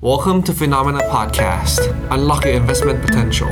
[0.00, 1.80] Welcome to Phenomena Podcast.
[2.14, 3.50] Unlock your investment potential.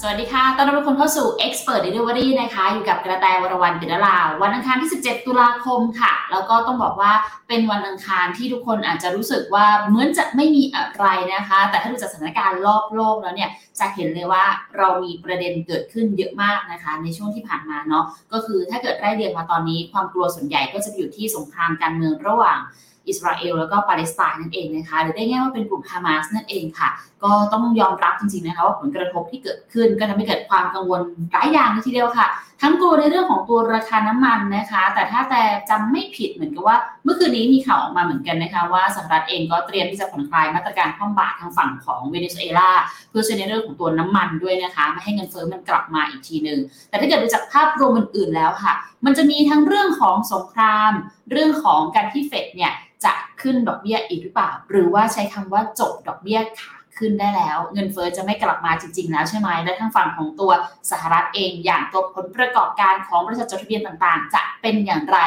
[0.00, 7.12] สวัสดีค่ะ ต้อนรับทุกคนเข้าสู่ Expert Delivery นะคะ อยู่กับกระแตวรวรรณปิดลาวันอังคารที่ 17 ตุลาคมค่ะ แล้วก็ต้องบอกว่า
[7.48, 14.44] เป็นวันอังคารที่ทุกคนอาจจะรู้สึกว่าเหมือนจะไม่มีอะไรนะคะ แต่ถ้าดูจากสถานการณ์รอบโลกแล้วเนี่ย จะเห็นเลยว่า
[14.78, 22.60] เรามีประเด็นเกิดขึ้นเยอะมากนะคะ ในช่วงที่ผ่านมาเนาะ ก็คือถ้าเกิดไล่เรียงมาตอนนี้ ความกลัวส่วนใหญ่ก็จะอยู่ที่สงครามการเมืองระหว่าง
[23.08, 26.90] อิสราเอลแล้วก็ปาเลสไตน์นั่นเองนะคะหรือได้ง่ายว่าเป็นกลุ่มฮามาสนั่นเองค่ะ
[27.24, 31.00] ก็ต้องยอมรับจริงๆนะคะว่าผลกระทบที่เกิดขึ้นก็ทำให้เกิดความกังวล
[31.32, 32.28] หลายอย่างทีเดียวค่ะ
[32.62, 42.70] ทั้งกลัวในเรื่องของตัวราคาน้ำมันนะคะ แต่ถ้าแต่จำไม่ผิดเหมือนกับว่า เมื่อคืนนี้มีข่าวออกมาเหมือนกันนะคะว่าสหรัฐเองก็เตรียมที่จะผ่อนคลายมาตรการคว่ำบาตรทางฝั่งของเวเนซุเอลา
[43.10, 50.92] เพื่อช่วยในเรื่องของตัวน้ำมันด้วยนะคะไม่ให้เงินเฟ้อมันกลับมาอีกทีหนึ่งแต่ถ้าเกิดดูจากภาพรวมอื่นๆแล้วค่ะ มันจะมีทั้งเรื่องของสงคราม
[51.30, 52.72] เรื่องของการที่เฟดเนี่ย
[53.04, 53.12] จะ
[53.42, 60.52] ขึ้นดอกเบี้ยอีกหรือเปล่า หรือว่าใช้คำว่าจบดอกเบี้ยขา ขึ้นได้แล้ว เงินเฟอ้อจะไม่กลับมาจริง ๆ แล้วใช่ไหมและทางฝั่งของตัว
[60.90, 65.18] สหรัฐเองอย่างตัวผลประกอบการของบริษัทจดทะเบียนต่างๆ จะเป็นอย่างไร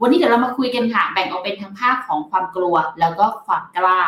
[0.00, 4.00] วันนี้เดี๋ยวเรามาคุยกันค่ะแบ่งออกเป็นทั้งภาคของความกลัว แล้วก็ความกล้า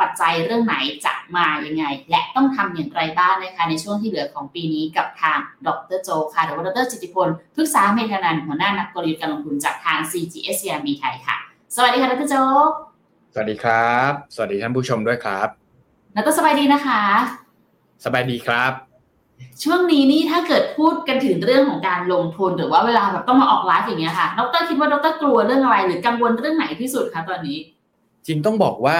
[0.00, 0.74] ปัจจัยเรื่องไหน
[1.06, 11.36] จะมายังไง และต้องทำอย่างไรบ้างนะคะ ในช่วงที่เหลือของปีนี้กับทางดรโจค่ะหรือว่าดรจิติพลพฤกษาเมธานันหัวหน้านักกลยุทธ์การลงทุนจากทาง CGS CRB ไทยค่ะ
[11.76, 12.34] สวัสดีค่ะดรโจ
[13.34, 15.59] สวัสดีครับ สวัสดีท่านผู้ชมด้วยครับ
[16.14, 17.02] แล้วก็สบายดีนะคะ
[18.04, 18.72] สบายดีครับ
[19.62, 27.79] ช่วงนี้นี่ถ้าเกิดพูดกันถึงเรื่องของการลงทุนหรือว่าเวลาแบบต้องมาออกไลฟ์อย่างเงี้ยค่ะดรคิดว่าดรกลัวเรื่องอะไร หรือกังวลเรื่องไหนที่สุดคะตอนนี้จ
[28.30, 28.98] ริงต้องบอกว่า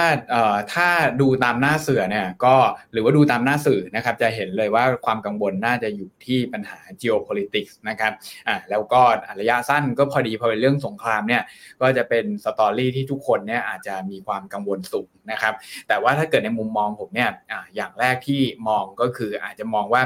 [0.73, 0.87] ถ้า
[1.21, 2.55] ดูตามหน้าเสือเนี่ยก็
[2.93, 8.11] หรือว่าดูตามหน้าสื่อนะครับจะเห็นเลยว่าความกังวลน่าจะอยู่ที่ปัญหา geopolitics นะครับ
[8.47, 9.01] อ่าแล้วก็
[9.39, 11.43] ระยะสั้นก็พอดีพอเป็นเรื่องสงครามเนี่ย
[11.81, 15.53] ก็จะเป็นสตอรี่ที่ทุกคนเนี่ยอาจจะมีความกังวลสูงนะครับ
[15.87, 20.01] แต่ว่าถ้าเกิดในมุมมองผมเนี่ยอ่าอย่างแรกที่มองก็คืออาจจะมองว่า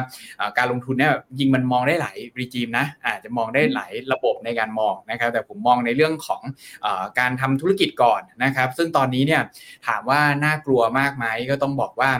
[0.58, 6.42] การลงทุนเนี่ยยิงมันมองได้หลายรีจิมนะอาจจะมองได้หลายระบบในการมองนะครับแต่ผมมองในเรื่องของ
[6.86, 6.88] อ
[7.20, 9.42] การทำธุรกิจก่อนนะครับซึ่งตอนนี้เนี่ย
[9.88, 12.12] ถามว่าน่ากลัวมากไหมก็ต้องบอกว่า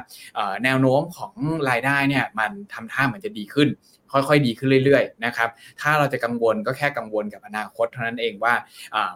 [0.64, 1.34] แนวโน้มของ
[1.70, 3.70] รายได้เนี่ยมันทำท่าเหมือนจะดีขึ้น
[4.14, 5.50] ค่อยๆ ดีขึ้นเรื่อยๆนะครับ
[5.82, 8.54] ถ้าเราจะกังวลก็แค่กังวลกับอนาคตเท่านั้นเองว่า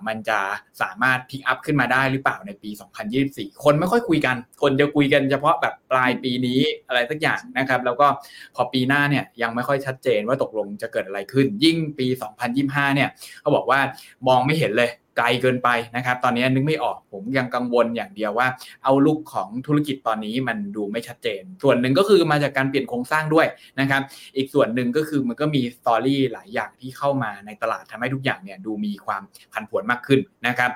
[0.08, 0.40] มันจะ
[0.82, 2.70] สามารถพิกอัพขึ้นมาได้หรือเปล่าในปี
[3.18, 8.08] 2024 คนไม่ค่อยคุยกัน คนจะคุยกันเฉพาะแบบปลายปีนี้อะไรสักอย่างนะครับแล้วก็
[8.56, 12.08] พอปีหน้าเนี่ยยังไม่ค่อยชัดเจนว่าตกลงจะเกิดอะไรขึ้น ยิ่งปี
[12.52, 13.10] 2025 เนี่ย
[13.42, 13.80] เขาบอกว่า
[14.28, 14.90] มองไม่เห็นเลย
[15.20, 18.48] ไกลเกินไปนะครับ ตอนนี้นึกไม่ออกผมยังกังวลอย่างเดียวว่า
[18.84, 23.48] เอาลุกของธุรกิจตอนนี้มันดูไม่ชัดเจน ส่วนหนึ่งก็คือมาจากการเปลี่ยนโครงสร้างด้วย
[23.80, 24.02] นะครับ
[24.38, 30.72] อีกส่วนหนึ่งก็คือมันก็มีสตอรี่หลายอย่างที่เข้ามาในตลาดทำให้ทุกอย่างเนี่ยดูมีความผันผวนมากขึ้นนะครับ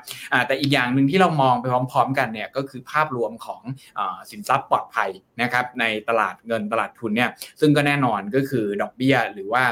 [0.47, 3.61] แต่อีกอย่างหนึ่งที่เรามองไปพร้อม ๆ กันเนี่ยก็คือภาพรวมของ
[3.99, 5.09] อสินทรัพย์ปลอดภัย
[5.41, 7.29] นะครับในตลาดเงินตลาดทุนเนี่ย
[7.59, 9.63] ซึ่งก็แน่นอนก็คือดอกเบี้ยหรือว่า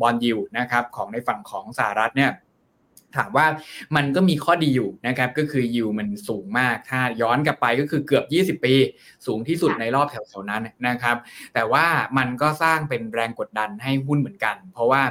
[0.00, 2.30] บอลยิวนะครับของในฝั่งของสหรัฐเนี่ย
[3.16, 3.46] ถามว่า
[3.96, 8.74] มันก็มีข้อดีอยู่นะครับก็คือยิวมันสูงมากถ้าย้อนกลับไปก็คือเกือบ 20 ปี
[9.26, 11.16] สูงที่สุดในรอบแถวๆนั้นนะครับ
[11.54, 11.86] แต่ว่า
[12.18, 15.02] มันก็สร้างเป็นแรงกดดันให้หุ้นเหมือนกัน เพราะว่า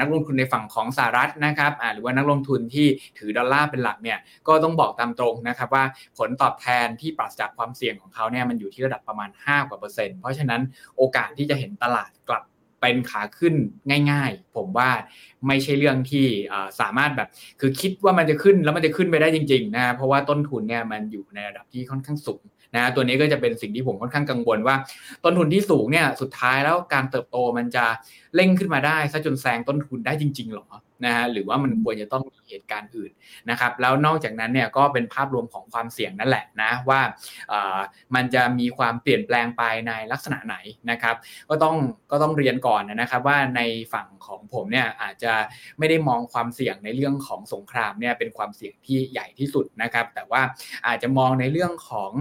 [0.00, 2.86] นักลงทุนในฝั่งของสหรัฐนะครับหรือว่านักลงทุนที่
[3.18, 4.18] ถือดอลลาร์เป็นหลักเนี่ย
[4.48, 5.84] ก็ต้องบอกตามตรงนะครับว่า
[6.18, 10.60] ผลตอบแทนที่ปราศจากความเสี่ยงของเขาเนี่ยมันอยู่ที่ระดับประมาณ5กว่าเปอร์เซ็นต์เพราะฉะนั้น
[10.96, 12.44] โอกาสที่จะเห็นตลาดกลับ
[12.80, 13.54] เป็นขาขึ้น
[14.10, 14.90] ง่าย ๆ ผมว่า
[15.46, 16.26] ไม่ใช่เรื่องที่
[16.80, 17.28] สามารถแบบ
[17.60, 22.42] คือคิดว่ามันจะขึ้นแล้วมันจะขึ้นไปได้จริงๆนะเพราะว่าต้นทุนเนี่ยมันอยู่ในระดับที่ค่อนข้างสูง
[22.76, 24.76] นะตัวนี้ก็จะเป็นสิ่งที่ผมค่อนข้างกังวลว่า
[25.24, 27.84] ต้นทุนที่สูงเนี่ยสุดท้ายแล้วการเติบโตมันจะ
[28.34, 30.66] เร่งขึ้นมาได้ซะจนแซงต้นทุนได้จริงๆหรอ
[31.04, 33.12] นะฮะหรือว่ามันควรจะต้องมีเหตุการณ์อื่น
[33.50, 37.00] นะครับ แล้วนอกจากนั้นเนี่ยก็เป็นภาพรวมของความเสี่ยงนั่นแหละนะว่า
[38.14, 40.56] มันจะมีความเปลี่ยนแปลงไปในลักษณะไหน
[40.90, 41.16] นะครับ
[41.50, 41.76] ก็ต้อง
[42.10, 43.60] ก็ต้องเรียนก่อนนะครับว่าใน
[43.92, 45.32] ฝั่งของผมเนี่ยอาจจะ
[45.78, 50.42] ไม่ได้มองความเสี่ยงในเรื่องของสงครามเนี่ยเป็นความเสี่ยงที่ใหญ่ที่สุดนะครับ แต่ว่า
[50.86, 52.12] อาจจะมองในเรื่องของ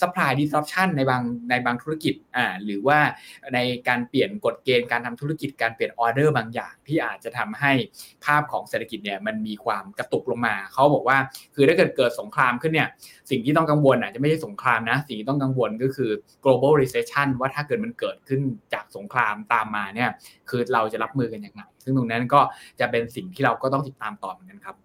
[0.00, 2.98] supply disruption ในบางในบางธุรกิจอ่าหรือว่า
[3.54, 3.58] ใน
[3.88, 7.72] การเปลี่ยนกฎเกณฑ์การทำธุรกิจการเปลี่ยนออเดอร์บางอย่างที่อาจจะทำให้
[8.24, 11.18] ภาพของเศรษฐกิจเนี่ยมันมีความกระตุกลงมาเขาบอกว่า
[11.54, 12.88] คือถ้าเกิดเกิดสงครามขึ้นเนี่ย
[13.30, 16.10] สิ่งที่ต้องกังวลอาจจะไม่ใช่สงครามนะ สิ่งที่ต้องกังวลก็คือ
[16.44, 18.40] global recession ว่าถ้าเกิดมันเกิดขึ้น
[18.74, 20.10] จากสงครามตามมาเนี่ย
[20.50, 22.40] คือเราจะรับมือกันยังไงซึ่งตรงนั้นก็
[22.80, 24.76] จะเป็นสิ่งที่เราก็ต้องติดตามต่อเหมือนกันครับ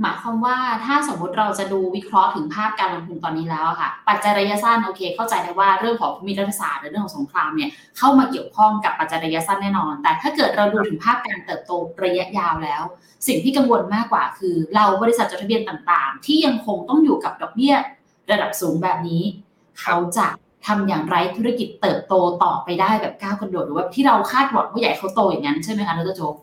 [0.00, 11.72] หมายความว่าถ้าสมมุติเราจะดูวิเคราะห์ถึงภาพการลงทุนตอนนี้แล้วค่ะ ปัจจัยระยะสั้นโอเค เข้าใจได้ว่าเรื่องของภูมิรัฐศาสตร์หรือเรื่องของสงครามเนี่ยเข้ามาเกี่ยวข้องกับปัจจัยระยะสั้นแน่นอน แต่ถ้าเกิดเราดูถึงภาพการเติบโต
[12.04, 12.82] ระยะยาวแล้ว
[13.26, 17.74] สิ่งที่กังวลมากกว่าคือ เราบริษัทจดทะเบียนต่างๆ ที่ยังคงต้องอยู่กับดอกเบี้ย
[18.30, 19.22] ระดับสูงแบบนี้
[19.80, 20.26] เขาจะ
[20.66, 26.34] ทำอย่างไรธุรกิจเติบโตต่อไปได้แบบก้าวกระโดดหรือว่าที่เราคาดหวังว่าใหญ่เขาโตอย่างนั้นใช่ไหมคะดรโจ๊ก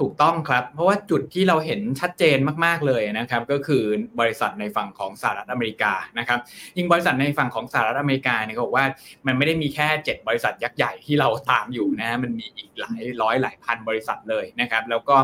[0.00, 3.82] ถูกต้องครับ เพราะว่าจุดที่เราเห็นชัดเจนมาก ๆเลยนะครับ ก็คือ
[4.20, 6.38] บริษัทในฝั่งของสหรัฐอเมริกานะครับ
[6.76, 8.86] ยิ่งบริษัทในฝั่งของสหรัฐอเมริกาเนี่ยเขาบอกว่า
[9.26, 15.16] มันไม่ได้มีแค่ 7 บริษัทยักษ์ใหญ่ที่เราตามอยู่นะมันมีอีกหลายร้อยหลายพันบริษัทเลยนะครับ แล้วก็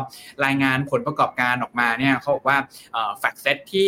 [0.45, 2.57] รายงานผลประกอบการออกมาเนี่ยเขาบอกว่า
[3.19, 3.87] แฟกเซตที่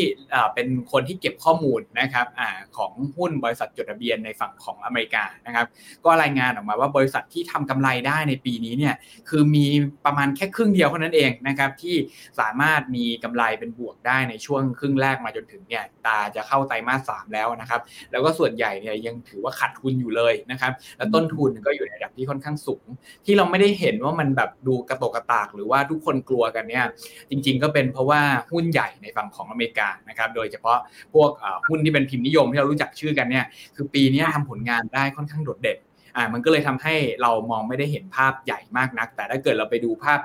[0.53, 2.41] เป็นคนที่เก็บข้อมูลนะครับอ
[2.77, 5.67] ของหุ้นบริษัทจดทะเบียนในฝั่งของอเมริกานะครับ
[6.05, 8.95] ก็รายงานออกมาว่าบริษัทที่ทำกำไรได้ในปีนี้เนี่ย
[9.29, 9.65] คือมี
[10.05, 11.95] ประมาณแค่ครึ่งเดียวเท่านั้นเองนะครับที่
[12.39, 17.81] สามารถมีกำไรเป็นบวกได้ในช่วงครึ่งแรกมาจนถึงเนี่ยตาจะเข้าไตรมาสสามแล้วนะครับ
[18.11, 22.85] แล้วก็ส่วนใหญ่เนี่ยยังถือว่าขาดทุนอยู่เลยนะครับแล้วต้นทุนก็อยู่ในระดับที่ค่อนข้างสูง
[23.25, 26.85] ที่เราไม่ได้เห็นว่ามันแบบดูกระตกกระตาก หรือว่าทุกคนกลัวกันเนี่ย
[27.29, 28.21] จริง ๆ ก็เป็นเพราะว่า
[28.51, 30.77] หุ้นใหญ่ในฝั่งของอเมริกานะครับโดยเฉพาะ
[31.13, 31.29] พวก
[31.67, 35.77] หุ้นที่เป็นพิมพ์นิยมที่เรารู้จักชื่อกันเนี่ยคือปีนี้ทำผลงานได้ค่อนข้างโดดเด่น
[36.15, 40.19] อ่ามันก็เลยทำให้เรามองไม่ได้เห็นภาพใหญ่มากนัก แต่ถ้าเกิดเราไปดูภาพ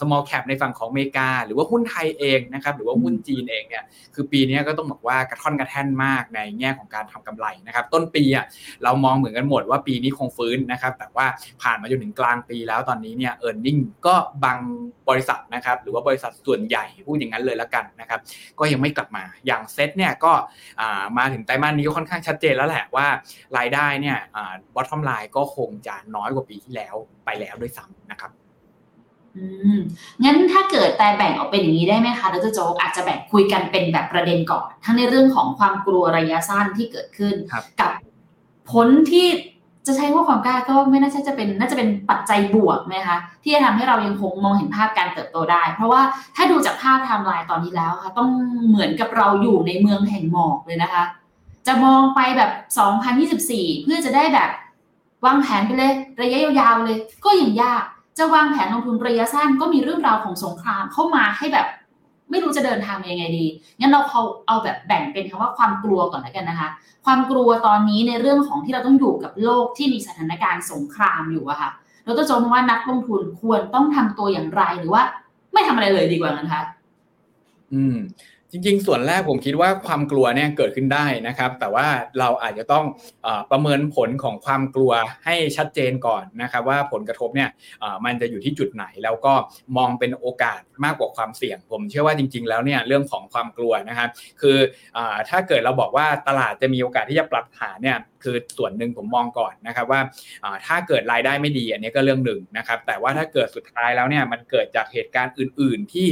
[0.00, 3.84] small cap ในฝั่งของอเมริกา หรือว่าหุ้นไทยเองนะครับหรือว่าหุ้นจีนเองเนี่ย
[4.14, 8.44] คือปีนี้ก็ต้องบอกว่ากระท่อนกระแท่นมากในแง่ของการทำกำไรนะครับต้นปีอะ
[8.84, 11.26] เรามองเหมือนกันหมดว่าปีนี้คงฟื้นนะครับแต่ว่า
[11.62, 14.58] ผ่านมาจนถึงกลางปีแล้วตอนนี้เนี่ย earning ก็บาง
[15.08, 18.20] บริษัทนะครับหรือว่าบริษัทส่วนใหญ่พูดอย่างนั้นเลยแล้วกันนะครับ
[18.58, 20.32] ก็ยังไม่กลับมาอย่างเซ็ตเนี่ยก็
[21.18, 23.06] มาถึงไตรมาสนี้ก็ค่อนข้างชัดเจนแล้วแหละว่า
[23.56, 24.18] รายได้เนี่ย
[24.74, 26.94] bottom line ก็คงจะน้อยกว่าปีที่แล้ว
[27.24, 28.30] ไปแล้วด้วยซ้ำนะครับ
[29.36, 29.46] อื
[29.76, 29.78] ม
[30.24, 37.34] งั้นถ้าเกิดแต่แบ่งออกเป็นอย่างนี้ได้ไหมคะดรโจ๊กอาจจะแบ่งคุยกันเป็นแบบประเด็นก่อน ทั้งในเรื่องของความกลัวระยะสั้นที่เกิดขึ้น
[37.80, 37.90] กับ
[38.70, 39.26] ผลที่
[39.86, 46.02] จะใช้ว่าความกล้าก็ไม่น่าจะเป็นน่าจะเป็นปัจจัยบวกไหมคะที่จะทำให้เรายังคงมองเห็นภาพการเติบโตได้ เพราะว่า
[46.36, 48.28] ถ้าดูจากภาพไทม์ไลน์ตอนนี้แล้วค่ะต้อง
[48.68, 51.04] เหมือนกับเราอยู่ในเมืองแห่งหมอกเลยนะคะ
[51.66, 52.50] จะมองไปแบบ
[53.16, 54.50] 2024 เพื่อจะได้แบบ
[55.24, 57.84] วางแผนไปเลย ระยะยาวๆเลย ก็ยังยาก
[58.18, 61.66] จะวางแผนลงทุนระยะสั้นก็มีเรื่องราวของสงครามเข้ามาให้แบบ
[62.30, 63.46] ไม่รู้จะเดินทางยังไงดี
[63.78, 66.68] งั้นเราเขาเอาแบบแบ่งเป็นคำว่าความกลัวก่อนแล้วกันนะคะ
[67.04, 71.70] ความกลัวตอนนี้ในเรื่องของที่เราต้องอยู่กับโลกที่มีสถานการณ์สงครามอยู่อะค่ะ
[72.04, 75.02] เราต้องจมว่านักลงทุนควรต้องทำตัวอย่างไรหรือว่า
[75.52, 76.62] ไม่ทำอะไรเลยดีกว่านะคะ
[77.74, 77.96] อืม
[78.52, 81.86] จริงๆ ส่วนแรกผมคิดว่าความกลัวเนี่ยเกิดขึ้นได้นะครับ แต่ว่า
[82.20, 82.84] เราอาจจะต้อง
[83.50, 84.92] ประเมินผลของความกลัว
[85.24, 87.50] ให้ชัดเจนก่อนนะครับว่าผลกระทบเนี่ย
[88.04, 89.34] มันจะอยู่ที่จุดไหน แล้วก็
[89.76, 94.08] มองเป็นโอกาสมากกว่าความเสี่ยง ผมเชื่อว่าจริง ๆ แล้วเนี่ยเรื่องของความกลัวนะครับ
[94.40, 94.58] คือ
[95.28, 100.00] ถ้าเกิดเราบอกว่าตลาดจะมีโอกาสที่จะปรับฐานเนี่ยคือส่วนหนึ่งผมมองก่อนนะครับว่า
[100.66, 106.08] ถ้าเกิดรายได้ไม่ดีอันนี้ก็เรื่องหนึ่งนะครับ แต่ว่าถ้าเกิดสุดท้ายแล้วเนี่ยมันเกิดจากเหตุการณ์อื่น ๆ ที่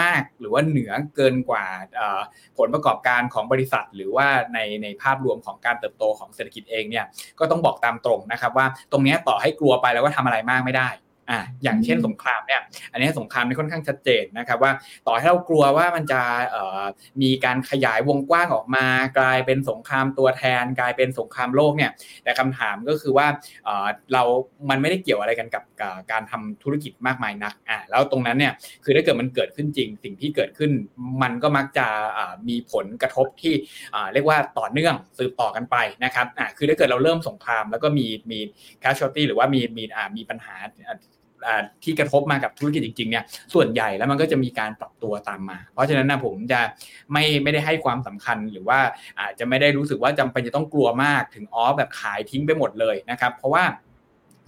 [0.00, 1.66] มากหรือว่าเหนือเกินกว่า
[2.58, 7.06] ผลประกอบการของบริษัท หรือว่าในในภาพรวมของการเติบโตของเศรษฐกิจเองเนี่ย
[7.38, 10.88] ก็ต้องบอกตามตรงนะครับว่าตรงนี้ต่อให้กลัวไปแล้วก็ทำอะไรมากไม่ได้
[11.30, 12.60] อ่าอย่างเช่นสงครามเนี่ย
[12.92, 14.72] อันนี้สงครามนี่ค่อนข้างชัดเจนนะครับว่า
[15.06, 16.22] ต่อให้เรากลัวว่ามันจะ
[17.22, 18.86] มีการขยายวงกว้างออกมา
[19.18, 21.90] กลายเป็นสงครามตัวแทน กลายเป็นสงครามโลกเนี่ย
[22.24, 23.26] แต่คำถามก็คือว่า
[24.12, 24.22] เรา
[24.70, 25.62] มันไม่ได้เกี่ยวอะไรกันกับ
[26.12, 28.52] การทำธุรกิจมากมายนักอ่าแล้วตรงนั้นเนี่ย
[28.84, 30.70] คือถ้าเกิดมันเกิดขึ้นจริง สิ่งที่เกิดขึ้น
[31.22, 31.86] มันก็มักจะ
[32.48, 33.54] มีผลกระทบที่
[34.12, 38.38] เรียกว่าต่อเนื่องสืบต่อกันไปนะครับอ่าคือถ้าเกิดเราเริ่มสงคราม แล้วก็มีมี
[38.82, 39.84] casualty หรือว่ามีมี
[40.16, 40.54] มีปัญหา
[41.84, 46.60] ที่กระทบมากับธุรกิจจริงๆเนี่ยส่วนใหญ่แล้วมันก็จะมีการปรับตัวตามมา เพราะฉะนั้นนะผมจะ
[47.12, 48.78] ไม่ไม่ได้ให้ความสำคัญหรือว่า
[49.20, 53.64] อาจจะไม่ได้รู้สึกว่าจำเป็นจะต้องกลัวมากถึงออฟแบบขายทิ้งไปหมดเลยนะครับ เพราะว่า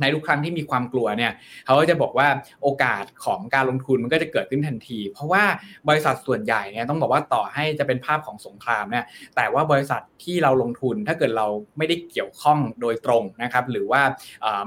[0.01, 1.33] ในทุกครั้งที่มีความกลัวเนี่ย
[1.65, 2.29] เขาก็จะบอกว่า
[2.63, 5.45] โอกาสของการลงทุนมันก็จะเกิดขึ้นทันที เพราะว่า
[5.89, 9.05] บริษัทส่วนใหญ่เนี่ยต้องบอกว่าต่อให้จะเป็นภาพของสงครามเนี่ย
[9.37, 11.47] แต่ว่าบริษัทที่เราลงทุนถ้าเกิดเรา
[11.79, 14.03] ไม่ได้เกี่ยวข้องโดยตรงนะครับหรือว่า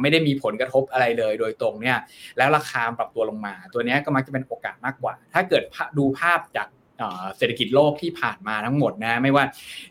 [0.01, 1.97] ไม่ได้มีผลกระทบอะไรเลยโดยตรงเนี่ย
[2.37, 5.63] แล้วราคาปรับตัวลงมา ตัวนี้ก็มักจะเป็นโอกาสมากกว่า ถ้าเกิด
[5.97, 6.67] ดูภาพจาก
[7.37, 9.43] เศรษฐกิจโลกที่ผ่านมาทั้งหมดนะ ไม่ว่า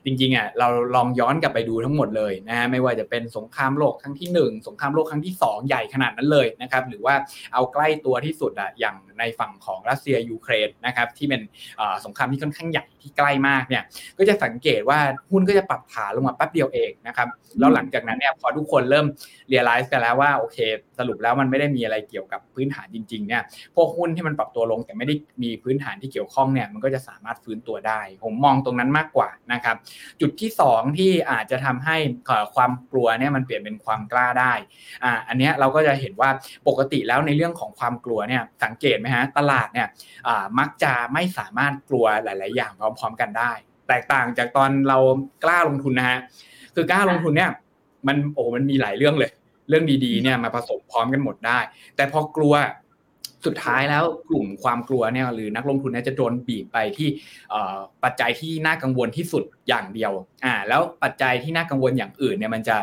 [0.05, 7.15] จริงๆอะเราลองย้อนกลับไปดูทั้งหมดเลยนะไม่ว่าจะเป็นสงครามโลกครั้งที่ 1 สงครามโลกครั้งที่ 2 ใหญ่ขนาดนั้นเลยนะครับหรือว่า
[7.55, 11.43] เอาใกล้ตัวที่สุดอะอย่างในฝั่งของรัสเซียยูเครนนะครับที่เป็น
[12.05, 13.83] สงครามที่ค่อนข้างใหญ่ที่ใกล้มากเนี่ย
[14.19, 14.99] ก็จะสังเกตว่า
[15.31, 19.07] หุ้นก็จะปรับฐานลงมาแป๊บเดียวเองนะครับแล้วหลังจากนั้นเนี่ยพอทุกคนเริ่ม
[19.49, 20.59] เรียลไลซ์กันแล้วว่าโอเค
[20.99, 23.43] สรุปแล้วมันไม่ได้มีอะไรเกี่ยวกับพื้นฐานจริงๆเนี่ย
[23.75, 29.77] พวกหุ้นที่มันปรับตัวลงแต่ไม่ได้มีพื้นฐานที่เกี่ยวข้องเนี่ยมันก็จะสามารถฟื้นตัวได้ ผมมองตรงนั้นมากกว่านะครับ
[30.21, 31.97] จุดที่ 2 ที่อาจจะทำให้
[32.55, 34.53] ความกลัวเนี่ยมันเปลี่ยนเป็นความกล้าได้
[35.05, 36.31] อ่าอันนี้เราก็จะเห็นว่า
[36.69, 39.89] ปกติแล้วในเรื่องของความกลัวเนี่ยสังเกตไหมฮะตลาดเนี่ย
[40.59, 43.53] มักจะไม่สามารถกลัวหลาย ๆ อย่างพร้อม ๆ กันได้
[43.89, 44.99] แตกต่างจากตอนเรา
[45.45, 46.19] กล้าลงทุนนะฮะ
[46.75, 47.51] คือกล้าลงทุนเนี่ย
[48.07, 49.33] มันโอ้มันมีหลายเรื่องเลย
[49.69, 51.59] เรื่องดีๆเนี่ยมาผสมพร้อมกันหมดได้
[51.97, 52.55] แต่พอกลัว
[53.47, 57.09] สุดท้ายแล้วกลุ่มความกลัวเนี่ยหรือนักลงทุนเนี่ยจะโดนบีบไปที่
[58.05, 60.13] ปัจจัยที่น่ากังวลที่สุดอย่างเดียว
[60.45, 62.77] อ่าแล้วปัจจัยที่น่ากังวลอย่างอื่นเนี่ยมันจะ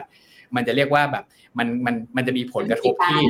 [0.55, 1.23] มันจะเรียกว่าแบบ
[1.57, 3.21] มันมันมันจะมีผลกระทบที่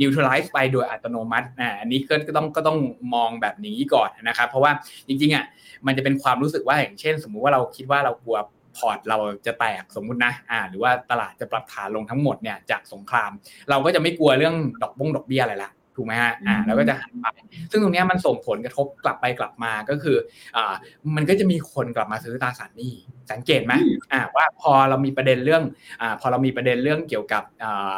[0.00, 2.78] neutralize ไปโดยอัตโนมัติอ่าอันนี้ก็ต้องก็ต้อง
[3.14, 4.72] มองแบบนี้ก่อนนะครับ เพราะว่า
[5.08, 5.44] จริงๆอะ
[5.86, 8.38] มันจะเป็นความรู้สึกว่าอย่างเช่น สมมุติว่าเราคิดว่าเรากลัว
[8.76, 13.30] พอร์ตเราจะแตกสมมุตินะอ่าหรือว่าตลาดจะปรับฐานลงทั้งหมดเนี่ยจากสงคราม
[13.70, 17.26] เราก็จะไม่กลัวเรื่องดอกบงดอกเบี้ยอะไรละ ถูกไหมฮะอ่าแล้วก็จะหันไป
[17.70, 20.16] ซึ่งตรงนี้มันส่งผลกระทบกลับไปกลับมาก็คือ
[20.56, 20.74] อ่า
[21.16, 22.92] มันก็จะมีคนกลับมาซื้อตราสารหนี้
[23.32, 23.72] สังเกตไหม
[24.12, 25.62] อ่าว่าพอเรามีประเด็นเรื่อง
[26.00, 27.94] อ่าพอเรามีประเด็นเรื่องเกี่ยวกับอ่า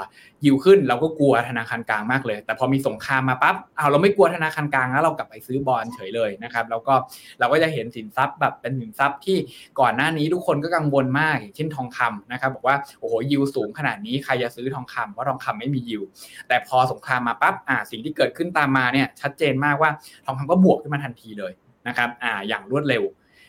[0.47, 6.95] ยิวขึ้นเราก็กลัวธนาคารกลางมากเลย แต่พอมีสงครามมาปั๊บเอาเราไม่กลัวธนาคารกลางแล้วเรากลับไปซื้อบอลเฉยเลยนะครับแล้วก็
[7.39, 9.37] เราก็จะเห็นสินทรัพย์แบบเป็นสินทรัพย์ที่
[9.81, 16.03] ก่อนหน้านี้ทุกคนก็กังวลมากเช่นทองคำนะครับบอกว่าโอ้โหยิวสูงขนาดนี้ใครจะซื้อทองคำเพราะทองคำไม่มียิว
[16.49, 19.91] แต่พอสงครามมาปั๊บอ่าสิ่งที่เกิดขึ้นตามมาเนี่ยชัดเจนมากว่า
[20.27, 21.53] ทองคำก็บวกขึ้นมาทันทีเลย
[21.89, 23.05] นะครับอ่าอย่างรวดเร็ว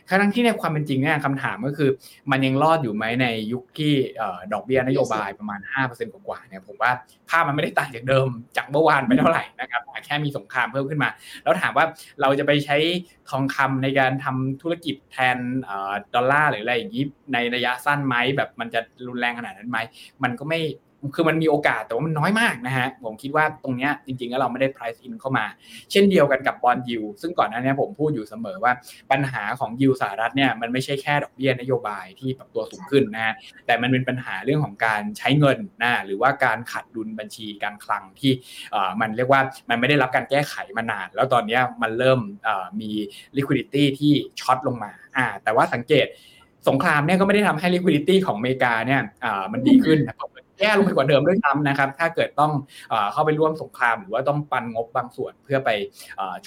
[0.09, 1.89] ทั้งที่ในความเป็นจริงเนี่ยคำถามก็คือ
[2.31, 3.93] มันยังรอดอยู่ไหมในยุคที่
[4.53, 6.91] ดอกเบี้ยนโยบายประมาณ 5%กว่าเนี่ยผมว่า
[7.29, 11.09] ภาพมันไม่ได้ต่างจากเดิมจากเมื่อวานไปเท่าไหร่นะครับแค่มีสงครามเพิ่มขึ้นมา
[11.43, 11.85] แล้วถามว่า
[12.21, 12.77] เราจะไปใช้
[13.29, 15.37] ทองคำในการทำธุรกิจแทน
[16.15, 19.77] ดอลลาร์หรืออะไรอย่างนี้ในระยะสั้นไหมแบบมันจะรุนแรงขนาดนั้นไหม
[20.23, 20.59] มันก็ไม่
[21.16, 25.46] คือมันมีโอกาสแต่ว่ามันน้อยมากนะฮะผมคิดว่าตรงนี้จริงๆแล้วเราไม่ได้ price in เข้ามา
[25.92, 28.74] เช่นเดียวกันกับบอลยูซึ่งก่อนหน้านี้ผมพูดอยู่เสมอว่า
[29.12, 33.34] ปัญหาของยูสหรัฐเนี่ยมันไม่ใช่แค่ดอกเบี้ยนโยบายที่ปรับตัวสูงขึ้นนะฮะ
[33.66, 38.32] แต่มันเป็นปัญหาเรื่องของการใช้เงินนะหรือว่าการขาดดุลบัญชีการคลังที่
[39.01, 42.20] มันเรียกว่ามันไม่ได้รับการแก้ไขมานาน แล้วตอนนี้มันเริ่ม
[42.82, 42.92] มี
[43.38, 46.08] liquidity ที่ช็อตลงมาอ่าแต่ว่าสังเกต
[46.70, 49.01] สงครามเนี่ยก็ไม่ได้ทำให้ liquidity ของอเมริกาเนี่ย
[49.54, 52.51] มันดีขึ้นแแย่ลงไปกว่าเดิมด้วยซ้ำนะครับ ถ้าเกิดต้อง
[53.11, 55.69] เข้าไปร่วมสงครามหรือว่าต้องปันงบบางส่วนเพื่อไป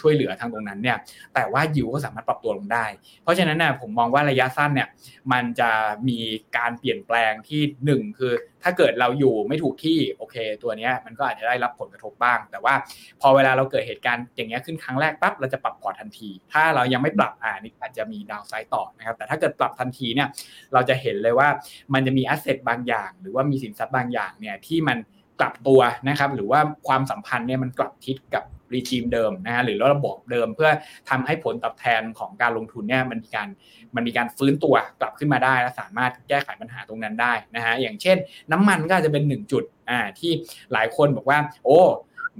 [0.00, 0.96] ช่วยเหลือทางตรงนั้นเนี่ย
[1.34, 2.86] แต่ว่ายิวก็สามารถปรับตัวลงได้
[3.22, 4.88] เพราะฉะนั้นนะผมมองว่าระยะสั้นเนี่ย
[5.32, 5.70] มันจะ
[6.08, 6.18] มี
[6.56, 8.32] การเปลี่ยนแปลงที่ 1 คือ
[8.64, 12.74] ถ้าเกิดเราอยู่ไม่ถูกที่โอเค ตัวนี้มันก็อาจจะได้รับผลกระทบบ้าง แต่ว่า
[13.20, 20.28] พอเวลาเราเกิดเหตุการณ์อย่างเงี้ยขึ้นครั้งแรกปั๊บเราจะปรับพอร์ตทันที ถ้าเรายังไม่ปรับอ่านี่อาจจะมีดาวไซด์ต่อนะครับแต่ถ้าเกิดปรับทันทีเนี่ย
[20.72, 21.48] เราจะเห็นเลยว่า
[21.94, 24.98] มันจะมี asset บางอย่าง หรือว่ามีสินทรัพย์บางอย่างเนี่ยที่มัน
[25.40, 28.44] กลับตัวนะครับหรือว่าความสัมพันธ์เนี่ยมันกลับทิศกับ
[28.74, 30.70] regime เดิมนะฮะหรือระบบเดิมเพื่อ
[31.10, 33.48] ทำให้ผลตอบแทนของการลงทุนเนี่ยมันมีการ
[33.96, 38.16] มันมีการฟื้นตัวกลับขึ้นมาได้และสามารถแก้ไขปัญหาตรงนั้นได้นะฮะอย่างเช่น
[38.52, 40.32] น้ำมันก็จะเป็นหนึ่งจุดอ่าที่
[40.72, 41.80] หลายคนบอกว่า โอ้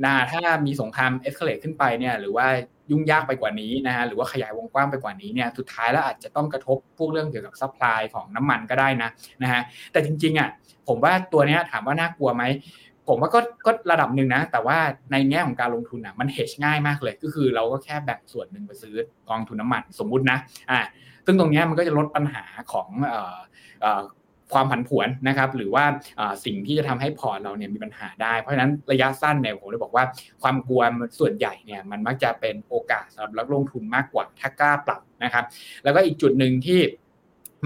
[0.05, 2.47] นาถ้ามีสงคราม escalate ขึ้นไปเนี่ยหรือว่า
[2.91, 9.11] ยุ่งยากไปกว่านี้นะฮะหรือว่าขยายวงกว้างไปกว่านี้เนี่ยสุดท้ายแล้วอาจจะต้องกระทบพวกเรื่องเกี่ยวกับ supply ของน้ำมันก็ได้นะ
[9.43, 10.49] นะฮะแต่จริงๆอะ
[10.89, 12.43] ผมว่าตัวนี้ถามว่าน่ากลัวไหม
[13.11, 14.79] ผมว่าก็ก็ระดับหนึ่งนะ แต่ว่า
[15.13, 18.95] ในแง่ของการลงทุนอะมันเฮชง่ายมากเลย ก็คือเราก็แค่แบ่งส่วนหนึ่งไปซื้อ
[19.31, 20.39] กองทุนน้ามันสมมุตินะ
[20.71, 20.81] อ่า
[21.27, 22.89] ซึ่งตรงนี้มันก็จะลดปัญหาของ
[24.53, 25.85] ความผันผวนนะครับ หรือว่า
[26.45, 30.05] สิ่งที่จะทำให้พอร์ตเราเนี่ยมีปัญหาได้ เพราะฉะนั้นระยะสั้นเนี่ยผมเลยบอกว่า
[30.43, 30.83] ความกลัว
[31.19, 35.45] ส่วนใหญ่เนี่ยมันมักจะเป็นโอกาสสำหรับนักลงทุนมากกว่าถ้ากล้าปรับนะครับ
[35.85, 36.81] แล้วก็อีกจุดหนึ่งที่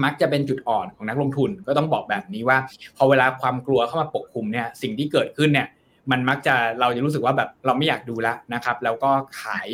[0.03, 2.57] มักจะเป็นจุดอ่อนของนักลงทุนก็ต้องบอกแบบนี้ว่า
[2.97, 5.67] พอเวลาความกลัวเข้ามาปกคลุมเนี่ยสิ่งที่เกิดขึ้นเนี่ย
[6.11, 9.09] มันมักจะเราจะรู้สึกว่าแบบเราไม่อยากดูแล้วนะครับแล้วก็
[9.41, 9.67] ขาย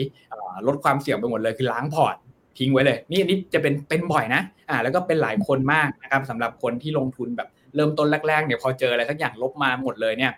[0.68, 2.16] ลดความเสี่ยงไปหมดเลยคือล้างพอร์ต
[2.58, 10.32] ทิ้งไว้เลย นี่อันี่จะเป็นเป็นบ่อยนะอ่าแล้วก็เป็นหลายคนมากนะครับสำหรับคนที่ลงทุนแบบเริ่มต้นแรกๆเนี่ยพอเจออะไรสักอย่างลบมาหมดเลยเนี่ย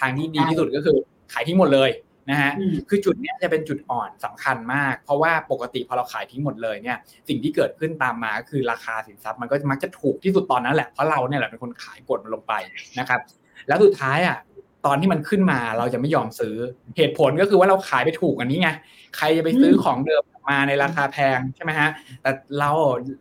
[0.00, 0.96] ทางที่ดีที่สุดก็คือ
[1.32, 1.90] ขายทิ้งหมดเลย
[2.30, 2.52] นะฮะ
[2.88, 12.54] คือจุดนี้จะเป็นจุดอ่อนสำคัญมาก เพราะว่าปกติพอเราขายทิ้งหมดเลยเนี่ยสิ่งที่เกิดขึ้นตามมาคือราคาสินทรัพย์มันก็มักจะถูกที่สุดตอนนั้นแหละเพราะเราเนี่ยแหละเป็นคนขายกดมันลงไป
[12.98, 13.20] นะครับ
[13.68, 14.38] แล้วสุดท้ายอะ
[14.86, 16.54] ตอนที่มันขึ้นมาเราจะไม่ยอมซื้อ
[16.96, 18.70] เหตุผลก็คือว่าเราขายไปถูกอันนี้ไง
[19.16, 21.88] ใครจะไปซื้อของเดิมมาในราคาแพงใช่ไหมฮะ
[22.22, 22.30] แต่
[22.60, 22.70] เรา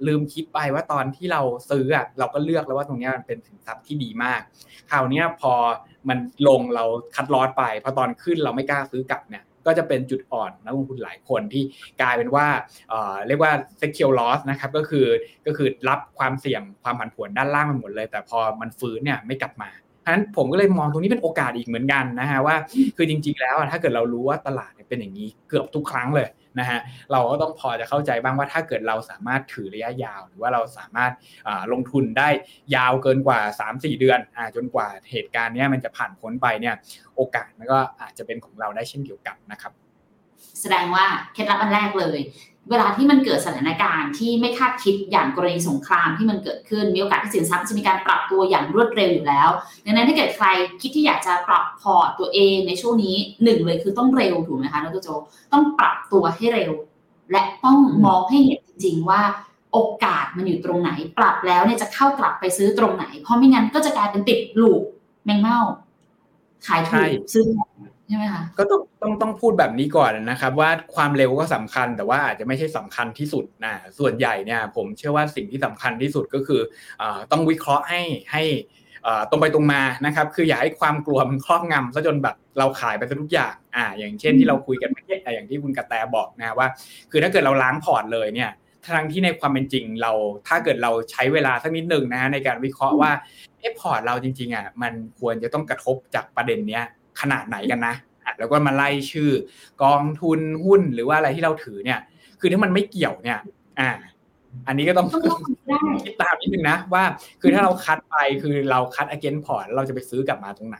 [0.08, 4.42] ลืมคิดไปว่าตอนที่เราซื้ออะเราก็เลือกแล้วว่าตรงนี้มันเป็นสินทรัพย์ที่ดีมาก
[4.92, 5.54] คราวนี้พอ
[6.10, 6.86] มันลงเรา
[7.16, 11.64] คัดลอดไปพอตอนขึ้นเราไม่กล้าซื้อกลับเนี่ยก็จะเป็นจุดอ่อนนักลงทุนหลายคนที่
[12.02, 12.48] กลายเป็นว่า
[13.28, 15.06] เรียกว่า secure loss นะครับก็คือ
[15.46, 22.56] ก็คือรับความเสี่ยงความผันผวนด้านล่างมันหมดเลย แต่พอมันฟื้นเนี่ยไม่กลับมาะนั้นผมก็เลยมองตรงนี้เป็นโอกาสอีกเหมือนกันนะฮะว่า
[22.98, 26.80] คือจริง ๆ แล้วถ้าเกิดเรารู้ว่าตลาดเป็นอย่างนี้เกือบทุกครั้งเลยนะฮะ
[27.12, 31.12] เราก็ต้องพอจะเข้าใจบ้างว่าถ้าเกิดเราสามารถถือระยะยาว หรือว่าเราสามารถ
[31.74, 32.30] ลงทุนได้
[32.76, 33.40] ยาวเกินกว่า
[33.72, 36.76] 3-4 เดือนอจนกว่าเหตุการณ์นี้มันจะผ่านพ้นไปเนี่ย
[37.16, 39.72] โอกาสมันก็อาจจะเป็นของเราได้เช่นเดียวกันนะครับ
[40.62, 42.20] แสดงว่าเคล็ดลับอันแรกเลย
[42.70, 49.50] เวลาที่มันเกิดสถานการณ์ที่ไม่คาดคิดอย่างกรณีสงครามที่มันเกิดขึ้น มีโอกาสที่สินทรัพย์จะมีการปรับตัวอย่างรวดเร็วอยู่แล้ว
[49.86, 50.48] ดังนั้นถ้าเกิดใคร
[50.82, 55.10] คิดที่อยากจะปรับพอร์ตตัวเองในช่วงนี้หนึ่งเลยคือต้องเร็วถูกไหมคะดรโจ
[55.54, 56.72] ต้องปรับตัวให้เร็ว
[57.32, 59.22] และต้องมองให้เห็นจริง ๆ ว่า
[59.74, 64.82] โอกาสมันอยู่ตรงไหน ปรับแล้วเนี่ยจะเข้ากลับไปซื้อตรงไหน เพราะไม่งั้นก็จะกลายเป็นติดลูก
[65.26, 65.60] แมงเม่า
[66.68, 67.46] ขายถูกซื้อ
[68.08, 76.62] ใช่ไหมคะก็ต้องต้องต้องพูดแบบนี้ก่อนนะครับ ว่าความเร็วก็สำคัญแต่ว่าอาจจะไม่ใช่สำคัญที่สุดนะส่วนใหญ่เนี่ยผมเชื่อว่าสิ่งที่สำคัญที่สุดก็คือ
[77.02, 78.44] อต้องวิเคราะห์ให้ให้
[79.30, 86.68] ตรงไปตรงมานะครับ คืออย่าให้ความกลัวมันครอบงำซะจนแบบเราขายไปซะทุกอย่างอ่า อย่างเช่นที่เราคุยกันเมื่อกี้อย่างที่คุณกระแตบอกนะว่า
[87.12, 88.52] คือถ้าเกิดเราล้างพอร์ตเลยเนี่ย
[88.96, 90.12] ทั้งที่ในความเป็นจริงเรา
[90.48, 93.12] ถ้าเกิดเราใช้เวลาสักนิดหนึ่งนะในการวิเคราะห์ว่า
[93.62, 96.84] เอพอร์ตเราจริงๆอะมันควรจะต้องกระทบจากประเด็นเนี้ย
[97.22, 97.96] ขนาดไหนกันนะ
[98.40, 99.30] แล้วก็มาไล่ชื่อ
[99.84, 102.00] กองทุนหุ้นหรือว่าอะไรที่เราถือเนี่ย
[102.40, 103.40] คือถ้ามันไม่เกี่ยวเนี่ย
[103.80, 103.90] อ่า
[104.68, 105.08] อันนี้ก็ต้อง
[106.04, 107.04] คิดตามนิดนึงนะว่า
[107.42, 110.78] คือถ้าเราคัดไปคือเราคัด against port เราจะไปซื้อกลับมาตรงไหน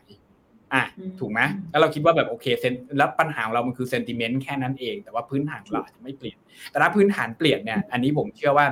[0.74, 0.84] อะ
[1.20, 1.40] ถูกไหม
[1.72, 6.38] แล้วเราคิดว่าแบบโอเคเซนแล้วปัญหาของเรามันคือ sentiment แค่นั้นเอง แต่ว่าพื้นฐานเราจะไม่เปลี่ยน
[6.72, 8.66] แต่ถ้าพื้นฐานเปลี่ยนเนี่ย อันนี้ผมเชื่อว่า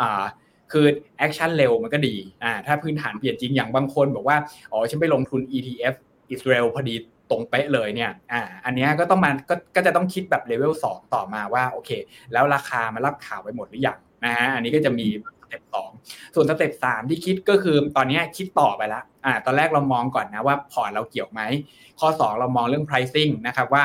[0.00, 0.22] อ่า
[0.72, 0.86] คือ
[1.18, 4.36] action เร็วมันก็ดี อ่า ถ้าพื้นฐานเปลี่ยนจริงอย่างบางคนบอกว่า
[4.72, 5.94] อ๋อ ฉันไปลงทุน ETF
[6.30, 6.94] อิสราเอลพอดี
[7.30, 11.90] ตรงเป๊ะเลยเนี่ย อ่า อันนี้ก็ต้องมาก็ก็จะต้องคิดแบบเลเวลสองต่อมาว่าโอเค
[12.32, 15.06] แล้วราคามันรับข่าวไปหมดหรือยังนะฮะ อันนี้ก็จะมี
[15.48, 15.90] step สอง
[16.34, 21.42] ส่วน step สามที่คิดก็คือตอนนี้คิดต่อไปแล้วอ่าตอนแรกเรามองก่อนนะว่าพอร์ตเราเกี่ยวไหม
[22.00, 23.82] ข้อ 2 เรามองเรื่อง pricing นะครับว่า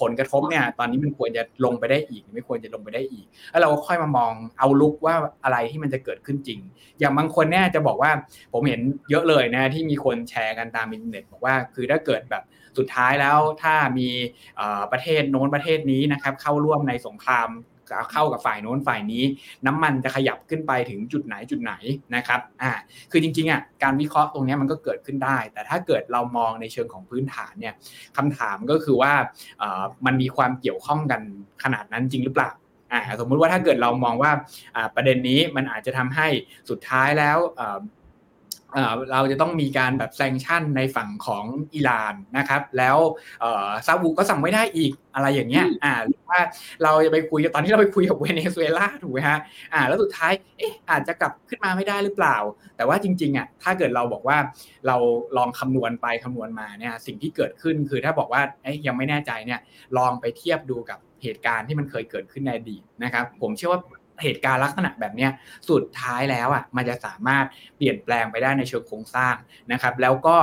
[0.00, 6.60] ผลกระทบเนี่ยตอนนี้มันควรจะลงไปได้อีก ไม่ควรจะลงไปได้อีก แล้วเราก็ค่อยมามองเอาลุกว่าอะไรที่มันจะเกิดขึ้นจริง
[7.00, 8.10] อย่างบางคนเนี่ยจะบอกว่า
[8.52, 12.42] ผมเห็นเยอะเลยนะที่มีคนแชร์กันตามอินเทอร์เน็ตบอกว่าคือถ้าเกิดแบบ
[12.78, 14.08] สุดท้ายแล้วถ้ามี
[14.92, 17.48] ประเทศโน้นประเทศนี้นะครับเข้าร่วมในสงคราม
[18.12, 19.24] เข้ากับฝ่ายโน้นฝ่ายนี้
[19.66, 21.72] น้ำมันจะขยับขึ้นไปถึงจุดไหนจุดไหน
[22.14, 22.70] นะครับอ่า
[23.10, 27.74] คือจริงๆอะการวิเคราะห์ตรงนี้มันก็เกิดขึ้นได้ แต่ถ้าเกิดเรามองในเชิงของพื้นฐานเนี่ย
[28.16, 29.12] คำถามก็คือว่า
[30.06, 31.20] มันมีความเกี่ยวข้องกัน
[31.62, 32.50] ขนาดนั้นจริงหรือเปล่า
[32.92, 34.32] อ่าสมมุติว่าถ้าเกิดเรามองว่า
[34.94, 36.28] ประเด็นนี้มันอาจจะทำให้
[36.70, 37.38] สุดท้ายแล้ว
[39.12, 42.96] เราจะต้องมีการแบบแซงชั่นในฝั่งของอิหร่านนะครับ แล้ว
[43.86, 46.40] ซาอุก็สั่งไม่ได้อีกอะไรอย่างเงี้ยอ่าหรือว่า
[46.82, 49.38] เราจะไปคุยตอนที่เราไปคุยกับเวเนซุเอลาถูกไหมฮะ
[49.74, 52.36] อ่าแล้วสุดท้ายเอ๊ะอาจจะกลับขึ้นมาไม่ได้หรือเปล่า
[52.76, 54.38] แต่ว่าจริงๆอะถ้าเกิดเราบอกว่า
[54.86, 54.96] เรา
[55.36, 59.60] ลองคำนวณไปคำนวณมาเนี่ยสิ่งที่เกิดขึ้นคือถ้าบอกว่าเอ๊ะยังไม่แน่ใจเนี่ย
[59.98, 63.80] ลองไปเทียบดูกับเหตุการณ์ที่มันเคยเกิดขึ้นในอดีตนะครับ ผมเชื่อว่า
[64.22, 65.28] เหตุการณ์ลักษณะแบบนี้
[65.70, 67.44] สุดท้ายแล้วอะมันจะสามารถ
[67.76, 69.34] เปลี่ยนแปลงไปได้ในเชิงโครงสร้าง
[69.72, 70.36] นะครับแล้วก็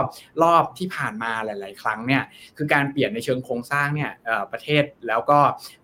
[0.44, 2.24] รอบที่ผ่านมาหลาย ๆ ครั้งเนี่ย
[2.58, 4.12] คือการเปลี่ยนในเชิงโครงสร้างเนี่ย
[4.52, 5.40] ประเทศแล้วก็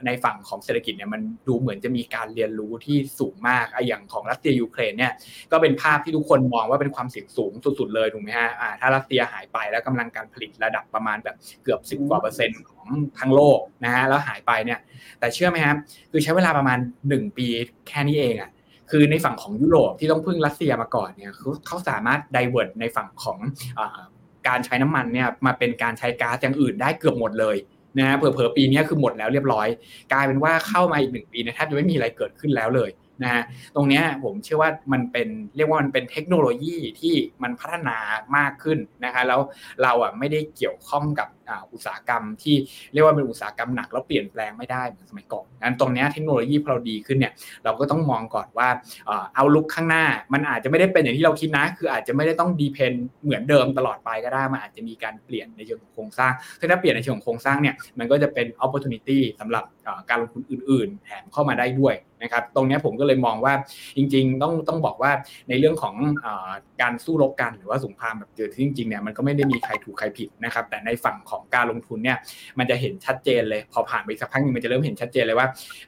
[0.06, 5.14] ในฝั่งของเศรษฐกิจเนี่ยมันดูเหมือนจะมีการเรียนรู้ที่สูงมากไออย่างของรัสเซียยูเครนเนี่ย
[5.52, 12.62] ก็เป็นภาพที่ทุกคนมองว่าเป็นความเสี่ยงสูงสุด ๆ เลยถูกไหมฮะถ้ารัสเซียหายไปแล้วกำลังการผลิตระดับประมาณแบบเกือบ10กว่าเปอร์เซ็นต์
[13.20, 14.80] ทั้งโลกนะฮะแล้วหายไปเนี่ย
[15.20, 15.78] แต่เชื่อไหมครับ
[16.12, 16.80] คือใช้เวลาประมาณ
[17.12, 17.48] 1 ปี
[17.88, 18.50] แค่นี้เองอะ
[18.92, 21.34] คือในฝั่งของยุโรปที่ต้องพึ่งรัสเซียมาก่อนเนี่ย
[21.68, 23.38] เขาสามารถ divert ในฝั่งของ
[24.48, 27.56] การใช้น้ำมันเนี่ยมาเป็นการใช้ก๊าซอย่างอื่นได้เกือบหมดเลย
[27.98, 29.68] นะฮะเผลอๆปีนี้คือหมดแล้วเรียบร้อย
[30.14, 32.90] กลายเป็นว่าเข้ามาอีกหนึ่งปีนะแทบจะไม่มีอะไรเกิดขึ้นแล้วเลย
[33.24, 33.44] นะฮะ
[33.76, 37.98] ตรงนี้ผมเชื่อว่ามันเป็นเรียกว่ามันเป็นเทคโนโลยีที่มันพัฒนา
[38.38, 39.40] มากขึ้นนะคะแล้ว
[39.84, 41.28] เราอะไม่ได้เกี่ยวข้องกับ
[41.74, 42.56] อุตสาหกรรมที่
[42.94, 48.70] เรียกว่าเป็นอุตสาหกรรมหนักแล้วเปลี่ยนแปลงไม่ได้เหมือนสมัยก่อนงั้นตรงนี้เทคโนโลยีพอเราดีขึ้นเนี่ยเราก็ต้องมองก่อนว่า
[49.36, 59.64] เอาลุกข้างหน้า มันอาจจะไม่ได้เป็นอย่างที่เราคิดนะ คืออาจจะไม่ได้ต้องดีเพนเหมือนเดิมตลอดไปก็ได้มันอาจจะมีการเปลี่ยนในเชิงของโครงสร้างถ้าเปลี่ยนในเชิงของโครงสร้างเนี่ยมันก็จะเป็น opportunity สำหรับ
[60.10, 63.54] การลงทุนอื่น ๆ แถมเข้ามาได้ด้วยนะครับตรงนี้ผมก็เลยมองว่า
[63.98, 65.12] จริง ๆ ต้องต้องบอกว่า
[65.50, 66.28] ในเรื่องของอ
[66.82, 72.18] การสู้รบกันหรือว่าสงครามแบบเกิดขึ้นจริงๆเนี่ยมันก็ไม่ได้มีใครถูกใครผิดนะครับแต่ในฝั่งของการลงทุนเนี่ย
[72.60, 75.48] มันจะเห็นชัดเจนเลย พอผ่านไปสักพักนึงมันจะเริ่มเห็นชัดเจนเลยว่า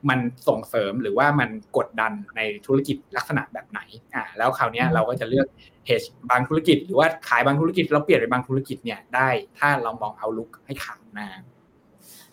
[0.09, 3.79] มันส่งเสริมหรือว่ามันกดดันในธุรกิจลักษณะแบบไหน
[4.15, 5.47] อ่าแล้วคราวนี้เราก็จะเลือก
[5.85, 11.27] เฮชบางธุรกิจ หรือว่าขายบางธุรกิจแล้วเปลี่ยนไปบางธุรกิจเนี่ยได้ ถ้าเรามองเอาลุกให้ขาวนะ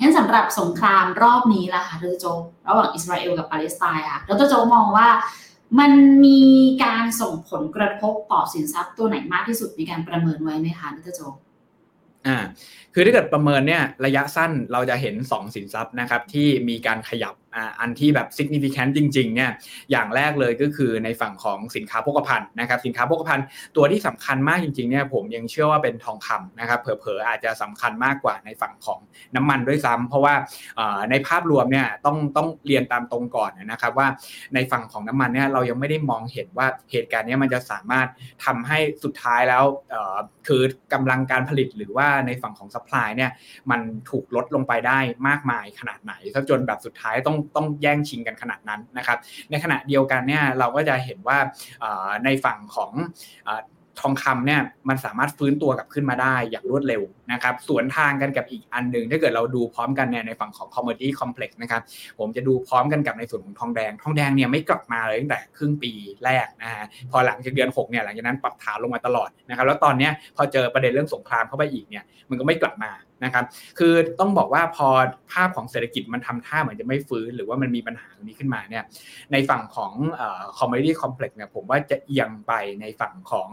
[0.00, 2.27] งั้นสำหรับสงครามรอบนี้ล่ะค่ะดรโจ
[2.68, 5.09] ระหว่างอิสราเอลกับปาเลสไตน์ค่ะดรโจมองว่า
[5.79, 5.92] มัน
[6.24, 6.40] มี
[6.85, 11.20] การส่งผลกระทบต่อสินทรัพย์ตัวไหนมากที่สุดในการประเมินไว้ไหมคะดรโจ
[12.27, 12.39] อ่า
[12.95, 17.35] คือถ้าเกิดประเมินเนี่ยระยะสั้นเราจะเห็น 2 สินทรัพย์นะครับที่มีการขยับ
[17.81, 19.51] อันที่แบบ significant จริงๆเนี่ย
[19.90, 23.45] อย่างแรกเลยก็คือในฝั่งของสินค้าโภคภัณฑ์นะครับสินค้าโภคภัณฑ์
[23.77, 29.01] ตัวที่สำคัญมากจริงๆเนี่ยผมยังเชื่อว่าเป็นทองคำนะครับเผลอๆอาจจะสำคัญมากกว่าในฝั่งของ
[29.37, 30.35] น้ำมันด้วยซ้ำเพราะว่า
[31.11, 34.09] ในภาพรวมเนี่ยต้องต้องเรียนตามตรงก่อนนะครับว่า
[34.55, 38.09] ในฝั่งของน้ำมันเนี่ยเรายังไม่ได้มองเห็นว่าเหตุการณ์นี้มันจะสามารถ
[38.45, 39.64] ทำให้สุดท้ายแล้ว
[40.47, 40.62] คือ
[40.93, 43.31] กำลังการผลิตหรือว่าในฝั่งของ supply เนี่ย
[43.71, 49.18] มันถูกลดลงไปได้มากมายขนาดไหนซะจนแบบสุดท้ายต้องต้องแย่งชิงกันขนาดนั้นนะครับ
[49.50, 51.38] ในขณะเดียวกันเนี่ยเราก็จะเห็นว่า
[52.24, 52.92] ในฝั่งของ
[54.00, 57.02] ทองคำเนี่ยมันสามารถฟื้นตัวกลับขึ้นมาได้อย่างรวดเร็ว
[57.33, 61.83] นะครับสวนทางกันกับอีกอันหนึ่งถ้าเกิดเราดูพร้อมกันเนี่ยในฝั่งของ commodity complex นะครับ
[62.18, 65.92] ผมจะดูพร้อมกันกับในส่วนของทองแดง ทองแดงเนี่ยไม่กลับมาเลยตั้งแต่ครึ่งปี
[66.24, 72.90] แรกนะฮะพอหลังจากเดือน6เนี่ยหลังจากนั้นปรับฐานลงมาตลอดนะครับแล้วตอนนี้พอเจอประเด็นเรื่องสงครามเข้าไปอีกเนี่ยมันก็ไม่กลับมา
[73.24, 73.44] นะครับ
[73.79, 74.88] คือต้องบอกว่าพอ
[75.33, 78.85] ภาพของเศรษฐกิจมันทำท่าเหมือนจะไม่ฟื้น หรือว่ามันมีปัญหาตรงนี้ขึ้นมาเนี่ย
[79.33, 79.92] ในฝั่งของ
[80.59, 83.48] commodity complex เนี่ยผมว่าจะเอียงไปในฝั่งของ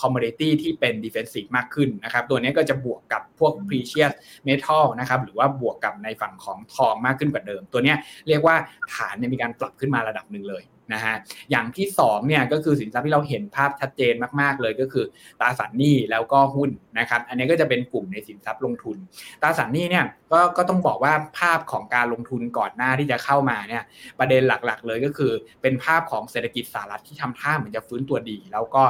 [0.00, 4.12] commodity ที่เป็น defensive มากขึ้นนะครับ ตัวนี้ก็จะบวกกับพวก precious
[4.48, 7.94] metal นะครับหรือว่าบวกกับในฝั่งของทองมากขึ้นกว่าเดิม ตัวนี้
[8.28, 8.56] เรียกว่า
[8.94, 11.14] ฐานเนี่ยมีการปรับขึ้นมาระดับหนึ่งเลย นะฮะ
[11.50, 15.04] อย่างที่2เนี่ยก็คือสินทรัพย์ที่เราเห็นภาพชัดเจนมากๆเลยก็คือ
[15.40, 18.96] ตราสารหนี้แล้วก็หุ้นนะครับอันนี้ก็จะเป็นกลุ่มในสินทรัพย์ลงทุน
[19.42, 23.84] ตราสารหนี้เนี่ยก็ก็ต้องบอกว่าภาพของการลงทุนก่อนหน้าที่จะเข้ามาเนี่ย
[24.18, 28.82] ประเด็นหลักๆ เลยก็คือ เป็นภาพของเศรษฐกิจสหรัฐที่ทำท่าเหมือนจะฟื้นตัวดี แล้วก็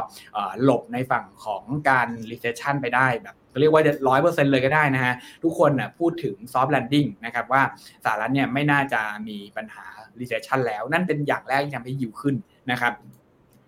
[0.62, 7.62] หลบในฝั่งของการ recession ไปได้แบบเรียกว่าร้อยเปอร์เซ็นเลยก็ได้นะฮะ ทุกคนนะพูดถึง soft landing นะครับว่า
[8.04, 9.86] สหรัฐเนี่ยไม่น่าจะมีปัญหา
[10.20, 12.34] recession แล้วนั่นเป็นอย่างแรกที่ทำให้ยิวขึ้น
[12.70, 12.92] นะครับ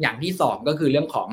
[0.01, 1.29] อย่างที่ 2 ก็คือเรื่องของ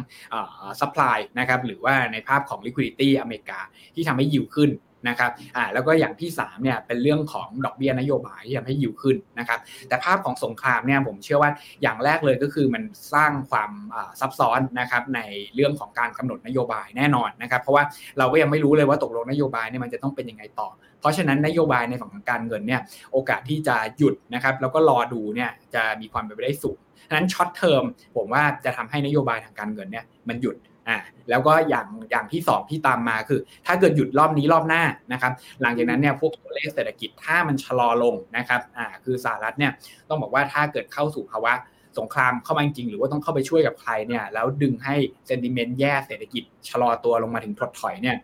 [0.82, 3.60] supply นะครับหรือว่าในภาพของ liquidity อเมริกา
[3.96, 4.70] ที่ทำให้ยิวขึ้น
[5.10, 13.72] นะครับอ่าแล้วก็อย่างที่3เนี่ยเป็นเรื่องของดอกเบี้ยนโยบายที่ทำให้ยิวขึ้นนะครับแต่ภาพของสงครามเนี่ยผมเชื่อว่าอย่างแรกเลยก็คือมันสร้างความ
[14.20, 15.20] ซับซ้อนนะครับใน
[15.56, 17.84] เรื่องของการกำหนดนโยบายแน่นอนนะครับเพราะว่า
[18.18, 27.84] เราก็ยังไม่รู้เลยว่าตกลงนโยบายเนี่ยมันจะต้องเป็นยังไงต่อ เพราะฉะนั้นนโยบายในฝั่งของการเงินเนี่ยโอกาสที่จะหยุดนะครับแล้วก็รอดูเนี่ยจะมีความเป็นไปได้สูงฉะนั้น short term
[28.16, 30.56] ผมว่าจะทำให้นโยบายทางการเงินเนี่ยมันหยุด
[30.88, 30.98] อ่า
[31.30, 39.72] แล้วก็อย่างอย่างที่สองที่ตามมาคือ ถ้าเกิดหยุดรอบนี้รอบหน้านะครับ หลังจากนั้นเนี่ยพวกตัวเลขเศรษฐกิจถ้ามันชะลอลงนะครับอ่าคือสหรัฐเนี่ย
[40.10, 41.54] ต้องบอกว่าถ้าเกิดเข้าสู่ภาวะ
[42.00, 44.96] สงครามเข้ามาจริงหรือว่าต้องเข้าไปช่วยกับใครเนี่ยแล้วดึงให้
[45.28, 48.16] เซนดิเมนต์แย่เศรษฐกิจชะลอตัวลงมาถึงถดถอยเนี่ย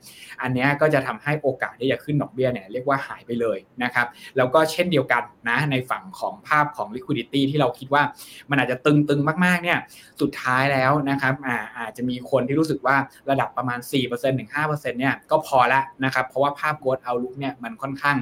[0.41, 4.07] อันนี้ก็จะทำให้โอกาสที่จะขึ้นดอกเบี้ยเนี่ยเรียกว่าหายไปเลยนะครับ
[4.37, 8.03] แล้วก็เช่นเดียวกันนะในฝั่งของภาพของ liquidity ที่เราคิดว่า
[8.49, 9.79] มันอาจจะตึงๆมากๆเนี่ย
[10.21, 12.95] สุดท้ายแล้วนะครับอาอาจจะมีคนที่รู้สึกว่า
[13.29, 18.17] ระดับประมาณ 4%ถึง5%เนี่ยก็พอละนะครับเพราะว่าภาพ growth outlook เนี่ยมันค่อนข้าง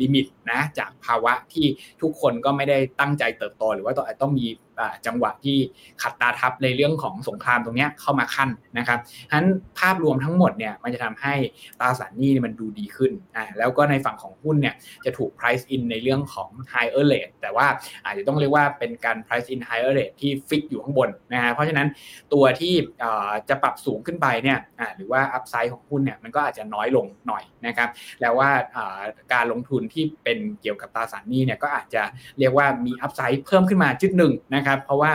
[0.00, 1.66] ลิมิตนะจากภาวะที่
[2.02, 4.46] ทุกคนก็ไม่ได้ตั้งใจเติบโตหรือว่าต้องมี
[5.06, 5.56] จังหวะที่
[6.02, 11.34] ขัดตาทับในเรื่องของสงครามตรงนี้เข้ามาขั้นนะครับฉะนั้นภาพรวมทั้งหมดเนี่ยมันจะทำให้
[11.80, 17.66] ตราสารหนี้มันดูดีขึ้นอ่าแล้วก็ในฝั่งของหุ้นเนี่ยจะถูก price in ในเรื่องของ higher rate แต่ว่า
[18.04, 21.88] อาจจะต้องเรียกว่าเป็นการ price in higher rate ที่ฟิกอยู่ข้างบนนะฮะเพราะฉะนั้น
[22.32, 22.74] ตัวที่
[23.48, 24.58] จะปรับสูงขึ้นไปเนี่ย
[24.96, 27.88] หรือว่า upside ของหุ้นเนี่ยมันก็อาจจะน้อยลงหน่อยนะครับ
[28.20, 28.50] แล้วว่า
[29.32, 32.02] การลงทุนที่เป็นเกี่ยวกับตราสารหนี้เนี่ยก็อาจจะ
[32.38, 34.32] เรียกว่ามี upside เพิ่มขึ้นมาจุดหนึ่ง
[34.62, 35.12] นะครับ เพราะว่า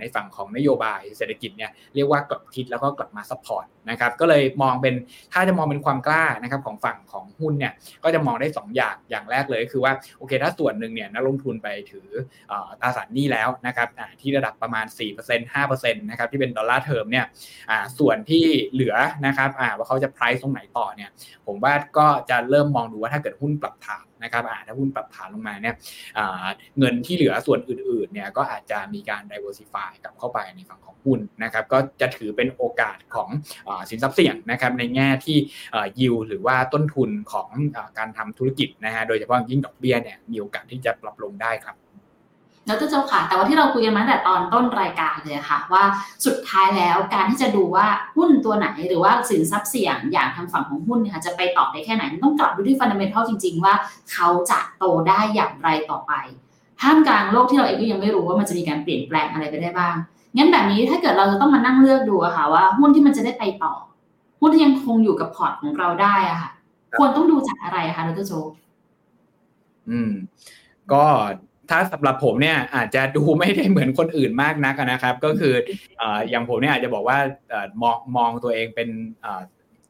[0.00, 4.94] ในฝั่งของนโยบายเศรษฐกิจเนี่ยเรียกว่ากลับทิศแล้วก็กลับมา support นะครับ ก็เลยมองเป็น
[5.32, 7.72] ถ้าจะมองเป็นความกล้านะครับของฝั่งของหุ้นเนี่ย
[8.04, 12.08] ก็จะมองได้ 2 อย่างอย่างแรกเลยคือว่าโอเคถ้าส่วนหนึ่งเนี่ยนักลงทุนไปถือ
[12.80, 13.88] ตราสารหนี้แล้วนะครับ
[14.20, 14.86] ที่ระดับประมาณ
[15.18, 17.26] 4% 5%นะครับที่เป็น dollar term เนี่ย
[17.98, 18.94] ส่วนที่เหลือ
[19.26, 21.10] นะครับว่าเขาจะ price ตรงไหนต่อเนี่ย
[21.46, 25.74] ผมว่าก็จะเริ่มมองดูว่าถ้าเกิดหุ้นปรับฐาน นะครับถ้าหุ้นปรับฐานลงมาเนี่ย
[26.78, 33.28] เงินที่เหลือส่วนอื่นๆเนี่ยก็อาจจะมีการ diversify กลับเข้าไปในฝั่งของหุ้นนะครับก็จะถือเป็นโอกาสของ
[33.90, 35.36] สินทรัพย์เสี่ยงนะครับในแง่ที่
[36.00, 37.48] ยิวหรือว่าต้นทุนของ
[37.98, 41.76] การทำธุรกิจนะฮะโดยเฉพาะยิ่งดอกเบี้ยเนี่ยมีโอกาสที่จะปรับลงได้ครับ
[42.68, 45.84] ดรโจค่ะ แต่ว่าที่เราคุยกันมาแต่ตอนต้นรายการเลยค่ะ ว่า
[46.26, 53.74] สุดท้ายแล้วการที่จะดูว่าหุ้นตัวไหน หรือว่าสินทรัพย์เสี่ยงอย่างทางฝั่งของหุ้นเนี่ยจะไปต่อได้แค่ไหน ต้องกลับดูที่ฟันเดเมนทัลจริง ๆ ว่า
[54.12, 56.12] เขาจะโตได้อย่างไรต่อไป
[56.80, 59.94] ท่ามกลางโลกที่เราเองก็ยังไม่รู้ว่ามันจะมีการเปลี่ยนแปลงอะไรไปได้บ้าง
[60.36, 63.74] งั้นแบบนี้ถ้าเกิดเราจะต้องมานั่งเลือกดูอะค่ะ ว่าหุ้นที่มันจะได้ไปต่อ
[64.40, 66.50] หุ้นที่ยังคงอยู่กับพอร์ตของเราได้อะค่ะ
[66.98, 68.32] ควรต้องดูจากอะไรคะดรโจ
[69.90, 70.12] อืม
[70.92, 71.04] ก็
[71.70, 75.54] ถ้าสำหรับผมเนี่ยอาจจะดูไม่ได้เหมือนคนอื่นมากนักนะครับ ก็คือ
[76.30, 77.18] อย่างผมเนี่ยอาจจะบอกว่า
[77.82, 78.88] มองมองตัวเองเป็น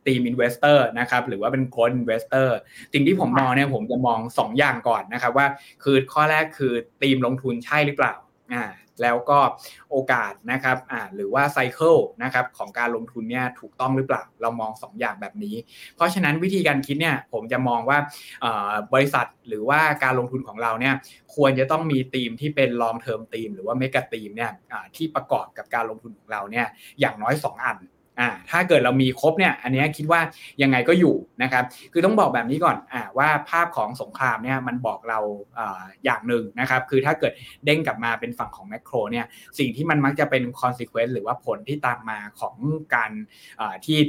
[0.05, 2.57] theme investor นะครับหรือว่าเป็น growth investor
[2.93, 5.47] สิ่งที่ผมมองเนี่ยผมจะมอง 2 อย่างก่อนนะครับว่า
[5.85, 8.15] คือข้อแรกคือทีมลงทุนใช่หรือเปล่า
[8.53, 8.65] อ่า
[9.03, 9.39] แล้วก็
[9.91, 15.57] โอกาสนะครับอ่าหรือว่า cycle นะครับของการลงทุนเนี่ยถูกต้องหรือเปล่า เรามอง 2 อย่างแบบนี้
[15.97, 17.99] เพราะฉะนั้นวิธีการคิดเนี่ยผมจะมองว่า
[18.93, 20.95] บริษัทหรือว่าการลงทุนของเราเนี่ย
[21.35, 24.53] ควรจะต้องมีธีมที่เป็น long term ธีมหรือว่า mega ธีมเนี่ย
[24.97, 26.67] ที่ประกอบกับการลงทุนของเราเนี่ย
[27.01, 27.79] อย่างน้อย 2 อัน
[28.20, 30.20] อ่าถ้าเกิดเรามีครบเนี่ยอันนี้คิดว่า
[30.62, 35.18] ยังไงก็อยู่นะครับคือต้องบอกแบบนี้ก่อนอ่าว่าภาพของสงครามเนี่ยมันบอกเรา
[35.59, 37.33] อ่าอย่างหนึ่งนะครับคือถ้าเกิด
[37.64, 39.27] เด้งกลับมาเป็นฝั่งของแมกโรเนี่ย
[39.59, 42.55] สิ่งที่มันมักจะเป็น consequence หรือว่าผลที่ตามมาของ
[42.94, 43.11] การ
[43.61, 44.00] อ่าที่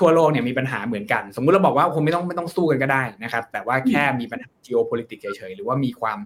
[0.00, 6.18] ทั่วโลกเนี่ยมีปัญหาเหมือนกัน สมมุติเราบอกว่าคงไม่ต้องไม่ต้องสู้กันก็ได้นะครับ แต่ว่าแค่มีปัญหา geopolitics เฉยๆ หรือว่ามีความ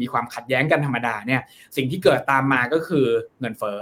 [0.00, 1.40] มีความขัดแย้งกันธรรมดาเนี่ย
[1.76, 3.06] สิ่งที่เกิดตามมาก็คือ
[3.40, 3.78] เงินเฟ้อ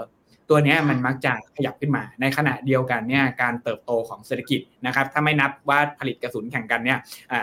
[0.50, 6.98] ตัวนี้มันมักจะขยับขึ้นมา ในขณะเดียวกันเนี่ยการเติบโตของเศรษฐกิจนะครับ ถ้าไม่นับว่าผลิตกระสุนแข่งกันเนี่ย
[7.32, 7.40] อ่า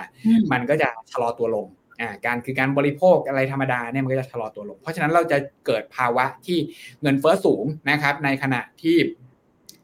[0.52, 1.68] มันก็จะชะลอตัวลง
[2.02, 6.58] อ่าการคือการบริโภคอะไรธรรมดาเนี่ยมันก็จะชะลอตัวลง เพราะฉะนั้นเราจะเกิดภาวะที่
[7.02, 8.98] เงินเฟ้อสูงนะครับ ในขณะที่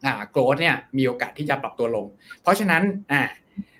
[0.06, 2.06] อ่า growth เนี่ยมีโอกาสที่จะปรับตัวลง
[2.42, 3.22] เพราะฉะนั้นอ่า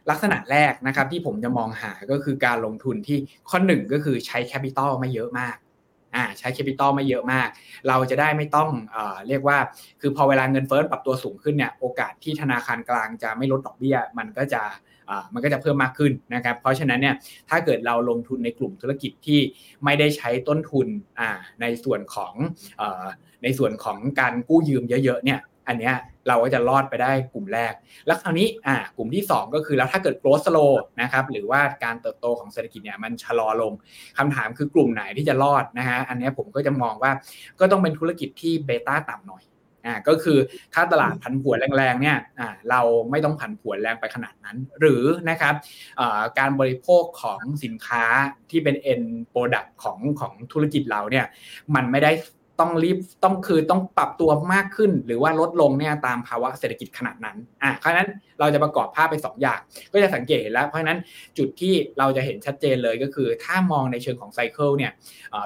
[0.10, 3.18] ลักษณะแรกนะครับที่ผมจะมองหาก็คือการลงทุนที่
[3.50, 5.56] ข้อหนึ่งก็คือใช้ capital ไม่เยอะมาก
[6.16, 7.48] อ่าใช้ capital ไม่เยอะมาก
[7.88, 9.58] เราจะได้ไม่ต้องเอ่อเรียกว่า
[10.02, 14.62] คือพอเวลาเงินเฟ้อปรับตัวสูงขึ้นเนี่ยโอกาสที่ธนาคารกลางจะไม่ลดดอกเบี้ย มันก็จะ
[15.34, 17.16] มันก็จะเพิ่มมากขึ้นนะครับ เพราะฉะนั้นเนี่ย
[17.50, 19.40] ถ้าเกิดเราลงทุนในกลุ่มธุรกิจที่
[19.84, 20.88] ไม่ได้ใช้ต้นทุน
[21.62, 22.34] ในส่วนของ
[23.44, 25.96] ในส่วนของการกู้ยืมเยอะๆเนี่ย อันเนี้ย
[26.28, 27.74] เราก็จะรอดไปได้กลุ่มแรก
[28.06, 33.74] แล้วคราวนี้อ่ากลุ่มที่ 2 ก็คือแล้วถ้าเกิด growth slow นะครับหรือว่าการเติบโตของเศรษฐกิจเนี่ยมันชะลอลง
[34.18, 37.12] คำถามคือกลุ่มไหนที่จะรอดนะฮะอันนี้ผมก็จะมองว่า
[37.60, 39.44] ก็ต้องเป็นธุรกิจที่เบต้าต่ำหน่อย
[39.86, 40.38] อ่าก็คือ
[40.74, 45.54] ถ้าตลาดผันผวนแรงๆเนี่ยอ่าเราไม่ต้องผันผวนแรงไปขนาดนั้น หรือนะครับ
[46.00, 48.04] อ่าการบริโภคของสินค้า
[48.52, 51.26] ที่เป็น end product ของของธุรกิจเราเนี่ย
[51.76, 52.12] มันไม่ได้
[52.60, 59.60] ต้องรีบต้องคือต้องปรับตัวมากขึ้น หรือว่าลดลงเนี่ยตามภาวะเศรษฐกิจขนาดนั้นอะเพราะนั้นเราจะประกอบภาพไป 2 อย่าง
[59.94, 61.00] ก็จะสังเกตเห็นแล้ว เพราะฉะนั้น
[61.38, 64.92] จุดที่เราจะเห็นชัดเจนเลยก็คือ ถ้ามองในเชิงของ cycle เนี่ย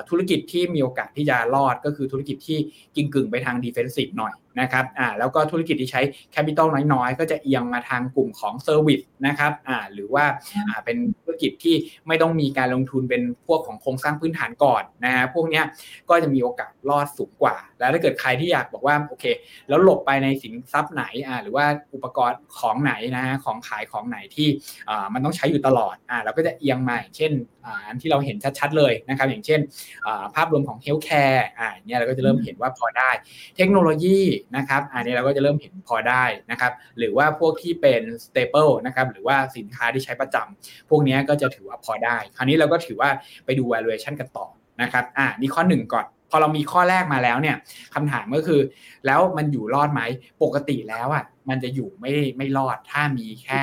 [0.10, 2.58] ธุรกิจที่มีโอกาสที่จะรอดก็คือธุรกิจที่
[2.96, 10.26] กิงกึ่งไปทาง defensive หน่อย นะครับอ่าแล้วก็ธุรกิจที่ใช้capital น้อยๆ ก็จะเอียงมาทางกลุ่มของ service นะครับอ่าหรือว่า
[10.68, 11.76] อ่าเป็นธุรกิจที่
[12.08, 15.66] ไม่ต้องมีการลงทุนเป็นพวกของโครงสร้างพื้นฐานก่อนนะฮะพวกเนี้ย
[16.10, 19.26] ก็จะมีโอกาสรอดสูงกว่า แล้วถ้าเกิดใครที่อยากบอกว่าโอเค
[19.70, 24.48] แล้วหลบไปในสินทรัพย์ไหนอ่าหรือว่าอุปกรณ์ของไหนนะฮะของขายของไหนที่
[24.90, 27.32] อ่ามันต้องใช้อยู่ตลอดอ่าเราก็จะเอียงมาเช่น
[27.66, 29.60] อ่าที่เราเห็นชัดๆเลยนะครับอย่างเช่น
[30.06, 33.12] อ่าภาพรวมของ healthcare อ่าเนี่ยเราก็จะเริ่มเห็นว่าพอได้
[33.58, 34.20] เทคโนโลยี
[34.56, 43.10] นะครับ อันนี้เราก็จะเริ่มเห็นพอได้นะครับ หรือว่าพวกที่เป็น staple นะครับหรือว่าสินค้าที่ใช้ประจำพวกนี้ก็จะถือว่าพอได้ คราวนี้เราก็ถือว่า
[43.46, 44.48] ไปดู valuation กันต่อ
[44.82, 47.56] นะครับ อ่านี่ข้อหนึ่งก่อน พอเรามีข้อแรกมาแล้วเนี่ย
[47.94, 48.62] คำถามก็คือ
[49.06, 50.02] แล้วมันอยู่รอดไหม
[50.44, 53.62] ปกติแล้วอะมันจะอยู่ไม่ไม่รอดถ้ามีแค่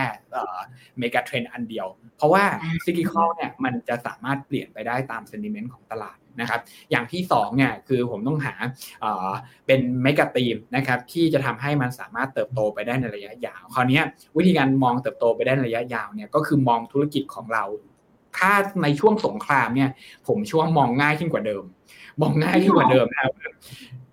[0.99, 2.45] megatrend อันเดียว เพราะว่า
[2.85, 8.55] cyclical เนี่ยมันจะสามารถเปลี่ยนไปได้ตาม sentiment ของตลาด นะครับอย่างที่2เนี่ยคือผมต้องหา
[9.67, 14.01] เป็นเมกะตีมนะครับที่จะทำให้มันสามารถเติบโตไปได้ในระยะยาว คราวนี้
[14.37, 17.65] วิธีการมองเติบโตไปได้ในระยะยาวเนี่ยก็คือมองธุรกิจของเรา
[18.39, 19.91] ถ้าในช่วงสงครามเนี่ย
[20.27, 21.65] ผมช่วงมองง่ายขึ้นกว่าเดิม
[22.21, 23.33] มองง่ายขึ้นกว่าเดิมนะครับ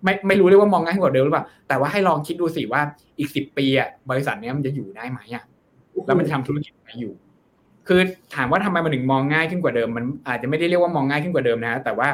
[0.04, 2.82] ไม่ไม่รู้เลยว่ามองง่ายขึ้นกว่าเดิมหรือเปล่า แต่ว่าให้ลองคิดดูสิว่า
[3.18, 5.44] อีกสิบปีอะบริษัทนี้มันจะอยู่ได้ไหมอะ
[6.06, 7.12] แล้วมันทำธุรกิจไหนอยู่
[7.88, 8.00] คือ
[8.34, 12.08] ถามว่าทำไมมันถึงมองง่ายขึ้นกว่าเดิม มันอาจจะไม่ได้เรียกว่ามองง่ายขึ้นกว่าเดิมนะ แต่ว่า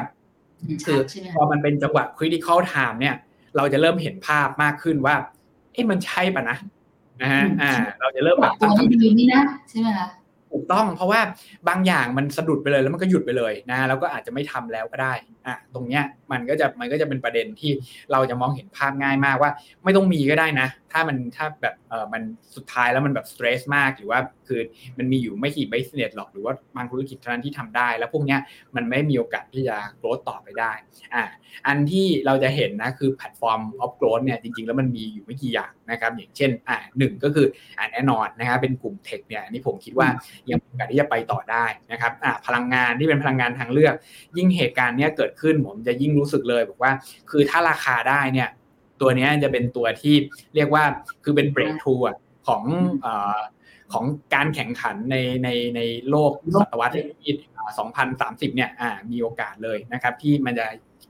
[0.85, 0.99] คือ
[1.35, 3.15] พอมันเป็นจังหวะ critical time เนี่ย
[3.57, 5.15] เราจะเริ่มเห็นภาพมากขึ้นว่า
[5.73, 6.57] เอ๊ะมันใช่ปะนะ
[7.21, 10.07] นะฮะอ่า เราจะเริ่มแบบตั้งคำถามนี่นะใช่ไหมคะ
[10.53, 11.21] ถูกต้องเพราะว่า
[11.69, 15.13] บางอย่างมันสะดุดไปเลยแล้วมันก็หยุดไปเลยนะแล้วก็อาจจะไม่ทำแล้วก็ได้
[15.47, 17.71] อะตรงเนี้ยมันก็จะมันก็จะเป็นประเด็นที่
[18.11, 19.51] เราจะมองเห็นภาพง่ายมากว่า
[19.83, 22.21] ไม่ต้องมีก็ได้นะถ้ามันถ้าแบบเออมัน
[22.55, 24.61] สุดท้ายแล้วมันแบบ stress มากหรือว่าคือ
[24.97, 28.39] มันมีอยู่ไม่กี่ business หรอกหรือว่าบางธุรกิจเท่านั้นที่ทำได้ แล้วพวกเนี้ย
[28.75, 30.71] มันไม่มีโอกาสที่จะ grow ต่อไปได้
[31.15, 31.23] อะ
[31.67, 37.47] อันที่เราจะเห็นนะคือ platform of growth เนี่ยจริงๆ แล้วมันมีอยู่ไม่กี่อย่างนะครับอย่างเช่นอ่าหนึ่งก็คือ
[37.77, 40.07] อ่าแน่นอนนะครับเป็นกลุ่ม tech เนี่ยนี่ผมคิดว่า
[40.49, 43.93] ยังมีโอกาสที่จะไปต่อได้นะครับอ่าพลังงานที่เป็นพลังงานทางเลือก
[44.37, 46.91] ยิ่งเหตุการณ์เนี้ยเกิดขึ้นผมจะยิ่งรู้สึกเลยบอกว่า
[47.31, 48.49] คือถ้าราคาได้เนี่ย
[49.01, 50.15] ตัวนี้จะเป็นตัวที่
[50.55, 50.83] เรียกว่า
[51.23, 51.93] คือเป็นเบรกทู
[52.47, 52.63] ของ
[53.93, 56.31] ของการแข่งขันในในในโลก
[56.61, 57.35] ศตวรรษที่
[57.95, 58.69] 2030 เนี่ย
[59.11, 60.65] มีโอกาสเลยนะครับ ที่มันจะ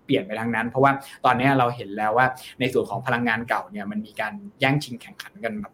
[0.06, 0.92] เปลี่ยนไปทางนั้น เพราะว่า
[1.26, 2.28] ตอนนี้เราเห็นแล้วว่า
[2.60, 5.74] ในส่วนของพลังงานเก่าเนี่ยมันมีการแย่งชิงแข่งขันกันแบบ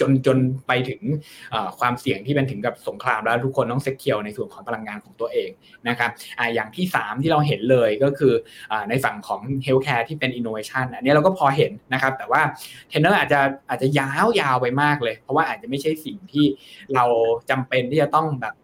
[0.00, 1.00] จนจนไปถึง
[1.78, 5.50] ความเสี่ยงที่เป็นถึงกับสงครามแล้วทุกคนต้องเซ็กเคียวในส่วนของพลังงานของตัวเอง
[5.88, 8.32] นะครับอย่างที่ 3 ที่เราเห็นเลยก็คือ
[8.72, 12.42] อในฝั่งของ healthcare ที่เป็นอินโนเวชันอันนี้เราก็พอเห็นนะครับ แต่ว่า
[12.88, 16.44] เทรนเนี่ยอาจจะอาจจะยาวยาวไปมากเลย เพราะว่าอาจจะไม่ใช่สิ่งที่
[16.94, 17.04] เรา
[17.50, 18.54] จำเป็นที่จะต้องแบบ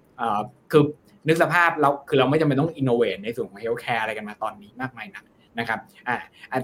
[0.73, 0.85] คือ
[1.29, 5.25] นึกสภาพเราคือเราไม่จำเป็นต้อง innovate ในส่วนของ healthcare อะไรกันมาตอนนี้มากมายนัก
[5.59, 6.17] นะครับอ่า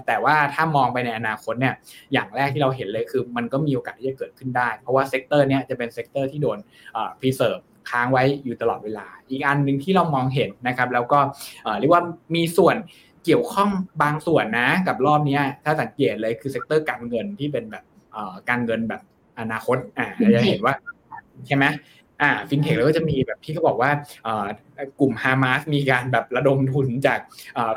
[0.07, 1.73] แต่ว่าถ้ามองไปในอนาคตเนี่ย
[2.13, 6.57] อย่างแรกที่เราเห็นเลยคือ มันก็มีโอกาสที่จะเกิดขึ้นได้ เพราะว่า sector เนี้ยจะเป็น sector ที่โดน
[6.95, 11.19] อ่า preserve ค้างไว้อยู่ตลอดเวลา อีกอันหนึ่งที่เรามองเห็นนะครับแล้วก็
[11.79, 12.03] เรียกว่า
[12.35, 12.75] มีส่วน
[13.25, 13.69] เกี่ยวข้อง
[14.03, 17.83] บางส่วนนะกับรอบนี้ถ้าสังเกตเลยคือ sector การเงินที่เป็นแบบ
[18.49, 19.01] การเงินแบบ
[19.39, 20.73] อนาคตอ่าจะเห็นว่า
[21.47, 21.65] ใช่ไหม
[22.21, 23.91] อ่าฟินเทคแล้วก็จะมีแบบที่เขาบอกว่า
[24.99, 27.19] กลุ่มฮามาสมีการแบบระดมทุนจาก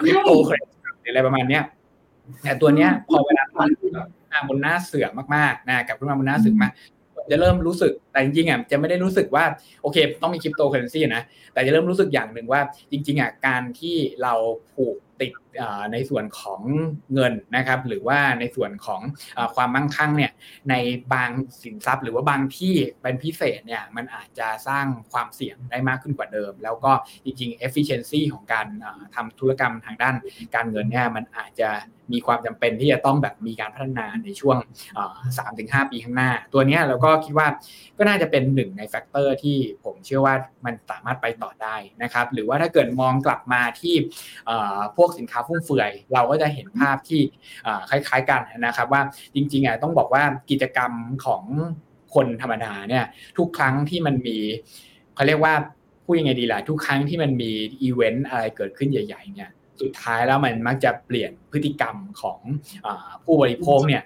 [0.01, 1.65] คริปโตเคอเรน อะไรประมาณเนี้ย
[2.43, 3.71] แต่ตัวเนี้ยพอเวลามัน
[4.33, 6.69] มาบนหน้าเสือมากๆนะกับขึ้นมาบนหน้าเสือมา
[7.31, 9.45] จะเริ่มรู้สึกแต่จริงๆอะจะไม่ได้รู้สึกว่า
[9.83, 12.61] โอเค ต้องมีคริปโตเคอเรนซีนะแต่จะเริ่มรู้สึกอย่างหนึ่งว่า
[12.91, 14.35] จริง ๆอะการที่เรา
[14.75, 15.33] ผูก ติด
[15.92, 16.61] ในส่วนของ
[17.14, 19.00] เงินนะครับ หรือว่าในส่วนของ
[19.54, 20.33] ความมั่งคั่งเนี่ย
[20.70, 20.74] ใน
[21.12, 21.30] บาง
[21.62, 26.92] สินทรัพย์ หรือว่าบางที่เป็นพิเศษเนี่ยมันอาจจะสร้างความเสี่ยงได้มากขึ้นกว่าเดิม แล้วก็
[27.24, 28.66] จริงๆ efficiency ของการ
[29.14, 30.14] ทำธุรกรรมทางด้าน
[30.54, 31.70] การเงินเนี่ยมันอาจจะ
[32.14, 34.56] มีความจำเป็นที่จะต้องแบบมีการพัฒนาในช่วง
[35.38, 37.48] สามถึงห้าปีข้างหน้า ตัวนี้เราก็คิดว่า
[37.98, 43.94] ก็น่าจะเป็นหนึ่งใน factor ที่ผมเชื่อว่ามันสามารถไปต่อได้นะครับ หรือว่าถ้าเกิดมองกลับมาที่
[44.96, 47.20] พวกสินค้าฟุ่มเฟือย เราก็จะเห็นภาพที่
[47.90, 49.03] คล้ายๆกันนะครับว่า
[49.35, 50.92] จริงๆอะต้องบอกว่ากิจกรรม
[51.25, 51.42] ของ
[52.14, 53.05] คนธรรมดาเนี่ย
[53.38, 54.38] ทุกครั้งที่มันมี
[55.14, 55.55] เขาเรียกว่า
[56.05, 57.51] พูดยังไงดีล่ะทุกครั้งที่มันมี
[57.83, 62.38] อีเวนต์อะไรเกิดขึ้นใหญ่ ๆ เนี่ย สุดท้ายแล้วมันมักจะเปลี่ยนพฤติกรรมของ
[62.87, 62.88] อ
[63.25, 64.03] ผู้บริโภคเนี่ย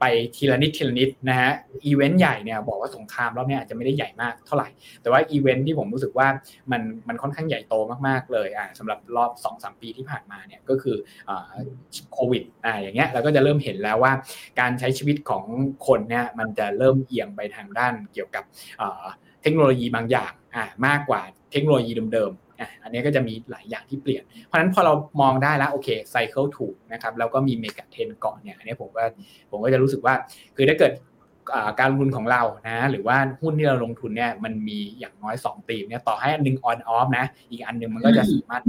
[0.00, 0.04] ไป
[0.36, 1.50] ทีละนิดทีละนิดนะฮะ
[1.86, 4.68] อีเวนต์ใหญ่เนี่ยบอกว่าสงครามรอบนี้อาจจะไม่ได้ใหญ่มากเท่าไหร่
[5.02, 6.28] แต่ว่าอีเวนต์ที่ผมรู้สึกว่า
[6.72, 7.74] มันมันค่อนข้างใหญ่โต
[8.08, 10.96] มากๆเลยอ่าสำหรับรอบ2อสปีที่ผ่านมาเนี่ยก็คือ
[11.28, 11.44] อ่า
[12.12, 14.12] โควิดอ่าอย่างเงี้ยเราก็จะเริ่มเห็นแล้วว่า
[14.60, 15.44] การใช้ชีวิตของ
[15.86, 18.44] คนเนี่ยมันจะเริ่มเอียงไปทางด้านเกี่ยวกับ
[19.42, 21.20] เทคโนโลยีบางอย่างอ่ามากกว่า
[21.52, 22.32] เทคโนโลยีเดิม
[22.82, 29.04] อันนี้ก็จะมีหลายอย่างที่เปลี่ยน เพราะฉะนั้นพอเรามองได้แล้วโอเคไซเคิลถูกนะครับแล้วก็มีเมกะเทนเกาะเนี่ยอันนี้ผมก็
[29.50, 30.14] ผมก็จะรู้สึกว่า
[30.56, 30.92] คือถ้าเกิด
[31.80, 38.62] การลงทุนของเรานะหรือว่าหุ้นที่เราลงทุนเนี่ยมันมีอย่างน้อย2ตีมเนี่ยต่อให้อันนึงออนออฟนะอีกอันนึงมันก็จะสามารถ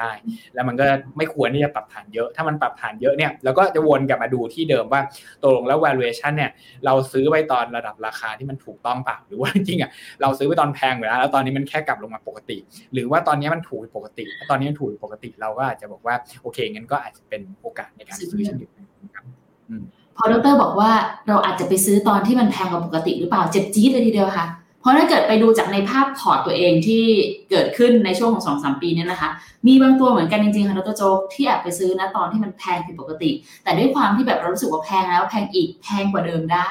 [0.00, 0.12] ได้
[0.54, 0.84] แล้วมันก็
[1.16, 5.00] ไม่ควรที่จะปรับฐานเยอะ ถ้ามันปรับฐานเยอะเนี่ยเราก็จะวนกลับมาดูที่เดิมว่า
[5.42, 6.50] ตกลงแล้ว valuation เนี่ย
[6.84, 9.90] เราซื้อไปตอนระดับราคาที่มันถูกต้องเปล่าหรือว่าจริงๆอะ
[10.22, 12.58] เราซื้อไปตอนแพงไปแล้วแล้วตอนนี้มันแค่กลับลงมาปกติ
[12.92, 18.84] หรือว่าตอนนี้มันถูกปกติตอนนี้มันถูกปกติเราก็อาจจะบอกว่าโอเคงั้นก็อาจจะเป็นโอกาสในการซื้อเช่นเดียวกัน
[19.14, 19.24] ครับ
[20.16, 20.54] พอดร.
[20.62, 20.90] บอกว่า
[21.28, 24.46] เราอาจจะไปซื้อตอนที่มันแพงกว่าปกติหรือเปล่าเจ็บจี๊ดเลยทีเดียวค่ะ
[24.80, 27.04] เพราะถ้าเกิดไปดูจากในภาพพอร์ตตัวเองที่
[27.50, 29.30] เกิดขึ้นในช่วงของสองสามปีนี้นะคะ
[29.66, 30.96] มีบางตัวเหมือนกันจริงๆค่ะดร.
[30.96, 33.30] โจ๊กที่แอบไปซื้อนะตอนที่มันแพงผิดปกติ
[33.64, 36.68] แต่ด้วยความที่แบบเรารู้สึกว่าแพงแล้วแพงอีกแพงกว่าเดิมได้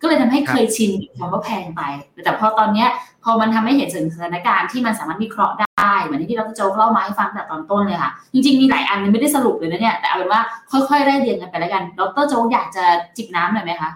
[0.00, 1.82] ก็เลยทำให้เคยชินคำว่าแพงไป
[2.24, 2.88] แต่พอตอนเนี้ย
[3.24, 12.84] พอมันทำให้เห็นสถานการณ์ที่มันสามารถวิเคราะห์ได้เหมือนที่เรโจ๊กเล่ามาให้ฟังแต่ตอนต้นเลยค่ะ จริงๆมีหลายอันไม่ได้สรุปเลยนะเนี่ยแต่เอาเป็นว่าค่อยๆไล่เรียงกันไปแล้วกันดรโจ๊กอยากจะ
[13.16, 13.90] จิบน้ำหน่อยไหมคะ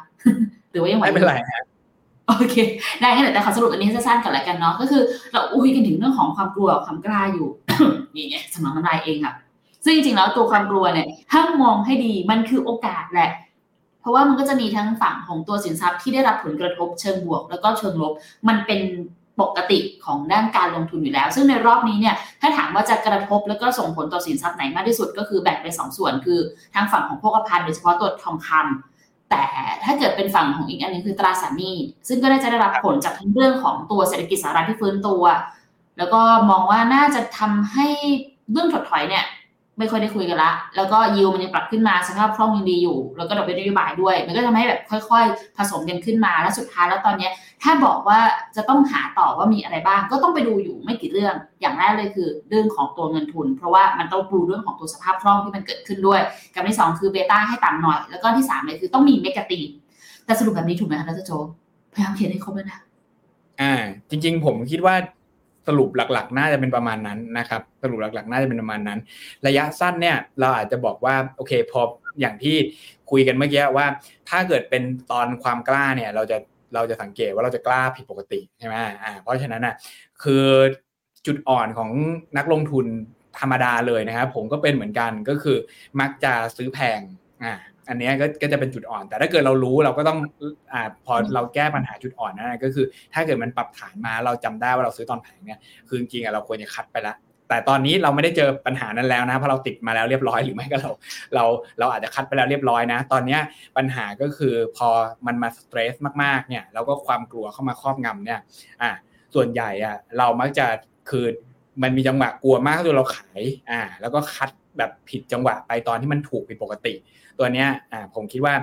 [0.71, 1.35] หรือว่ายังไหวไม่เป็นไร
[2.29, 2.57] โอเค
[3.01, 7.49] ได้งั้นแต่ขอสรุปอันนี้สั้นๆกันล้วกันเนาะ ก็คือเราอุ้ยกันถึงเรื่องของความกลัวความกล้าอยู่
[8.15, 9.35] นี่ไงสมองน้ำลายเองค่ะ
[9.85, 13.31] ซึ่งจริงๆแล้วตัวความกลัวเนี่ย ถ้ามองให้ดีมันคือโอกาสแหละ
[14.01, 18.13] เพราะว่ามันก็จะมีทั้งฝั่งของตัวสินทรัพย์ที่ได้รับผลกระทบเชิงบวก แล้วก็เชิงลบ
[18.49, 18.81] มันเป็น
[19.41, 26.39] ปกติของด้านการลงทุนอยู่แล้ว ซึ่งในรอบนี้เนี่ย ถ้าถามว่าจะกระทบแล้วก็ส่งผลต่อสินทรัพย์ไหนมากที่สุด ก็คือแบ่งเป็นสองส่วน คือ
[26.75, 28.94] ทางฝั่งของพวกพันโดยเฉพาะตัวทองคำ
[29.31, 29.45] แต่
[29.85, 31.77] ถ้าเกิดเป็นฝั่งของอีกอันนึงคือตราสารหนี้
[32.09, 35.23] ซึ่งก็ได้จะได้รับผลจากทั้งเรื่องของตัวเศรษฐกิจสหรัฐที่ฟื้นตัว
[35.99, 37.89] แล้วก็มองว่าน่าจะทำให้
[38.51, 39.25] เรื่องถดถอยเนี่ย
[39.79, 47.29] ไม่ค่อยได้คุยกันละ แล้วก็ยิวมันยังปรับขึ้นมาสภาพคล่องยังดีอยู่ แล้วก็ดอกเบี้ยนโยบายด้วย มันก็ทำให้แบบค่อยๆ ผสมกันขึ้นมา แล้วสุดท้ายแล้วตอนนี้
[47.63, 48.19] ถ้าบอกว่า
[48.57, 56.21] จะต้องหาต่อว่ามีอะไรบ้าง ก็ต้องไปดูอยู่ไม่กี่เรื่อง อย่างแรกเลยคือเรื่องของตัวเงินทุน เพราะว่ามันต้องดูเรื่องของตัวสภาพคล่องที่มันเกิดขึ้นด้วย
[56.55, 59.61] กับที่2คือเบต้าให้ต่ำหน่อย แล้วก็ที่3เลยคือต้องมีเมกะตี
[60.25, 61.33] แต่สรุปแบบนี้ถูกไหมคะดรโจ
[61.95, 62.79] พยายามเขียนให้ครบเลยนะ
[63.61, 63.73] อ่า
[64.11, 64.95] จริง ๆ ผมคิดว่า
[65.69, 68.99] สรุปหลักๆ น่าจะเป็นประมาณนั้นนะครับ สรุปหลักๆ น่าจะเป็นประมาณนั้น
[69.47, 71.81] ระยะสั้นเนี่ยเราอาจจะบอกว่าโอเคพอ
[72.21, 72.57] อย่างที่
[73.11, 73.87] คุยกันเมื่อกี้ว่า
[74.29, 76.37] ถ้าเกิดเป็นตอนความกล้าเนี่ย เราจะ
[76.75, 79.75] เราจะสังเกตว่าเราจะกล้าผิดปกติใช่ไหมอ่าเพราะฉะนั้นอะ
[80.23, 80.47] คือ
[81.27, 81.91] จุดอ่อนของ
[82.39, 82.87] นักลงทุน
[83.41, 85.57] ธรรมดาเลยนะครับผมก็เป็นเหมือนกันก็คือ
[86.01, 87.01] มักจะซื้อแพง
[87.45, 87.55] อ่า
[87.89, 90.19] อันนี้ก็ก็จะเป็นจุดอ่อน แต่ถ้าเกิดเรารู้เราก็ต้อง
[90.73, 95.59] อ่าพอเราแก้ปัญหาจุดอ่อนนั่นก็คือ ถ้าเกิดมันปรับฐานมาเราจำได้ว่าเราซื้อตอนแพงเนี่ย
[95.89, 97.17] คือจริงๆเราควรจะคัดไปแล้ว
[97.49, 100.91] แต่ตอนนี้เราไม่ได้เจอปัญหานั้นแล้วนะเพราะเราติดมาแล้วเรียบร้อยหรือไม่ก็เรา
[101.35, 101.45] เรา
[101.79, 103.39] เราอาจจะคัดไปแล้วเรียบร้อยนะ ตอนนี้
[103.77, 104.89] ปัญหาก็คือพอ
[105.27, 108.41] มันมาสเตรสมากๆเนี่ยแล้วก็ความกลัวเข้ามาครอบงำเนี่ย
[108.83, 108.91] อ่า
[109.35, 110.67] ส่วนใหญ่อะเรามักจะ
[111.11, 111.27] คือ
[111.83, 116.95] มันมีจังหวะกลัวมากจนเราขายอ่าแล้วก็ cut แบบผิดจังหวะไปตอนที่มันถูกผิดปกติ
[117.39, 117.69] ตัวเนี้ย
[118.15, 118.55] ผมคิดว่า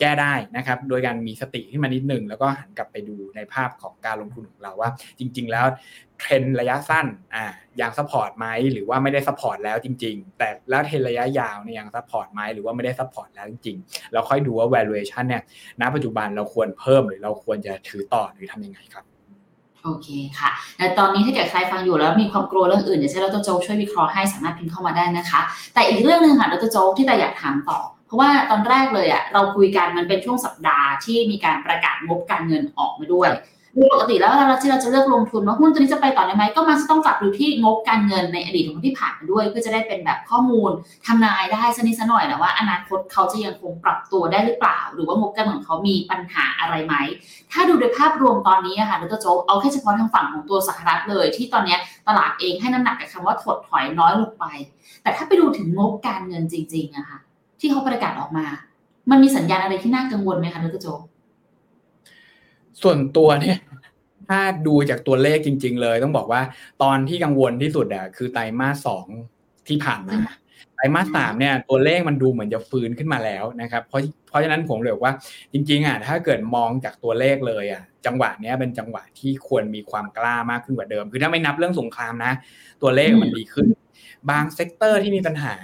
[0.00, 5.66] แก้ได้นะครับ โดยการมีสติขึ้นมานิดหนึ่งแล้วก็หันกลับไปดูในภาพของการลงทุนของเราว่า จริง ๆ แล้ว
[6.18, 7.44] เทรนระยะสั้นอ่า
[7.80, 15.42] ยัง support ไหมหรือว่าไม่ได้ support แล้วจริง ๆ แต่แล้วเทรนระยะยาวเนี่ยยัง support ไหมหรือว่าไม่ได้ support แล้วจริงๆเราค่อยดูว่า valuation เนี่ย
[15.80, 19.04] ณปัจจุบันเราควรเพิ่มหรือเราควรจะถือต่อหรือทำยังไงครับ
[19.84, 20.08] โอเค
[20.38, 25.40] ค่ะ แต่ตอนนี้ถ้าเกิดใครฟังอยู่แล้วมีความกลัวเรื่องอื่นเดี๋ยวใช้ดรโจ๊กช่วยวิเคราะห์ให้สามารถพิมพ์เข้ามาได้นะคะ
[25.74, 27.78] แต่อีกเรื่องหนึ่งค่ะดรโจ๊กที่แต่อยากถามต่อ
[28.08, 33.30] เพราะว่าตอนแรกเลยอะเราคุยกันมันเป็นช่วงสัปดาห์ที่มีการประกาศงบการเงินออกมาด้วย
[33.74, 40.70] โดยปกติแล้วเวลาที่เราจะเลือกลงทุนว่าหุ้นตัวนี้จะไปต่อได้ไหมก็มันจะต้องกลับดูที่งบการเงินในอดีตของที่ผ่านมาด้วยเพื่อจะได้เป็นแบบข้อมูล
[41.06, 46.94] ทำนายได้สักนิดสักหน่อยนะว่า อนาคตเขาจะยังคงปรับตัวได้หรือเปล่า หรือว่างบการเงินของเขามีปัญหาอะไรไหม
[47.52, 51.76] ถ้าดูโดยภาพรวมตอนนี้อะค่ะดรโจ๊กเอาแค่เฉพาะทางฝั่งของตัวสหรัฐเลย ที่ตอนนี้
[52.08, 54.44] ตลาดเองให้น้ำหนักกับคำว่าถดถอยน้อยลงไป
[55.02, 57.18] แต่ถ้าไปดูถึงงบการเงินจริงๆอะค่ะ
[57.60, 58.46] ที่เขาประกาศออกมา
[59.10, 61.00] มันมีสัญญาณอะไรที่น่ากังวลไหมคะดรโจ๊ก
[62.82, 63.58] ส่วนตัวเนี่ย
[64.28, 66.42] ถ้าดูจากตัวเลขจริง ๆ เลย ต้องบอกว่า
[66.82, 69.06] ตอนที่กังวลที่สุดอะคือไตรมาสสอง
[69.68, 70.18] ที่ผ่านมา
[70.74, 75.12] ไตรมาสสามเนี่ยตัวเลขมันดูเหมือนจะฟื้นขึ้นมาแล้วนะครับเพราะเพราะฉะนั้นผมเลยว่า
[75.52, 82.32] จริงๆอะถ้าเกิดมองจากตัวเลขเลยอะจังหวะเนี้ยเป็นจังหวะที่ควรมีความกล้ามากขึ้นกว่าเดิม คือถ้าไม่นับเรื่องสงครามนะ
[82.82, 83.66] ตัวเลขมันดีขึ้น
[84.30, 85.54] บาง sector ที่มีปัญหา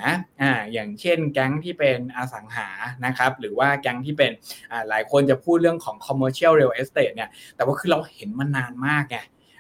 [0.43, 2.69] อ่าอย่างเช่นแก๊งที่เป็นอสังหา
[3.07, 4.33] นะครับหรือว่าแก๊งที่เป็น
[4.71, 9.17] อ่าหลายคนจะพูดเรื่องของ commercial real estate เนี่ยแต่ว่าคือเราเห็นมานานมากไง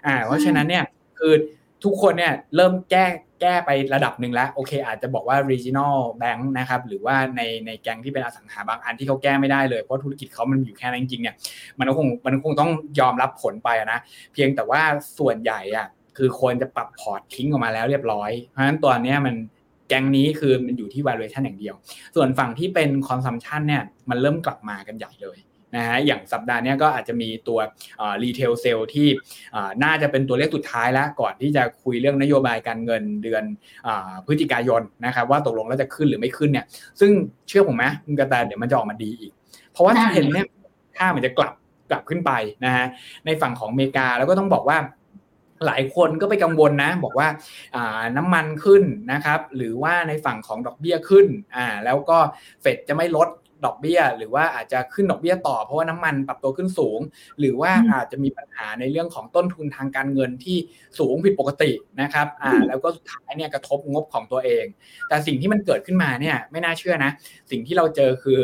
[0.07, 0.85] อ่าเพราะฉะนั้นเนี่ย
[1.19, 1.35] คือ
[1.85, 3.07] ทุกคนเนี่ยเริ่มแก้
[3.41, 11.35] แก้ไประดับหนึ่งแล้วโอเค อาจจะบอกว่า regional bank นะครับหรือว่าในในแก๊งที่เป็นอสังหาบางอันที่เขาแก้ไม่ได้เลยเพราะธุรกิจเขามันอยู่แค่นั้นจริงๆเนี่ย
[11.79, 13.99] มันคงมันคงต้องยอมรับผลไปนะ
[14.33, 14.83] เพียงแต่ว่า
[15.19, 15.87] ส่วนใหญ่อะ
[16.19, 19.35] คือควรจะปรับพอร์ตทิ้งออกมาแล้วเรียบร้อย เพราะฉะนั้นตัวเนี้ยมัน
[19.89, 21.75] แก๊งนี้คือมันอยู่ที่ valuation อย่างเดียว
[22.17, 25.39] ส่วนฝั่งที่เป็น consumption เนี่ยมันเริ่มกลับมากันใหญ่เลย
[25.77, 27.59] นะฮะอย่างสัปดาห์นี้ก็อาจจะมีตัว
[28.23, 29.09] retail sales ที่
[29.85, 33.45] น่าจะเป็นตัวเลขสุดท้ายแล้ว ก่อนที่จะคุยเรื่องนโยบายการเงินเดือน
[34.27, 36.67] พฤศจิกายนนะครับว่าตกลงแล้วจะขึ้นหรือไม่ขึ้นเนี่ย
[37.01, 37.11] ซึ่ง
[37.49, 37.85] เชื่อผมไหม
[38.19, 39.33] กระแตเดี๋ยวมันจะออกมาดีอีก
[39.73, 40.47] เพราะว่าเห็นเนี่ย
[40.99, 41.53] ค่ามันจะกลับ
[41.91, 42.33] กลับขึ้นไป
[42.65, 42.87] นะฮะ
[43.27, 44.79] ในฝั่งของอเมริกาแล้วก็ต้องบอกว่า
[45.67, 47.29] หลายคนก็ไปกังวลนะ บอกว่า
[48.17, 52.19] น้ำมันขึ้นนะครับ หรือว่าในฝั่งของดอกเบี้ยขึ้นอ่าแล้วก็
[52.63, 53.29] เฟดจะไม่ลด
[53.65, 57.01] ดอกเบี้ย หรือว่าอาจจะขึ้นดอกเบี้ยต่อเพราะว่าน้ำมันปรับตัวขึ้นสูง
[57.41, 60.57] หรือว่าอาจจะมีปัญหาในเรื่องของต้นทุนทางการเงินที่
[60.99, 61.71] สูงผิดปกติ
[62.03, 64.65] นะครับอ่าแล้วก็สุดท้ายเนี่ยกระทบงบของตัวเอง
[65.09, 67.11] แต่สิ่งที่มันเกิดขึ้นมาเนี่ยไม่น่าเชื่อนะ
[67.51, 68.43] สิ่งที่เราเจอคือ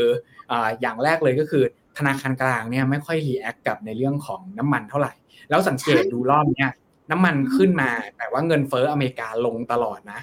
[0.50, 1.64] อ่าอย่างแรกเลยก็คือ
[1.98, 5.12] ธนาคารกลางเนี่ยไม่ค่อยรีแอคกับในเรื่องของน้ำมันเท่าไหร่
[5.50, 6.72] แล้วสังเกตดูรอบเนี้ย
[7.10, 10.20] น้ำมันขึ้นมา แต่ว่าเงินเฟ้ออเมริกาลงตลอดนะ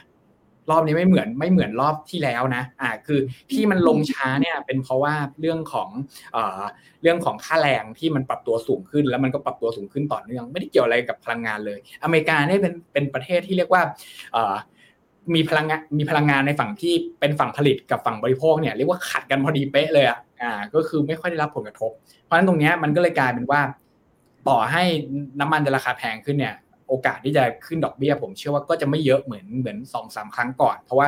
[0.72, 3.20] รอบนี้ไม่เหมือนไม่เหมือนรอบที่แล้วนะ อ่าคือ
[3.52, 5.90] ที่มันลงช้าเนี่ยเป็นเพราะว่าเรื่องของ
[6.34, 6.62] เอ่อ
[7.02, 13.82] เรื่องของค่าแรงที่มันปรับตัวสูงขึ้น แล้วมันก็ปรับตัวสูงขึ้นต่อเนื่องไม่ได้เกี่ยวอะไรกับพลังงานเลย อเมริกาเนี่ยเป็นเป็นประเทศที่เรียกว่า
[14.34, 14.56] เอ่อ
[15.36, 21.92] มีพลังงานมีพลังงานในฝั่งที่เป็นฝั่งผลิตกับฝั่งบริโภคเนี่ยเรียกว่าขัดกันพอดีเป๊ะเลยอะอ่าก็คือไม่ค่อยได้รับผลกระทบ
[22.24, 23.62] เพราะฉะนั้นตรงนี้มันก็เลยกลายเป็นว่า
[24.50, 24.84] ต่อให้
[25.40, 26.56] น้ำมันจะราคาแพงขึ้นเนี่ย
[26.88, 31.08] โอกาสที่จะขึ้นดอกเบี้ย ผมเชื่อว่าก็จะไม่เยอะเหมือนเหมือนสองสาครั้งก่อน เพราะว่า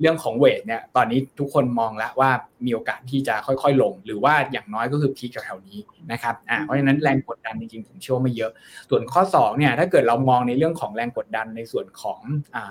[0.00, 2.30] เรื่องของเวทเนี่ยตอนนี้ทุกคนมองแล้วว่า
[2.66, 5.78] มีโอกาสที่จะค่อยๆลง หรือว่าอย่างน้อยก็คือพีคแถวๆนี้
[6.12, 8.50] นะครับอ่าเพราะฉะนั้นแรงกดดันจริงๆผมเชื่อว่าไม่เยอะ
[8.90, 12.20] ส่วนข้อ2เนี่ยถ้าเกิดเรามองในเรื่องของแรงกดดันในส่วนของ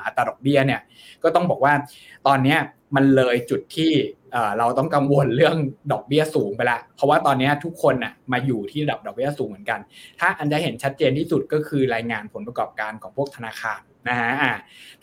[0.06, 0.82] อัตราดอกเบี้ยเนี่ย
[1.24, 1.74] ก็ต้องบอกว่า
[2.28, 2.58] ตอนนี้
[2.96, 3.92] มันเลยจุดที่
[4.58, 5.56] เราต้องกังวลเรื่อง
[5.92, 9.80] ดอกเบี้ยสูงไปละ เพราะว่าตอนนี้ทุกคนน่ะมาอยู่ที่ระดับดอกเบี้ยสูงเหมือนกัน
[10.20, 14.32] ถ้าอันจะเห็นชัดเจนที่สุดก็คือรายงานผลประกอบการของพวกธนาคารนะฮะ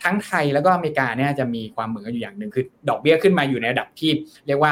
[0.03, 4.11] ทั้งไทยแล้วก็อเมริกาเนี่ยจะมีความเหมือนกันอยู่อย่างหนึ่งคือ ดอกเบี้ยขึ้นมาอยู่ในระดับที่
[4.47, 4.71] เรียกว่า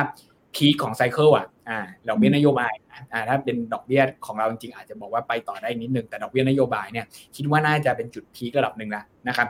[0.56, 2.74] พีคของไซเคิลอะอ่าดอกเบี้ยนโยบาย
[3.14, 7.06] อ่าถ้าเป็นดอกเบี้ยของเราจริงๆอาจจะบอกว่าไปต่อได้นิดนึงแต่ดอกเบี้ยนโยบายเนี่ย
[7.36, 9.48] คิดว่าน่าจะเป็นจุด peak ระดับหนึ่งแล้วนะครับ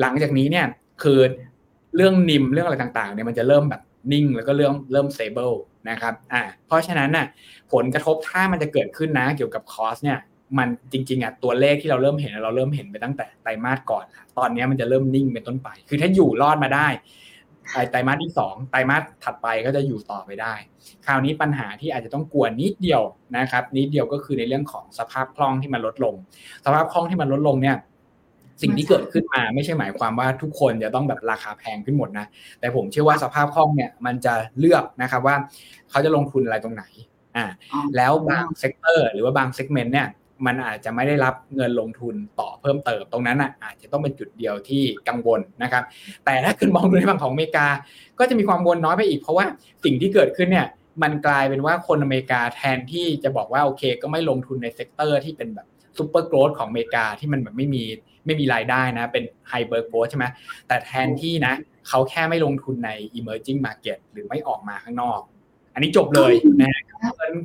[0.00, 0.66] หลังจากนี้เนี่ย
[1.02, 1.20] คือ
[1.96, 3.82] เรื่อง NIM เรื่องอะไรต่างๆเนี่ยมันจะเริ่มแบบ
[4.12, 5.52] นิ่งแล้วก็เริ่มเริ่ม stable
[5.90, 7.26] นะครับอ่าเพราะฉะนั้นน่ะ
[7.72, 10.18] ผลกระทบถ้ามันจะเกิดขึ้นนะเกี่ยวกับ cost เนี่ย
[10.58, 14.04] มันจริงๆอะตัวเลขที่เราเริ่มเห็นเราเริ่มเห็นไปตั้งแต่ไตรมาสก่อน
[14.38, 16.88] ตอนนี้มันจะเริ่มนิ่งเป็นต้นไป คือถ้าอยู่รอดมาได้
[17.90, 20.54] ไตรมาสที่สองไตรมาสถัดไปก็จะอยู่ต่อไปได้
[21.06, 23.02] คราวนี้ปัญหาที่อาจจะต้องกลัวนิดเดียว
[23.36, 26.14] นะครับนิดเดียวก็คือในเรื่องของสภาพคล่องที่มันลดลง
[26.64, 27.76] สภาพคล่องที่มันลดลงเนี่ย
[28.62, 32.26] สิ่งที่เกิดขึ้นมาไม่ใช่หมายความว่าทุกคนจะต้องแบบราคาแพงขึ้นหมดนะ
[32.60, 35.36] แต่ผมเชื่อว่าสภาพคล่องเนี่ยมันจะเลือกนะครับว่า
[35.90, 36.84] เขาจะลงทุนอะไรตรงไหน
[37.36, 37.46] อ่า
[37.96, 40.08] แล้วบาง sector หรือว่าบาง segment เนี่ย
[40.46, 45.82] มันอาจจะไม่ได้รับเงินลงทุนต่อเพิ่มเติมตรงนั้นอะอาจจะต้องเป็นจุดเดียวที่กังวลนะครับ
[46.24, 47.66] แต่ถ้าคุณมองดูในฝั่งของอเมริกา
[48.18, 49.46] ก็จะมีความกังวลน้อยไปอีก เพราะว่า
[49.84, 50.66] สิ่งที่เกิดขึ้นเนี่ย
[51.02, 55.66] มันกลายเป็นว่าคนอเมริกาแทนที่จะบอกว่าโอเค ก็ไม่ลงทุนใน sector ที่เป็นแบบ
[55.98, 57.84] super growth ของอเมริกาที่มันแบบไม่มี
[58.28, 60.26] ไม่มีรายได้นะ เป็น hyper growth ใช่ไหม
[60.68, 61.54] แต่แทนที่นะ
[61.88, 65.20] เขาแค่ไม่ลงทุนใน emerging market หรือไม่ออกมาข้างนอก
[65.78, 66.80] อันนี้จบเลยนะ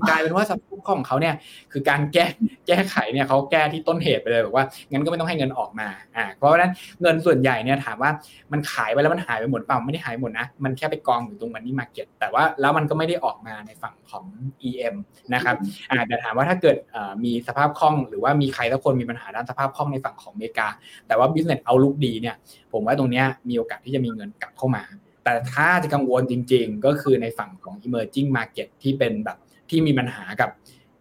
[0.10, 1.36] กลายเป็นว่าสภาพของเขาเนี่ย
[1.72, 2.26] คือการแก้
[2.68, 6.72] แก้ไขเนี่ยเขาแก้ที่ต้นเหตุไปเลยบอกว่างั้นก็ไม่ต้องให้เงินออกมาอ่าเพราะฉะนั้น
[7.02, 8.12] เงินส่วนใหญ่เนี่ยถามว่า
[8.52, 14.26] มันขายไปแล้วมันหายไปหมดเปล่าไม่ได้หายหมดนะมันแค่ไปกองอยู่ตรงมันนี่มาเก็ตแต่ว่าแล้วมันก็ไม่ได้ออกมาในฝั่งของ
[14.70, 14.96] EM
[15.34, 15.56] นะครับ
[15.90, 16.78] อ่าแต่ถามว่าถ้าเกิด
[17.24, 20.68] มีสภาพคล่องหรือว่ามีใครสักคนมีปัญหาด้านสภาพคล่องในฝั่งของอเมริกา
[21.08, 22.36] แต่ว่า business outlook ดีเนี่ย
[22.74, 24.84] ผมว่าตรงนี้มีโอกาสที่จะมีเงินกลับเข้ามา
[25.24, 29.38] แต่ถ้าจะกังวลจริง ๆ ก็คือในฝั่งของ emerging market ที่เป็นแบบ
[29.70, 30.50] ที่มีปัญหากับ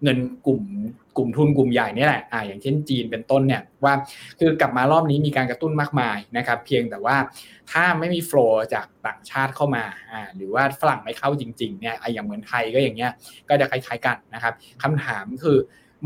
[0.02, 0.62] เงินกลุ่ม
[1.16, 3.94] กลุ่มทุนกลุ่มใหญ่นี่แหละอ่าอย่างเช่นจีนเป็นต้นเนี่ยว่า
[4.38, 7.16] คือกลับมารอบนี้มีการกระตุ้นมากมายนะครับเพียงแต่ว่า
[7.70, 13.12] ถ้าไม่มีโฟล์จากต่างชาติเข้ามาอ่าหรือว่าฝรั่งไม่เข้าจริงๆเนี่ยไอย่างเหมือนไทยก็อย่างเงี้ย
[13.48, 15.56] ก็จะคล้ายๆกันนะครับคำถามคือ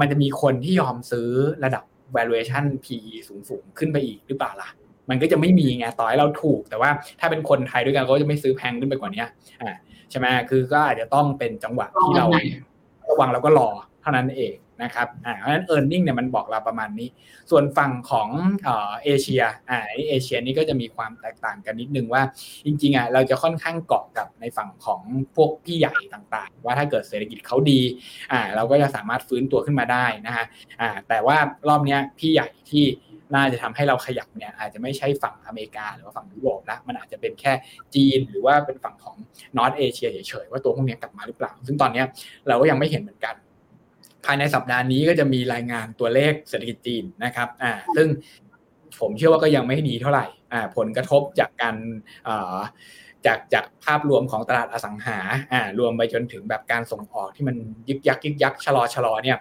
[0.00, 1.28] มันจะมีคนที่ยอมซื้อ
[1.64, 1.84] ระดับ
[2.16, 4.70] valuation PE สูงๆ ขึ้นไปอีกหรือเปล่าล่ะ
[5.10, 6.90] มันก็จะไม่มีไงต่อให้เราถูก แต่ว่า
[7.20, 9.24] ถ้าเป็นคนไทยด้วยกันเขาจะไม่ซื้อแพงขึ้นไปกว่านี้
[9.62, 9.74] อ่า
[10.10, 12.26] ใช่ไหมคือก็อาจจะต้องเป็นจังหวะที่เรา
[13.10, 13.68] ระวังแล้วก็รอ
[14.02, 17.08] เท่านั้นเองนะครับอ่าเพราะฉะนั้น e a r n i n g เนี่ยมันบอกเราประมาณนี้
[17.50, 18.28] ส่วนฝั่งของ
[18.64, 19.78] เอเชียอ่า
[20.08, 22.22] เอเชียนี่ก็จะมีความแตกต่างกันนิดนึงว่า
[22.66, 25.00] จริงๆอะเราจะค่อนข้างเกาะกับในฝั่งของ
[25.36, 27.80] พวกพี่ใหญ่ต่างๆ ว่าถ้าเกิดเศรษฐกิจเขาดี
[28.32, 30.46] อ่าเราก็จะสามารถฟื้นตัวขึ้นมาได้นะฮะ
[30.80, 31.36] อ่าแต่ว่า
[31.68, 32.84] รอบนี้พี่ใหญ่ที่
[33.34, 37.52] น่าจะทำให้เราขยับเนี่ยอาจจะไม่ใช่ฝั่งอเมริกาหรือว่าฝั่งยุโรปละมันอาจจะเป็นแค่
[37.94, 39.16] จีนหรือว่าเป็นฝั่งของ
[39.56, 42.02] นอตเอเชียเฉยๆว่าตัวพวกนี้กลับมาหรือเปล่า ซึ่งตอนนี้
[42.48, 43.34] เราก็ยังไม่เห็นเหมือนกัน
[44.24, 48.08] ภายในสัปดาห์นี้ก็จะมีรายงานตัวเลขเศรษฐกิจจีนนะครับอ่าซึ่ง
[49.00, 51.76] ผมเชื่อว่าก็ยังไม่ดีเท่าไหร่อ่าผลกระทบจากการ
[52.28, 52.58] อ่า
[53.26, 55.18] จากจากภาพรวมของตลาดอสังหา
[55.52, 57.56] อ่ารวมไปจนถึงแบบการส่งออกที่มัน
[57.88, 59.38] ยึกยักยึกยักชะลอชะลอเนี่ย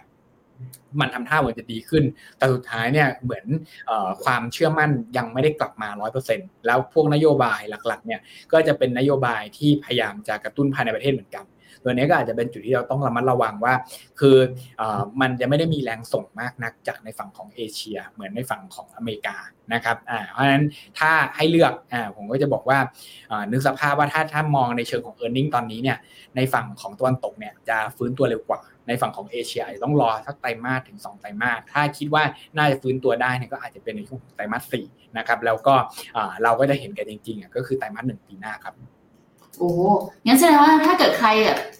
[0.99, 2.03] มันทำท่าเหมือนจะดีขึ้น
[2.37, 3.45] แต่สุดท้ายเนี่ยเหมือน
[3.89, 3.91] อ
[4.23, 5.89] ความเชื่อมั่นยังไม่ได้กลับมา
[6.27, 11.45] 100%แล้วพวกนโยบายหลักๆเนี่ยก็จะเป็นนโยบายที่พยายามจะกระตุ้นภายในประเทศเหมือนกัน
[11.83, 13.73] ตัวนี้ก็อาจจะเป็นจุดที่เราต้องระมัดระวังว่า
[14.19, 14.37] คือ
[14.81, 14.83] อ
[15.21, 19.37] มันจะไม่ได้มีแรงส่งมากนักจากในฝั่งของเอเชีย เหมือนในฝั่งของอเมริกา
[19.73, 19.97] นะครับ
[20.31, 20.63] เพราะฉะนั้น
[20.99, 22.79] ถ้าให้เลือกอผมก็จะบอกว่า
[23.51, 25.97] นึกสภาพว่าถ้าถ้ามองในเชิงของ e a r n i n g ตอนนี้เนี่ย
[26.35, 32.23] ในฝั่งของตะวันตกเนี่ยจะฟื้นตัวเร็วกว่า ในฝั่งของเอเชียต้องรอสักไตรมาสถึง 2 ไตรมาสถ้าคิดว่า
[32.57, 34.85] น่าจะฟื้นตัวได้เนี่ยก็อาจจะเป็นในช่วงไตรมาสสี่
[35.17, 35.75] นะครับแล้วก็
[36.43, 38.73] เราก็จะเห็นกันจริงๆก็คือไตรมาสหนึ่งปีหน้าครับ
[39.57, 39.71] โอ้
[40.25, 41.29] งั้นแสดงว่าถ้าเกิดใคร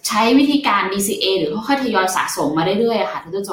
[0.08, 3.50] ใช้วิธีการ DCA หรือค่อยๆทยอยสะสมมาเรื่อยๆค่ะทุกโจ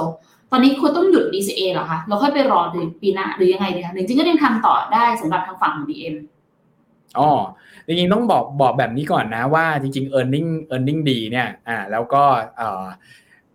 [0.52, 6.16] ตอนนี้คุณต้องหยุด DCA เหรอคะเราค่อยไปรอถึงปีหน้าหรือยังไงดีคะจริงๆก็ยังทำต่อได้สำหรับทางฝั่งของ DM
[7.20, 7.30] อ๋อ
[7.88, 12.24] จริงๆต้องบอกบอกแบบนี้ก่อนนะว่าจริงๆ e a r n i n g e a r n i n g ดีเนี่ยอ่าแล้วก็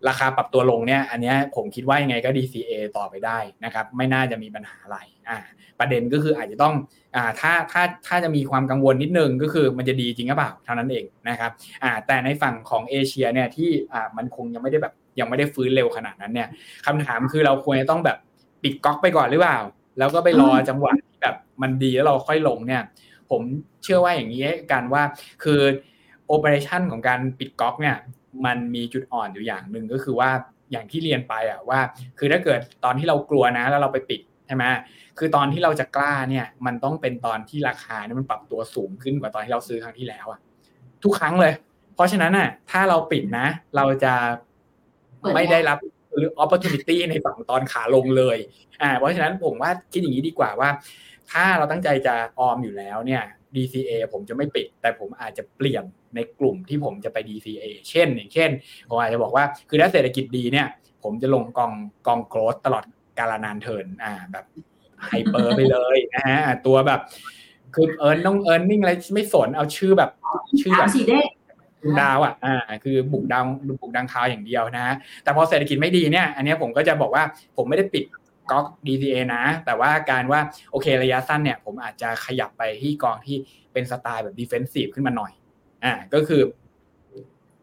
[0.09, 5.39] ราคาปรับตัวลงเนี่ยอันนี้ผมคิดว่ายังไงก็ DCA ต่อไปได้นะครับไม่น่าจะมีปัญหาอะไรอ่า
[5.81, 6.75] ประเด็นก็คืออาจจะต้อง
[7.17, 11.51] อ่าถ้าถ้าถ้าจะมีความกังวลนิดนึงก็คือมันจะดีจริงหรือเปล่าเท่านั้นเองนะครับ
[11.83, 16.49] อ่าแต่ในฝั่งของเอเชียเนี่ยที่อ่ามันคงยังไม่ได้แบบยังไม่ได้ฟื้นเร็วขนาดนั้นเนี่ย
[16.87, 18.19] คำถามคือเราควรจะต้องแบบ
[18.63, 19.59] ปิดก๊อกไปก่อนหรือเปล่า
[19.99, 22.83] แล้วก็ไปรอจังหวะที่แบบมันดีแล้วเราค่อยลงเนี่ย
[23.31, 23.43] ผม
[23.83, 25.03] เชื่อว่าอย่างนี้กันว่า
[25.43, 25.61] คือ
[26.27, 27.97] โอเปอเรชันของการปิดก๊อกเนี่ย
[28.47, 30.31] มันมีจุดอ่อนอยู่อย่างหนึ่งก็คือว่า
[30.73, 31.81] อย่างที่เรียนไปอะว่า
[32.19, 34.65] คือถ้าเกิดตอนที่เรากลัวนะ แล้วเราไปปิดใช่ไหม
[35.19, 40.41] คือตอนที่เราจะกล้าเนี่ย มันต้องเป็นตอนที่ราคาเนี่ยมันปรับตัวสูงขึ้นกว่าตอนที่เราซื้อครั้งที่แล้วอะ
[41.05, 41.53] ทุกครั้งเลย
[41.95, 44.15] เพราะฉะนั้นอะถ้าเราปิดนะ เราจะ
[45.35, 45.79] ไม่ได้รับ
[46.15, 48.37] หรือ opportunity ในฝั่งตอนขาลงเลย
[48.83, 50.69] อ่า เพราะฉะนั้นผมว่าคิดอย่างนี้ดีกว่าว่า
[51.33, 53.23] ถ้าเราตั้งใจจะออมอยู่แล้วเนี่ย
[53.57, 55.85] DCA ผมจะไม่ปิด แต่ผมอาจจะเปลี่ยน
[56.15, 58.51] ในกลุ่มที่ผมจะไป DCA เช่นอย่างเช่น
[58.89, 60.67] ผมอาจจะบอกว่าคือถ้าเศรษฐกิจดีเนี่ย
[61.03, 61.73] ผมจะลงกอง
[62.07, 62.85] กอง growth ตลอด
[63.19, 64.45] กาลนานเทอญอ่าแบบ
[65.07, 67.01] hyper ไปเลยนะฮะตัวแบบ
[67.75, 70.11] คือ earning earning อะไรไม่สนเอาชื่อแบบ
[70.61, 71.21] ชื่อแบบสีเด้
[72.01, 73.45] ดาวอะอ่าคือบุกดาว
[73.81, 77.23] บุกดาวอังคารอย่างเดียวนะฮะแต่พอเศรษฐกิจไม่ดีเนี่ย อันนี้ผมก็จะบอกว่า
[77.57, 78.05] ผมไม่ได้ปิด
[78.51, 80.41] ก๊อก DCA นะ แต่ว่าการว่า
[80.71, 83.37] โอเคระยะสั้นเนี่ยผมอาจจะขยับไปที่กองที่
[83.73, 85.33] เป็นสไตล์แบบ defensive ขึ้นมาหน่อย
[85.85, 86.43] อ่าก็คือ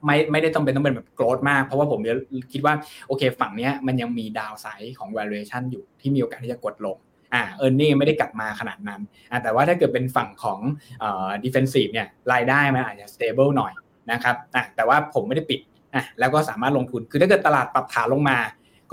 [0.05, 1.99] ไม่ไม่ได้ต้องเป็นต้องเป็นแบบโกรดมาก เพราะว่าผม
[2.53, 2.73] คิดว่า
[3.07, 6.97] โอเคฝั่งเนี้ยมันยังมีดาวไซด์ของ valuation อยู่ที่มีโอกาสที่จะกดลง
[7.33, 10.59] อ่าเออร์เน็ไม่ได้กลับมาขนาดนั้นอ่าแต่ว่าถ้าเกิดเป็นฝั่งของ
[10.99, 13.73] เอ่อ defensive เนี่ยรายได้มันอาจจะ stable หน่อย
[14.11, 15.59] นะครับอ่าแต่ว่าผมไม่ได้ปิด
[15.95, 18.37] อะแล้วก็สามารถลงทุนคือถ้าเกิดตลาดปรับฐานลงมา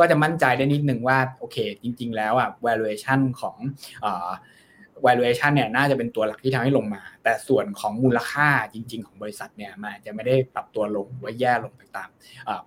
[0.03, 3.57] ก็จะมั่นใจได้นิดนึงว่าโอเค จริง ๆ แล้วอะ valuation ของ
[4.05, 4.29] อ่อ
[5.07, 12.09] valuation เนี่ยน่าจะเป็นตัวหลักที่ทำให้ลงมา แต่ส่วนของมูลค่าจริง ๆ ของบริษัทเนี่ยมันจะไม่ได้ปรับตัวลงว่าแย่ลงไปตาม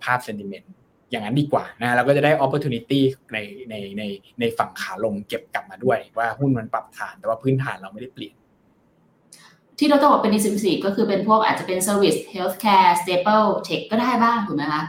[0.04, 0.66] ภาพ sentiment
[1.10, 3.00] อย่างนั้นดีกว่านะแล้วก็จะได้ opportunity
[3.32, 3.38] ใน
[3.70, 4.02] ในใน
[4.40, 8.34] ในฝั่งขาลงเก็บกลับมาด้วย ว่าหุ้นมันปรับฐานแต่ว่าพื้นฐานเราไม่ได้เปลี่ยน
[9.78, 14.82] ที่เราจะบอกเป็น defensive ก็คือเป็นพวกอาจจะเป็น service healthcare staple tech ก็ได้บ้างถูกไหมคะ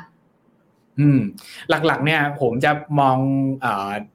[0.99, 1.19] อืม
[1.69, 3.17] หลักๆเนี่ยผมจะมอง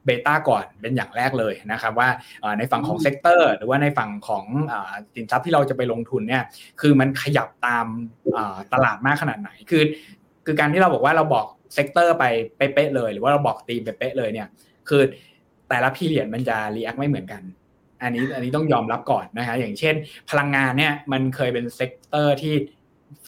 [0.05, 2.09] beta ก่อนเป็นอย่างแรกเลยนะครับว่า
[2.57, 4.45] ในฝั่งของ sector หรือว่าในฝั่งของ
[5.15, 6.43] สินทรัพย์ที่เราจะไปลงทุนเนี่ย
[6.81, 7.85] คือมันขยับตาม
[8.73, 9.83] ตลาดมากขนาดไหนคือ
[10.45, 12.23] คือการที่เราบอกว่าเราบอก sector ไป
[12.57, 14.47] เป๊ะเลย หรือว่าเราบอกตีมไปเป๊ะเลยเนี่ย
[14.89, 15.01] คือ
[15.69, 17.41] แต่ละ period มันจะ react ไม่เหมือนกัน
[18.01, 19.95] อันนี้อันนี้ต้องยอมรับก่อนนะฮะอย่างเช่น
[20.29, 22.53] พลังงานเนี่ยมันเคยเป็น sector ที่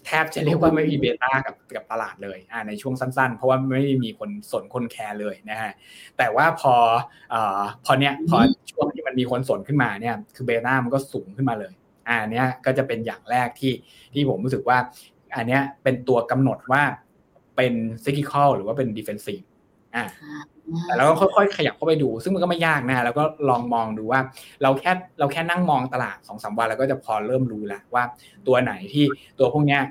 [0.05, 5.71] แทบจะเรียกว่าไม่มี beta กับกับตลาดเลยอ่าในช่วงสั้นๆ เพราะว่าไม่มีคนสนคนแคร์เลยนะฮะ
[6.17, 6.73] แต่ว่าพอ
[7.33, 8.37] อ่าพอเนี้ยพอ
[8.71, 11.73] ช่วงที่มันมีคนสนขึ้นมาเนี่ยคือ beta มันก็สูงขึ้นมาเลย
[12.07, 13.73] อ่าเนี้ยก็จะเป็นอย่างแรกที่
[14.13, 14.77] ที่ผมรู้สึกว่า
[15.35, 16.83] อันเนี้ยเป็นตัวกำหนดว่า
[17.55, 17.73] เป็น
[18.03, 19.41] cyclical หรือว่าเป็น defensive
[19.95, 20.03] อ่า
[20.85, 24.19] แต่เราก็ค่อยๆขยับเข้าไปดู ซึ่งมันก็ไม่ยากนะแล้วก็ลองมองดูว่า
[24.61, 28.03] เราแค่เราแค่นั่งมองตลาดสองสามวันเราก็จะพอเริ่มรู้แล้วว่า
[28.47, 29.05] ตัวไหนที่
[29.39, 29.81] ตัวพวกเนี้ย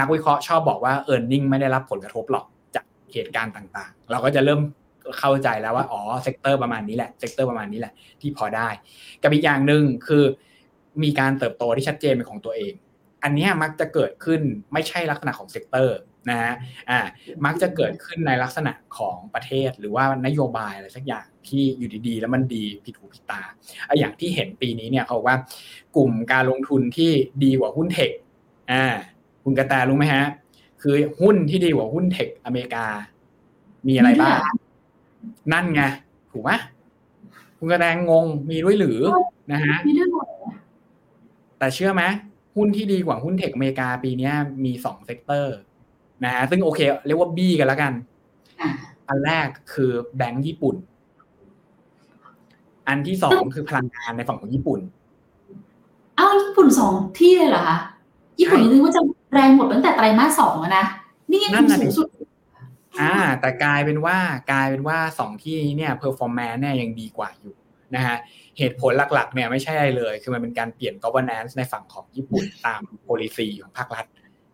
[0.00, 4.60] นักวิเคราะห์ชอบบอกว่า e a r n i n g ไม่ได้รับผลกระทบหรอกจากเหตุการณ์ต่างๆ เราก็จะเริ่ม
[5.18, 8.68] เข้าใจแล้วว่าอ๋อ sector ประมาณนี้แหละ sector ประมาณนี้แหละที่พอได้
[9.22, 10.24] กับอีกอย่างหนึ่งคือ
[11.02, 12.72] มีการเติบโตที่ชัดเจนเป็นของตัวเอง
[13.24, 14.40] อันนี้มักจะเกิดขึ้น
[14.72, 15.96] ไม่ใช่ลักษณะของ sector
[16.30, 16.52] นะฮะ
[16.90, 16.98] อ่า
[17.44, 23.42] มักจะเกิดขึ้นในลักษณะของประเทศหรือว่านโยบายอะไรสักอย่างที่อยู่ดีๆ แล้วมันดีผิดหูผิดตา
[23.86, 25.36] ไอ้อย่างที่เห็นปีนี้เนี่ยเขาบอกว่า
[25.96, 27.10] กลุ่มการลงทุนที่
[27.44, 28.10] ดีกว่าหุ้น tech
[28.72, 28.84] อ่า
[29.44, 30.24] คุณกระแตรู้ไหมฮะ
[30.82, 32.86] คือหุ้นที่ดีกว่าหุ้น tech อเมริกา
[33.88, 34.38] มีอะไรบ้าง
[35.52, 35.82] นั่นไง
[36.32, 36.50] ถูกไหม
[37.58, 39.00] คุณกระแตงงมีด้วยหรือ
[39.52, 40.26] นะฮะมีด้วยหรอ
[41.58, 42.02] แต่เชื่อไหม
[42.56, 44.30] หุ้นที่ดีกว่าหุ้น tech อเมริกาปีนี้
[44.64, 45.56] มีสอง sector
[46.22, 47.92] นะฮะซึ่งโอเค เรียกว่าบี้กันแล้วกัน
[49.08, 50.76] อันแรกคือแบงก์ญี่ปุ่น
[52.88, 54.80] อันที่สองคือพลังงานในฝั่งของญี่ปุ่น
[56.18, 57.78] อ้าวญี่ปุ่นสองที่เลยเหรอคะ
[58.40, 59.02] ญี่ปุ่นนึกว่าจะ
[59.32, 60.84] แรงหมดตั้งแต่ไตรมาสสองแล้วนะ
[61.30, 62.08] นี่ยังนั่นน่ะสูดิงสุด
[63.00, 64.18] อ่า แต่กลายเป็นว่า
[64.50, 67.54] กลายเป็นว่าสองที่เนี่ย performance เนี่ยยังดีกว่าอยู่
[67.94, 68.16] นะฮะ
[68.58, 74.04] เหตุผลหลักๆเนี่ยไม่ใช่อะไรเลย คือมันเป็นการเปลี่ยน governance ในฝั่งของญี่ปุ่นตาม policy ของภาครัฐ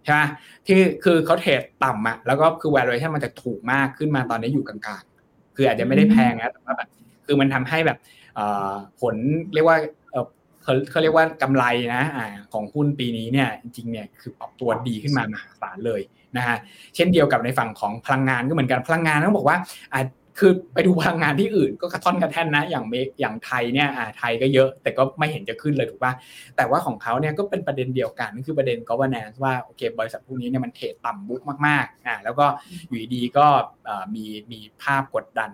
[0.05, 0.23] ใช่ไหม
[0.67, 6.89] ที่คือเขาเทรดต่ำอะแล้วก็คือ valuation มันจะถูกมากขึ้นมาตอนนี้อยู่กลางๆ คืออาจจะไม่ได้แพงนะแต่ว่าแบบ
[7.27, 7.99] คือมันทำให้แบบ
[9.01, 9.15] ผล
[9.55, 9.79] เรียกว่า
[10.63, 16.01] เขาเขาเรียกว่ากำไรนะอ่าของหุ้นปีนี้เนี่ยจริงๆเนี่ยคือปรับตัวดีขึ้นมามหาศาลเลย
[16.37, 16.57] นะฮะ
[16.95, 19.57] เช่นเดียวกับในฝั่งของพลังงานก็เหมือนกันพลังงานต้องบอกว่า
[19.93, 20.03] อ่า
[20.39, 26.13] คือไปดูพลังงานที่อื่นก็กระท่อนกระแท่นนะ อย่างเมกอย่างไทยเนี่ยอ่าไทยก็เยอะ แต่ก็ไม่เห็นจะขึ้นเลยถูกป่ะ
[26.57, 32.47] แต่ว่าของเขาเนี่ยก็เป็นประเด็นเดียวกันนั่นคือประเด็น governance ว่าโอเคบริษัทพวกนี้เนี่ยมันเทรดต่ำบุ๊กมากๆอ่าแล้วก็
[32.89, 33.47] อยู่ดีก็
[34.15, 35.51] มีมีภาพกดดัน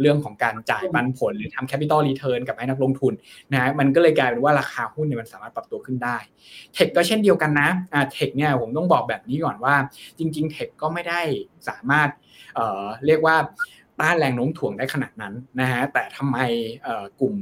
[0.00, 3.12] เรื่องของการจ่ายปันผลหรือทำ capital return กับให้นักลงทุน
[3.52, 6.16] นะฮะมันก็เลยกลายเป็นว่าราคาหุ้นเนี่ยมันสามารถปรับตัวขึ้นได้
[6.74, 9.74] เทคก็เช่นเดียวกันนะอ่าเทคเนี่ยผมต้องบอกแบบนี้ก่อนว่า
[10.18, 11.20] จริงๆ tech ก็ไม่ได้
[11.68, 12.08] สามารถ
[12.54, 13.36] เอ่อเรียกว่า
[14.00, 16.38] ต้านแรงโน้มถ่วงได้ขนาดนั้นนะฮะแต่ทำไม
[17.20, 17.34] กลุ่ม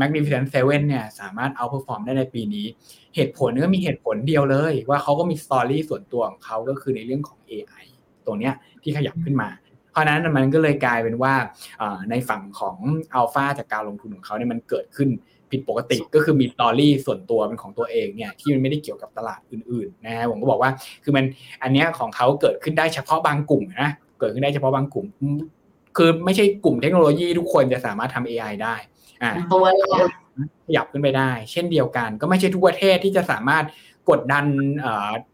[0.00, 2.66] Magnificent Seven เนี่ยสามารถ outperform ได้ในปีนี้
[3.14, 7.84] เหตุผลก็มีเหตุผลเดียวเลย ว่าเขาก็มี story ส่วนตัวของเขาก็คือในเรื่องของ AI
[8.26, 9.48] ตัวเนี้ยที่ขยับขึ้นมา
[9.90, 11.34] เพราะนั้นมันก็เลยกลายเป็นว่า
[12.10, 12.76] ในฝั่งของ
[13.14, 15.08] อัลฟาจากการลงทุนของเขาเนี่ยมันเกิดขึ้น
[15.50, 20.70] ผิดปกติก็คือมี story ส่วนตัวเป็นของตัวเองเนี่ยที่มันไม่ได้เกี่ยวกับตลาดอื่นๆนะฮะผมก็บอกว่า
[21.04, 21.24] คือมัน
[21.62, 23.90] อันเนี้ยของเขาเกิดขึ้นได้เฉพาะบางกลุ่มนะ
[24.20, 25.06] เกิดขึ้นได้เฉพาะบางกลุ่ม
[25.96, 28.76] คือไม่ใช่กลุ่มเทคโนโลยีทุกคนจะสามารถทำ AI ได้
[29.22, 30.06] อ่าตัวเลย
[30.66, 33.64] ขยับขึ้นไปได้ เช่นเดียวกัน ก็ไม่ใช่ทุกประเทศที่จะสามารถ
[34.10, 34.46] กดดัน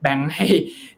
[0.02, 0.46] แบงค์ให้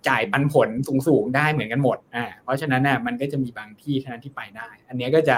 [0.09, 0.69] จ่ายปันผล
[1.07, 5.37] สูงๆได้เหมือนกันหมดอ่าเพราะฉะนั้นน่ะมันก็จะมีบางที่เท่านั้นที่ไปได้ อันนี้ก็จะ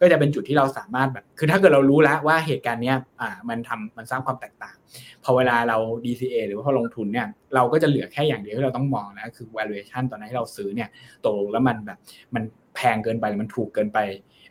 [0.00, 4.76] ก็จะเป็นจุดที่เราสามารถแบบ คือถ้าเกิดเรารู้แล้วว่าเหตุการณ์เนี้ยอ่ามันทำมันสร้างความแตกต่าง
[5.24, 10.88] พอเวลาเรา DCA หรือว่าพอลงทุนเนี่ยเราก็จะเหลือแค่อย่างเดียวที่เราต้องมองนะคือ valuation ตอนนั้นที่เราซื้อเนี่ย
[11.24, 11.98] ตกลงแล้วมันแบบ
[12.34, 12.44] มัน
[12.76, 13.98] แพงเกินไปหรือมันถูกเกินไป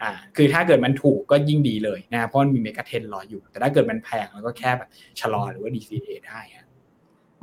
[0.04, 6.40] อ่าคือถ้าเกิดมันถูกก็ยิ่งดีเลยนะเพราะมันมีเมกะเทนรออยู่ แต่ถ้าเกิดมันแพงแล้วก็แค่แบบชะลอหรือว่า DCA ได้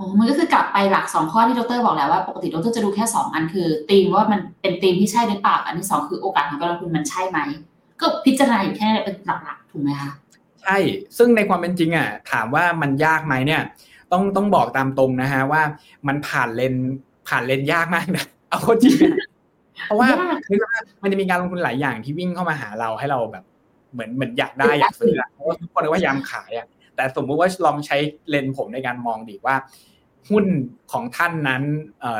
[0.00, 7.38] อ๋อมันก็คือกลับไปหลักสองข้อที่ดรบอกแล้วว่าปกติดรจะดูแค่สองอันคือตีมว่ามันเป็นตีมที่ใช่หรือเปล่าอันที่สองคือโอกาสของการลงทุนมันใช่ไหม
[8.00, 10.10] ก็พิจารณาอยู่แค่เป็นหลักๆถูกไหมคะ
[10.62, 10.76] ใช่
[11.16, 13.62] ซึ่งในความเป็นจริงอะถามว่ามันยากไหมเนี่ย
[14.12, 15.62] ต้องต้องบอกตามตรงนะฮะว่า
[16.08, 16.74] มันผ่านเลน
[17.28, 18.96] ผ่านเลนยากมากนะเอาจริง
[19.86, 20.08] เพราะว่า
[21.02, 23.44] มันจะมีการลงทุนหลายอย่างที่วิ่งเข้ามาหาเราให้เราแบบ
[23.92, 27.96] เหมือนเหมือนอยากได้อยากซื้อเพราะว่าทุกคนพยายามขายอะแต่สมมุติว่าลองใช้
[28.28, 29.56] เลนผมในการมองดีว่า
[30.28, 30.44] หุ้น
[30.92, 31.62] ของท่านนั้น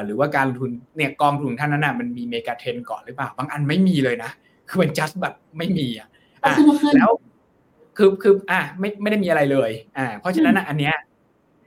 [0.05, 4.31] หรือว่าการลงทุนเนี่ยกองทุนท่านนั้นน่ะมันมีเมกะเทนก่อนหรือเปล่าบางอันไม่มีเลยนะ
[4.69, 6.09] คือมันจัสแบบไม่มีอะ
[6.97, 7.11] แล้ว
[7.97, 10.95] คือคืออะไม่ไม่ได้มีอะไรเลย อ่า เพราะฉะนั้นอันเนี้ย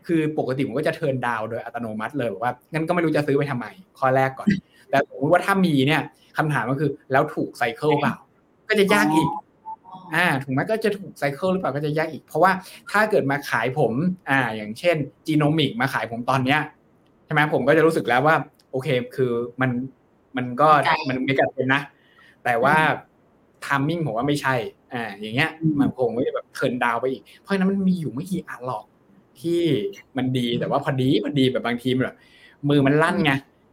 [0.08, 3.66] คือปกติผมก็จะ turn down โดยอัตโนมัติเลยว่างั้นก็ไม่รู้จะซื้อไปทำไม
[4.00, 4.48] ข้อแรกก่อน
[4.90, 6.02] แต่สมมติว่าถ้ามีเนี่ย
[6.38, 8.16] คำถามก็คือแล้วถูก cycle เปล่า
[8.68, 9.28] ก็จะยากอีก
[10.14, 12.52] อ่าถูกไหมก็จะถูก cycle หรือเปล่าก็จะยากอีก เพราะว่า
[12.92, 13.94] ถ้าเกิดมาขายผม
[14.30, 14.96] อ่าอย่างเช่น
[15.28, 16.60] genomic มาขายผมตอนเนี้ย
[17.26, 18.36] ใช่ไหมผมก็จะรู้สึกแล้วว่า
[18.72, 19.32] โอเคคือ
[19.62, 19.72] มัน
[20.38, 20.70] มันก็
[21.10, 21.82] มันไม่กัดเป็นนะ
[22.44, 22.76] แต่ว่า
[23.66, 24.56] ทามมิ่งผมว่าไม่ใช่
[24.94, 25.50] อ่า อย่างเงี้ย
[25.80, 28.84] มันคงไม่แบบเทินดาวไปอีก เพราะนั้นมันมีอยู่ไม่กี่อันหรอก
[29.42, 29.62] ที่
[30.18, 32.16] มันดีแต่ว่าพอดีพอดีแบบบางทีแบบ
[32.70, 33.32] มือมันลั่นไง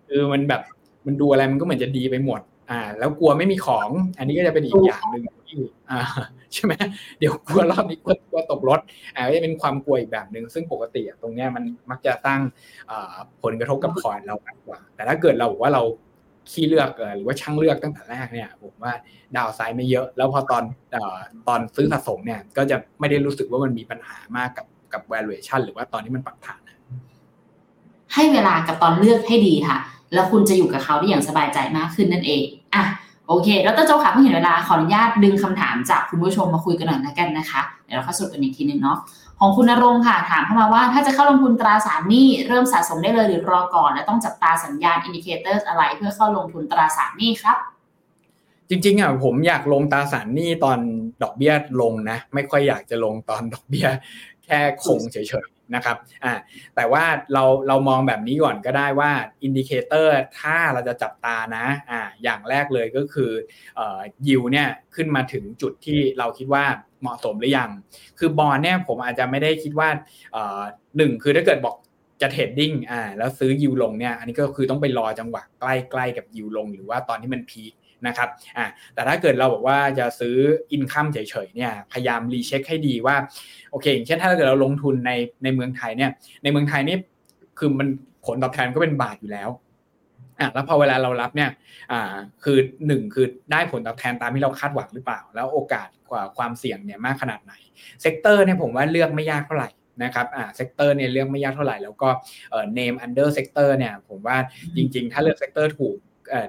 [0.08, 0.62] คือมันแบบ
[1.06, 6.00] มันดูอะไรมันก็เหมือนจะดีไปหมด อ่า แล้วกลัวไม่มีของ อันนี้ก็จะเป็นอีกอย่างหนึ่ง ที่อ่า
[6.54, 6.72] ใช่ไหม
[7.18, 8.80] เดี๋ยวกลัวรอบนี้กลัวกลัวตกรถ
[9.14, 12.40] อ่าจะเป็นความกลัวอีกแบบหนึ่งซึ่งปกติตรงเนี้ยมันมักจะสร้ง
[13.42, 15.82] ผลกระทบกับพอร์ตเรามากกว่า แต่ถ้าเกิดเราบอกว่าเรา
[16.50, 18.92] ขี้เลือกหรือว่าช่างเลือกตั้งแต่แรกเนี่ยผมว่า
[19.36, 20.64] ดาวไซด์ไม่เยอะ แล้วพอตอน
[21.48, 26.60] ตอนซื้อสะสมเนี่ยก็จะไม่ได้รู้สึกว่ามันมีปัญหามากกับกับ valuation หรือว่าตอนที่มันปรับฐาน
[28.14, 29.78] ให้เวลากับตอนเลือกให้ดีค่ะ
[30.14, 32.42] แล้วคุณจะอยู่กับเขาได้อย่างสบายใจมากขึ้นนั่นเอง
[32.74, 32.84] อะ
[33.32, 38.98] โอเคดรโจค่ะเพิ่งเห็นเวลาขออนุญาตดึงคำถามจากคุณผู้ชมมาคุยกันหน่อยนะกันนะคะ เดี๋ยวเราเข้าสรุปกันอีกทีนึงเนาะ
[39.40, 47.56] ของคุณนรงค์ค่ะถามเข้ามาว่าถ้าจะเข้าลงทุนตราสารหนี้เริ่มสะสมได้เลยหรือรอก่อน และต้องจับตาสัญญาณ indicator อะไร เพื่อเข้าลงทุนตราสารหนี้ครับ
[48.68, 50.78] จริงๆอะผมอยากลงตราสารหนี้ตอน
[51.22, 53.86] ดอกเบี้ยลงนะ ไม่ค่อยอยากจะลงตอนดอกเบี้ย
[54.44, 56.32] แค่คงเฉย นะครับอ่า
[56.76, 59.10] แต่ว่าเราเรามองแบบนี้ก่อนก็ได้ว่า
[59.42, 63.30] indicator ถ้าเราจะจับตานะอ่าอย่างแรกเลยก็คือ
[63.76, 66.64] เอ่อยิวเนี่ยขึ้นมาถึงจุดที่เราคิดว่า
[67.00, 67.70] เหมาะสมหรือยัง
[68.18, 69.88] คือบอลเนี่ยผมอาจจะไม่ได้คิดว่า
[70.32, 70.60] เอ่อ
[70.96, 71.76] หนึ่งคือถ้าเกิดบอก
[72.22, 77.72] จะ trading อ่าแล้วซื้อยิวลงเนี่ยอันนี้ก็คือต้องไปรอจังหวะใกล้ๆกับยิวลง หรือว่าตอนที่มัน peak
[78.06, 80.36] นะครับอ่าแต่ถ้าเกิดเราบอกว่าจะซื้อ
[80.72, 83.16] income เฉยๆเนี่ยพยายาม recheck ให้ดีว่า
[83.70, 85.12] โอเคอย่างเช่นถ้าเกิดเราลงทุนใน
[85.44, 86.10] ในเมืองไทยเนี่ย
[86.42, 86.96] ในเมืองไทยนี่
[87.58, 87.88] คือมัน
[88.26, 89.50] ผลตอบแทนก็เป็นบาทอยู่แล้ว
[90.40, 91.50] อะแล้วพอเวลาเรารับเนี่ย
[91.92, 97.54] อ่าคือหนึ่งคือได้ผลตอบแทนตามที่เราคาดหวังหรือเปล่า แล้วโอกาสกว่าความเสี่ยงเนี่ยมากขนาดไหน
[98.02, 99.68] sector เนี่ยผมว่าเลือกไม่ยากเท่าไหร่
[100.04, 102.08] นะครับอ่า sector เนี่ยเลือกไม่ยากเท่าไหร่ แล้วก็
[102.50, 104.36] เอ่อ name under sector เนี่ยผมว่า
[104.76, 105.96] จริง ๆ ถ้าเลือก sector ถูก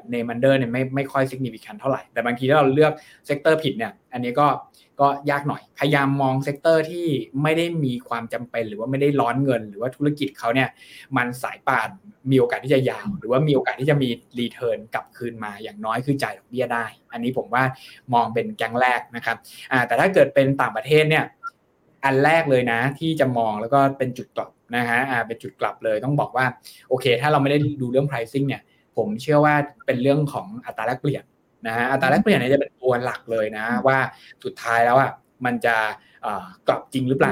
[0.09, 2.93] name under เนี่ยไม่ไม่ค่อย significant เท่าไหร่ แต่บางทีถ้าเราเลือก
[3.25, 4.47] sector ผิดเนี่ยอันนี้ก็
[5.01, 7.07] ก็ยากหน่อย พยายามมอง sector ที่
[7.43, 10.69] ไม่ได้มีความจำเป็น หรือว่าไม่ได้ร้อนเงิน หรือว่าธุรกิจเขาเนี่ย
[11.17, 11.89] มันสายป่าน
[12.31, 14.09] มีโอกาสที่จะยาว หรือว่ามีโอกาสที่จะมี
[14.39, 17.63] รีเทิร์นกลับคืนมาอย่างน้อยคือจ่ายดอกเบี้ยได้ อันนี้ผมว่า
[18.13, 19.37] มองเป็นแกงแรกนะครับ
[19.71, 21.25] อ่าแต่ถ้าเกิดเป็นต่างประเทศเนี่ย
[22.05, 26.45] อันแรกเลยนะที่จะมองแล้วก็เป็นจุดกลับนะฮะอ่าเป็นจุดกลับเลยต้องบอกว่า
[26.89, 28.61] โอเค ถ้าเราไม่ได้ดูเรื่อง pricing เนี่ย
[28.97, 31.23] ผมเชื่อว่าเป็นเรื่องของอัตราแลกเปลี่ยน
[31.67, 33.97] นะฮะอัตราแลกเปลี่ยนเนี่ยจะเป็นตัวหลักเลยนะ ว่า
[34.43, 35.11] สุดท้ายแล้วอะ
[35.45, 35.75] มันจะ
[36.67, 37.31] กลับจริงหรือเปล่า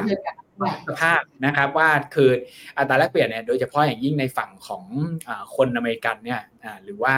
[0.87, 2.29] สภาพนะครับว่าคือ
[2.77, 4.83] อัตราแลกเปลี่ยนเนี่ยโดยเฉพาะอย่างยิ่งในฝั่งของ
[5.27, 6.41] อคนอเมริกันเนี่ย
[6.83, 7.13] หรือว่า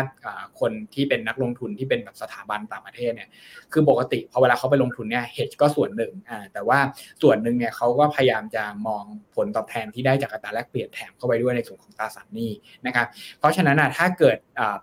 [0.60, 3.30] คนที่เป็นนักลงทุนที่เป็นแบบสถาบันต่างประเทศเนี่ย
[3.74, 6.14] คือปกติพอเวลาเขาไปลงทุนเนี่ยเฮดก็ส่วนหนึ่ง
[6.54, 6.80] แต่ว่า
[7.22, 9.04] ส่วนหนึ่งเนี่ยเขาก็พยายามจะมอง
[9.36, 12.52] ผลตอบแทนที่ได้จากอัตราแลกเปลี่ยนแถมเข้าไปด้วยในส่วนของตราสารหนี้
[12.86, 13.08] นะครับ
[13.40, 14.38] เพราะฉะนั้นถ้าเกิด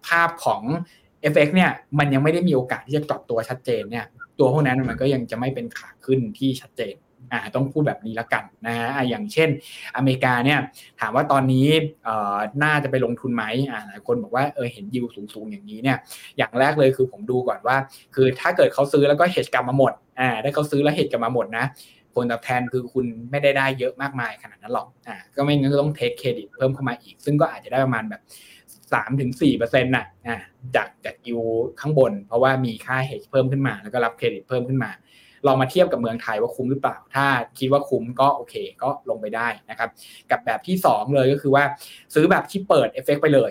[0.08, 0.62] ภาพของ
[1.32, 4.06] FX เนี่ยมันยังไม่ได้มีโอกาสที่จะกลับตัวชัดเจนเนี่ย
[4.38, 6.94] ตัวพวกนั้นมันก็ยังจะไม่เป็นขาขึ้นที่ชัดเจน
[7.32, 9.48] อ่าต้องพูดแบบนี้ละกันนะฮะอย่างเช่น
[9.96, 10.58] อเมริกาเนี่ย
[11.00, 11.66] ถามว่าตอนนี้
[12.04, 15.04] เอ่อน่าจะไปลงทุนไหมอ่าหลายคนบอกว่าเออเห็นยิว
[15.34, 15.96] สูงๆอย่างนี้เนี่ย
[16.38, 17.76] อย่างแรกเลยคือผมดูก่อนว่า
[18.14, 21.64] คือถ้าเกิดเขาซื้อแล้วก็เฮดกลับมาหมดอ่าได้เขาซื้อแล้วเฮดกลับมาหมดนะ
[22.14, 28.22] ผลตอบแทนคือคุณไม่ได้ได้เยอะมากมายขนาดนั้นหรอกอ่าก็ไม่งั้นก็ต้องเทคเครดิตเพิ่มเข้ามาอีก ซึ่งก็อาจจะได้ประมาณแบบ
[28.92, 30.36] สามถึงสี่เปอร์เซ็นต์น่ะอ่า
[30.76, 31.40] จากจากยิว
[31.80, 34.90] ข้างบน เพราะว่ามีค่าเฮ g เพิ่มขึ้นมา แล้วก็รับเครดิตเพิ่มขึ้นมา
[35.46, 37.26] ลองมาเทียบกับเมืองไทยว่าคุ้มหรือเปล่า ถ้า
[37.58, 39.88] คิดว่าคุ้มก็โอเคก็ลงไปได้นะครับ
[40.30, 41.64] กับแบบที่สองเลยก็คือว่า
[42.14, 43.50] ซื้อแบบที่เปิด FX ไปเลย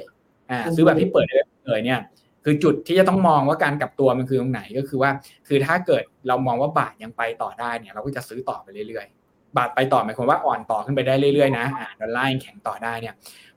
[0.52, 2.00] อ่าซื้อแบบที่เปิด FX เลยเนี่ย
[2.44, 5.12] คือจุดที่จะต้องมองว่าการกลับตัวมันคือตรงไหนก็คือว่า
[5.48, 13.14] คือถ้าเกิดเรามองว่าบาทยังไปต่อได้เนี่ยเราก็จะซื้อต่อไปเรื่อยๆ บาทไปต่อหมายความว่าอ่อนต่อขึ้นไปได้เรื่อยๆนะอ่าดอลลาร์ยังแข็งต่อได้เนี่ย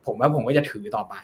[0.07, 1.15] ผมว่าผมก็จะถือต่อไป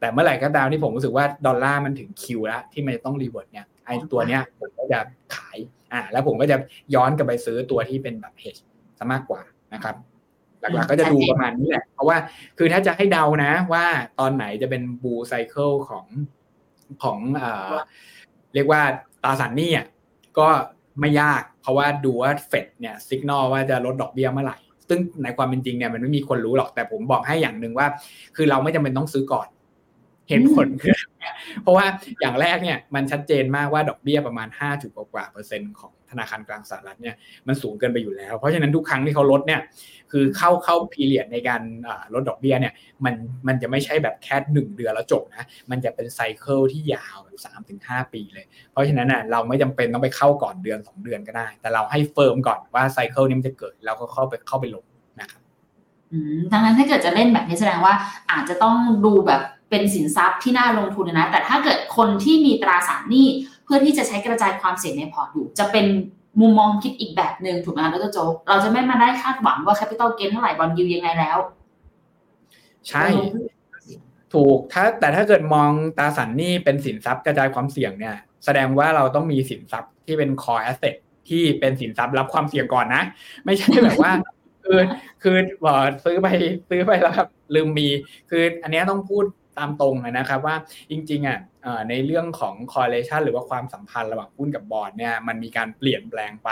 [0.00, 4.98] แต่เมื่อไหร่ก็ตามที่ผมรู้สึกว่าดอลลาร์มันถึงคิวแล้วที่มันจะต้อง revert เนี่ยไอ้ตัวเนี้ยผมก็จะ
[5.34, 5.56] ขาย
[5.94, 6.56] อ่าแล้วผมก็จะ
[6.94, 8.56] ย้อนกลับไปซื้อตัวที่เป็นแบบเฮช
[8.98, 9.40] ซะมากกว่า
[9.74, 9.96] นะครับ
[10.60, 12.16] หลักๆก็จะดูประมาณนี้แหละ เพราะว่า
[12.58, 13.84] คือถ้าจะให้เดานะว่า
[14.20, 16.06] ตอนไหนจะเป็น bull cycle ของ
[17.02, 17.72] ของเอ่อ
[18.54, 18.82] เรียกว่า
[19.24, 19.86] ตราสารหนี้อะ
[20.38, 20.48] ก็
[21.00, 24.56] ไม่ยาก เพราะว่าดูว่าเฟดเนี่ยสัญญาณว่าจะลดดอกเบี้ยเมื่อไหร่
[24.88, 27.86] ซึ่งในความเป็นจริงเนี่ยมันไม่มีคนรู้หรอกแต่ผมบอกให้อย่างหนึ่งว่า
[28.36, 29.46] คือเราไม่จำเป็นต้องซื้อก่อน
[30.28, 30.94] เหตุผลคือ
[31.62, 31.86] เพราะว่า
[32.20, 37.14] อย่างแรกเนี่ยมันชัดเจนมากว่าดอกเบี้ยประมาณ5จุดกว่าเปอร์เซ็นต์ของธนาคารกลางสหรัฐเนี่ย
[37.46, 39.60] มันสูงเกินไปอยู่แล้ว เพราะฉะนั้นทุกครั้งที่เขาลดเนี่ย
[40.12, 41.62] คือเข้าเข้า period ในการ
[42.14, 42.72] ลดดอกเบี้ยเนี่ย
[43.04, 43.14] มัน
[43.46, 54.84] มันจะไม่ใช่แบบแค่หนึ่งเดือนแล้วจบนะมันจะเป็น cycle ที่ยาวแบบสามถึงห้าปีเลย เพราะฉะนั้นน่ะเราไม่จำเป็นต้องไปเข้าก่อนเดือนสองเดือนก็ได้ แต่เราให้ firm ก่อนว่า cycle นี้มันจะเกิดเราก็เข้าไปเข้าไปลง
[55.20, 55.42] นะครับ
[56.52, 57.94] ดังนั้นถ้าเกิดจะเล่นแบบนี้แสดงว่า
[58.30, 59.42] อาจจะต้องดูแบบ
[59.74, 63.26] เป็นสินทรัพย์ที่น่าลงทุนนะ แต่ถ้าเกิดคนที่มีตราสารหนี้
[63.64, 65.86] เพื่อที่จะใช้กระจายความเสี่ยงในพอร์ตอยู่จะเป็น
[66.40, 68.18] มุมมองคิดอีกแบบหนึ่งถูกไหมคะดรโจ
[68.48, 71.38] เราจะไม่มาได้คาดหวังว่า capital gain เท่าไหร่ bond yield ยังไงแล้ว
[72.88, 73.04] ใช่
[74.34, 80.94] ถูกถ้าแต่ถ้าเกิดมองตราสารหนี้เป็นสินทรัพย์กระจายความเสี่ยงเนี่ย แสดงว่าเราต้องมีสินทรัพย์ที่เป็น core asset
[81.28, 83.02] ที่เป็นสินทรัพย์รับความเสี่ยงก่อนนะ
[83.44, 84.12] ไม่ใช่แบบว่า
[84.64, 84.80] คือ
[85.22, 86.28] คือบอกซื้อไป
[86.68, 87.88] ซื้อไปแล้วครับลืมมี
[88.30, 89.24] คืออันนี้ต้องพูด
[89.58, 90.56] ตามตรงนะครับว่า
[90.90, 91.38] จริงๆอะ
[91.88, 96.48] ในเรื่องของ correlation หรือว่าความสัมพันธ์ระหว่างหุ้นกับบอลเนี่ยมันมีการเปลี่ยนแปลงไป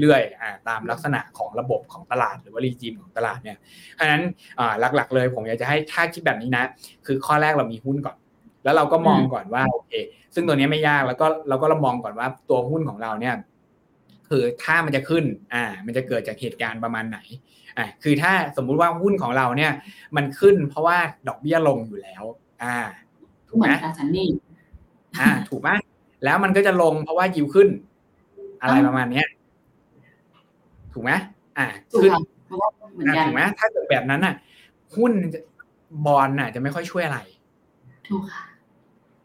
[0.00, 4.22] เรื่อยๆตามลักษณะของระบบของตลาดหรือว่ารีจิมของตลาดเนี่ยเพราะฉะนั้น
[4.96, 6.64] หลักๆเลยผมอยากจะให้ถ้าคิดแบบนี้นะ
[7.06, 8.16] คือข้อแรกเรามีหุ้นก่อน
[8.64, 9.92] แล้วเราก็มองก่อนว่าโอเค
[10.34, 13.34] ซึ่งตัวนี้ไม่ยากแล้วก็เราก็เรามองก่อนว่าตัวหุ้นของเราเนี่ย
[14.28, 15.24] คือถ้ามันจะขึ้น
[15.54, 17.18] อ่ามันจะเกิดจากเหตุการณ์ประมาณไหน
[17.80, 19.72] อ่าคือถ้าสมมุติว่าหุ้นของเราเนี่ย
[20.16, 22.22] มันขึ้นเพราะว่าดอกเบี้ยลงอยู่แล้ว
[22.62, 22.76] อ่า
[23.48, 24.26] ถูกไหมตราสารหนี้
[25.18, 25.70] อ่า ถูกไหม
[26.24, 27.68] แล้วมันก็จะลงเพราะว่ายิวขึ้น
[28.62, 29.26] อะไรประมาณเนี้ย
[30.92, 31.12] ถูกไหม
[31.58, 31.66] อ่า
[32.00, 32.12] ขึ้น
[32.48, 32.54] ถู
[33.32, 34.34] กไหมถ้าเกิดแบบนั้นอะ
[34.96, 35.12] หุ้น
[36.06, 37.18] บอลน่ะ จะไม่ค่อยช่วยอะไร
[38.08, 38.44] ถูกค่ะ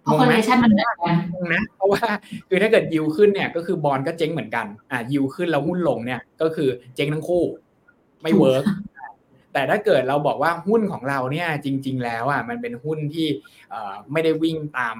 [0.01, 1.15] เพราะ correlation มันเหมือนกัน
[1.53, 2.03] นะ เพราะว่า
[2.49, 7.43] คือถ้าเกิดยิวขึ้นเนี่ย ก็คือบอลก็เจ๊งเหมือนกัน อ่ายิวขึ้นแล้วหุ้นลงเนี่ย ก็คือเจ๊งทั้งคู่
[8.23, 8.65] ไม่ work
[9.53, 13.27] แต่ถ้าเกิดเราบอกว่าหุ้นของเราเนี่ยจริง ๆ แล้วอะมันเป็นหุ้นที่
[14.11, 14.97] ไม่ได้วิ่งตาม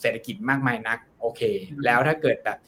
[0.00, 1.40] เศรษฐกิจมากมายนักโอเค
[1.84, 2.58] แล้วถ้าเกิดแบบ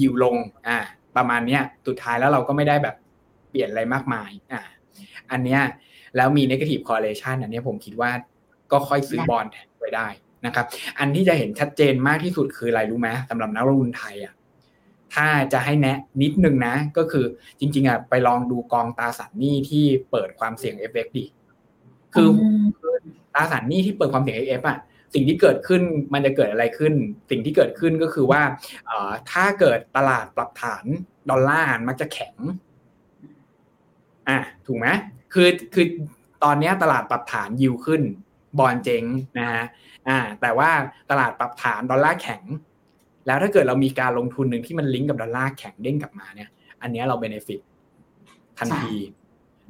[0.00, 0.36] ยิวลง
[0.68, 0.78] อ่า
[1.16, 2.96] ประมาณเนี้ยสุดท้ายแล้วเราก็ไม่ได้แบบ
[3.50, 4.62] เปลี่ยนอะไรมากมายอ่า
[5.30, 5.60] อันเนี้ย
[6.16, 8.10] แล้วมี negative correlation อันนี้ผมคิดว่า
[8.72, 10.08] ก็ค่อยซื้อบอนด์แทนไปได้
[10.46, 10.66] นะครับ
[10.98, 14.34] อันที่จะเห็นชัดเจนมากที่สุดคืออะไรรู้ไหมสำหรับนักลงทุนไทยอะ
[15.16, 17.24] ถ้าจะให้แนะนิดนึงนะ ก็คือ
[17.60, 21.24] จริงๆอะไปลองดูกองตราสารหนี้ที่เปิดความเสี่ยง FX ดิ
[22.14, 22.28] คือ
[23.34, 24.78] ตราสารหนี้ที่เปิดความเสี่ยง FX อะ
[25.14, 26.94] สิ่งที่เกิดขึ้นมันจะเกิดอะไรขึ้น
[27.30, 28.42] สิ่งที่เกิดขึ้นก็คือว่า
[29.30, 30.84] ถ้าเกิดตลาดปรับฐาน
[31.30, 32.34] ดอลลาร์มักจะแข็ง
[34.28, 34.86] อะถูกไหม
[35.32, 35.86] คือคือ
[36.44, 38.02] ตอนนี้ตลาดปรับฐาน yield ขึ้น
[38.58, 39.04] บอนด์เจ๊ง
[39.38, 39.64] นะฮะ
[40.08, 40.70] อ่า แต่ว่า
[41.10, 42.42] ตลาดปรับฐานดอลลาร์แข็ง
[43.26, 46.48] แล้วถ้าเกิดเรามีการลงทุนหนึ่งที่มันลิงก์กับดอลลาร์แข็งเด้งกลับมาเนี่ย
[46.82, 47.60] อันนี้เรา benefit
[48.58, 48.94] ทันที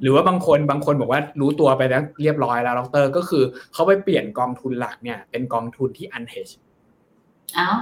[0.01, 3.43] หรือว่าบางคนบางคนบอกว่ารู้ตัวไปแล้วเรียบร้อยแล้วดร.ก็คือ
[3.73, 6.49] เขาไปเปลี่ยนกองทุนหลักเนี่ย เป็นกองทุนที่อันเฮช
[7.57, 7.77] อ้าว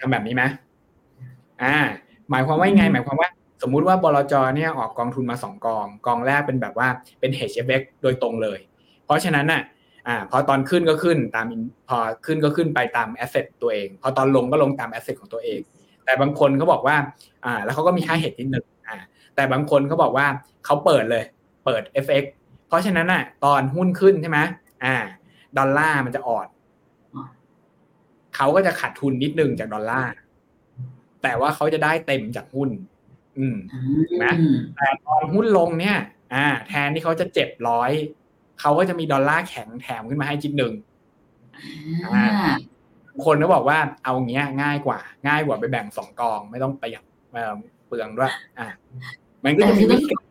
[0.00, 0.44] ทำแบบนี้ไหม
[1.62, 1.76] อ่า
[2.30, 3.28] หมายความว่าไง หมายความว่า
[3.62, 6.88] สมมุติว่าบลจ.เนี่ยออกกองทุนมาสองกอง กองแรกเป็นแบบว่า
[7.20, 8.58] เป็น hedge FX โดยตรงเลย
[9.04, 9.62] เพราะฉะนั้นน่ะ
[10.08, 11.46] อ่าพอตอนขึ้นก็ขึ้นตาม
[11.88, 11.96] พอ
[12.26, 15.60] ขึ้นก็ขึ้นไปตาม asset ตัวเอง พอตอนลงก็ลงตาม asset ของตัวเอง
[16.04, 16.96] แต่บางคนเขาบอกว่า
[17.44, 18.96] อ่าแล้วเขาก็มีค่า hedge นิดหนึ่งอ่า
[19.34, 20.26] แต่บางคนเขาบอกว่า
[20.64, 21.24] เขาเปิดเลย
[21.64, 22.24] เปิด FX
[22.68, 24.38] เพราะฉะนั้นอะตอนหุ้นขึ้นใช่ไหม
[24.84, 24.96] อ่า
[25.58, 26.46] ดอลลาร์มันจะอ่อน
[28.36, 30.10] เขาก็จะขาดทุนนิดนึงจากดอลลาร์
[31.22, 32.70] แต่ว่าเขาจะได้เต็มจากหุ้น
[33.38, 33.56] อืม
[34.24, 34.32] นะ
[34.76, 35.96] แต่ตอนหุ้นลงเนี่ย
[36.34, 37.90] อ่า แทนที่เขาจะเจ็บร้อย
[38.60, 40.72] เขาก็จะมีดอลลาร์แข็งแถมขึ้นมาให้จิดหนึ่ง
[43.24, 44.98] คนก็บอกว่าเอาเงี้ยง่ายกว่า
[45.28, 47.04] ง่ายกว่าไปแบ่งสองกอง ไม่ต้องประหยัด
[47.86, 48.68] เปลืองด้วย อ่า
[49.44, 50.24] มันก็จะมีวิธีการ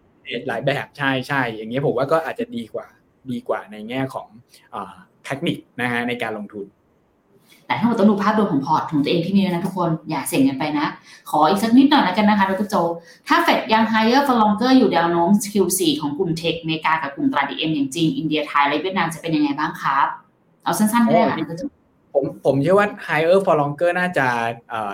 [0.47, 2.87] หลายแบบใช่ใช่อย่างเงี้ยผมว่าก็อาจจะดีกว่า
[3.31, 4.27] ดีกว่าในแง่ของ
[5.25, 6.65] เทคนิคนะฮะในการลงทุน
[7.67, 10.85] แต่ถ้าเราต้องดูภาพรวมของพอร์ตของตัวเองที่มีนะทุกคนอย่าเสี่ยงกันไปนะ
[11.29, 12.75] ขออีกสักนิดหน่อยแล้วกันนะคะดร.โจ
[13.27, 20.07] ถ้าเฟดยัง higher for longer อยู่แนวโน้ม Q4 ของกลุ่ม tech อเมริกากับกลุ่มตลาด EM อย่างจีน อินเดียไทยและเวียดนามจะเป็นยังไงบ้างครับ
[20.63, 21.61] เอาสั้นๆก็ได้ค่ะดร.โจ
[22.13, 24.27] ผมผมเชื่อว่า higher for longer น่าจะ
[24.69, 24.93] เอ่อ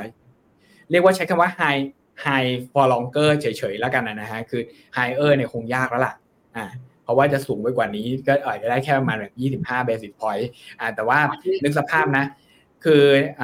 [0.91, 1.81] เรียกว่าใช้คำว่า high
[2.25, 4.61] high for longer เฉยๆแล้วกันนะฮะคือ
[4.97, 6.13] higher เนี่ยคงยากแล้วล่ะ
[6.55, 6.65] อ่า
[7.03, 9.33] เพราะว่าจะสูงไปกว่านี้ก็อาจจะได้แค่ประมาณแบบ
[9.65, 10.45] 25 basis point
[10.79, 11.19] อ่าแต่ว่า
[11.63, 12.25] นึกสภาพนะ
[12.83, 13.03] คือ
[13.41, 13.43] อ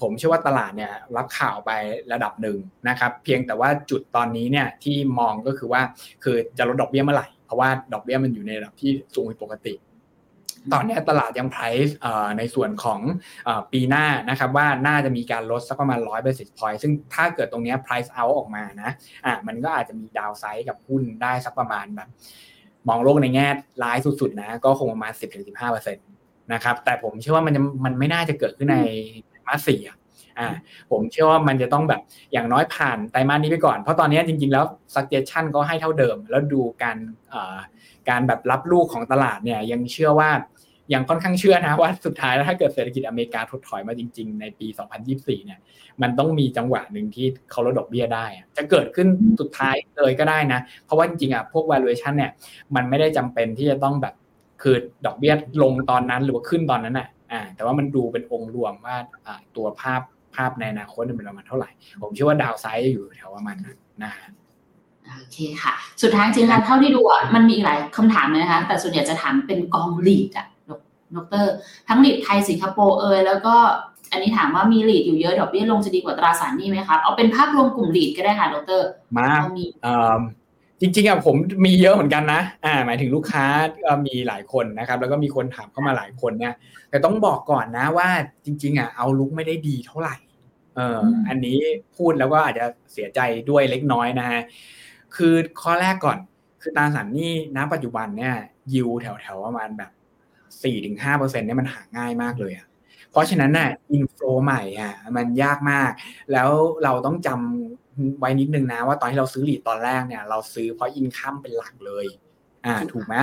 [0.00, 1.70] ผมเชื่อว่าตลาดเนี่ยรับข่าวไป
[2.12, 2.58] ระดับหนึ่ง
[2.88, 5.82] นะครับ เพียงแต่ว่าจุดตอนนี้เนี่ยที่มองก็คือว่า
[6.24, 9.74] คือจะลดดอกเบี้ยเมื่อไหร่เพราะว่าดอกเบี้ยมันอยู่ในระดับที่สูงผิดปกติ
[10.72, 11.92] ตอนนี้ตลาดยัง price
[12.38, 13.00] ในส่วนของ
[13.72, 18.90] ปีหน้านะครับว่าน่าจะมีการลดสักประมาณ 100 basis point ซึ่งถ้าเกิดตรงนี้ price out ออกมานะ
[19.26, 22.08] อะมันก็อาจจะมีดาวไซด์กับหุ้นได้สักประมาณแบบ
[22.88, 23.48] มองโลกในแง่
[23.82, 28.78] ร้ายสุดๆนะก็คงประมาณ 10-15%นะครับ แต่ผมเชื่อว่ามันมันไม่น่าจะเกิดขึ้นใน
[29.28, 29.80] ไตรมาสสี่
[30.38, 30.48] อ่า
[30.90, 32.00] ผมเชื่อว่ามันจะต้องแบบ
[32.32, 36.96] อย่างน้อยผ่านไตรมาสนี้ไปก่อน เพราะตอนนี้จริงๆแล้ว suggestion ก็ให้เท่าเดิม แล้วดูการ
[38.08, 40.30] การแบบรับลูกของตลาดเนี่ยยังเชื่อว่า
[40.94, 44.66] ยังค่อนข้างเชื่อนะว่าสุดท้ายแล้วถ้าเกิดเศรษฐกิจอเมริกาถดถอยมาจริง ๆ ในปี
[45.06, 45.58] 2024 เนี่ย
[46.02, 48.26] มันต้องมีจังหวะหนึ่งที่เขาลดดอกเบี้ยได้
[48.56, 49.08] จะเกิดขึ้น
[49.40, 52.30] สุดท้ายเลยก็ได้นะ เพราะว่าจริงๆอะพวก valuation เนี่ย
[52.74, 54.14] มันไม่ได้จำเป็นที่จะต้องแบบ
[54.62, 54.74] คือ
[55.06, 58.96] ดอกเบี้ยลงตอนนั้นหรือว่าขึ้นตอนนั้นอะอ่าแต่ว่ามันดูเป็นองค์รวมว่า
[59.26, 60.00] อ่าตัวภาพ
[60.34, 61.70] ภาพในอนาคตเป็นประมาณเท่าไหร่
[62.02, 64.12] ผมเชื่อว่าดาวไซด์อยู่แถวประมาณนั้นนะ
[65.18, 70.46] โอเคค่ะ สุดท้ายจริงๆเท่าที่ดูอะมันมีหลายคำถามเลยนะคะ แต่ส่วนใหญ่จะถามเป็นกองลีดอะ
[71.16, 71.46] ดร
[71.88, 73.54] ทั้งลีดไทยสิงคโปร์เอยแล้วก็
[74.12, 78.80] อันนี้ถามว่ามีลีดอยู่เยอะดอกเบี้ยลงจะดีกว่าตราสารนี้ไหมครับ เอาเป็นภาพรวมกลุ่มลีดก็ได้ค่ะดร
[79.16, 79.28] มา
[80.80, 83.44] จริงๆอะผมมีเยอะเหมือนกันนะอ่าหมายถึงลูกค้า
[84.06, 86.54] มีหลายคนนะครับ แล้วก็มีคนถามเข้ามาหลายคนเนี่ย
[86.90, 88.08] แต่ต้องบอกก่อนนะว่า
[88.44, 90.16] จริง ๆอะเอาลุกไม่ได้ดีเท่าไหร่
[90.76, 90.98] เออ
[91.28, 91.58] อันนี้
[91.96, 93.20] พูดแล้วก็อาจจะเสียใจ
[93.50, 94.40] ด้วยเล็กน้อยนะฮะ
[95.16, 96.18] คือข้อแรกก่อน
[96.62, 98.34] คือตราสารนี้ณปัจจุบันเนี่ย
[98.74, 99.90] ยิวแถวๆประมาณแบบ
[100.62, 102.66] สี่ถึงห้าเปอร์เซ็นเนี่ยมันหาง่ายมากเลยอะ
[103.10, 105.90] เพราะฉะนั้นน่ะอินโฟใหม่อะมันยากมาก
[106.32, 106.50] แล้ว
[106.84, 107.85] เราต้องจำ
[108.18, 112.06] ไว้นิดนึงนะว่าตอนที่เราซื้อหลีดตอนแรกเนี่ย เราซื้อเพราะอินคัมเป็นหลักเลย
[112.66, 113.14] อ่า ถูกไหม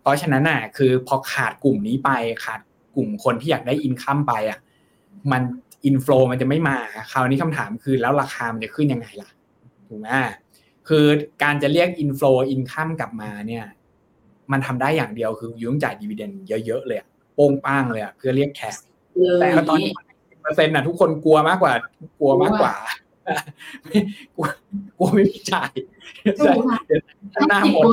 [0.00, 2.10] เพราะฉะนั้นน่ะ คือพอขาดกลุ่มนี้ไป
[2.44, 2.60] ขาด
[2.96, 4.58] กลุ่มคนที่อยากได้อินคัมไปอะ
[5.32, 5.42] มัน
[5.86, 6.76] อินฟลูมันจะไม่มา
[7.12, 9.30] คราวนี้คำถามคือแล้วราคามันจะขึ้นยังไงล่ะ
[9.88, 10.08] ถูกไหม
[10.88, 11.06] คือ
[11.42, 13.64] การจะเรียกอินฟลูอินคัมกลับมาเนี่ย
[14.52, 16.32] มันทำได้อย่างเดียวคือยุ่งจ่ายดีเวเดน
[16.66, 16.98] เยอะๆเลย
[17.34, 18.74] โป้งป้างเลยเพื่อเรียกแขก
[19.40, 19.92] แต่ตอนนี้
[20.42, 21.72] เปอร์เซ็นต์นะทุกคนกลัวมากกว่า
[22.20, 22.74] กลัวมากกว่า
[24.36, 24.46] กลัว
[24.98, 25.72] กลัวไม่มีจ่าย
[27.48, 27.84] หน้าหมด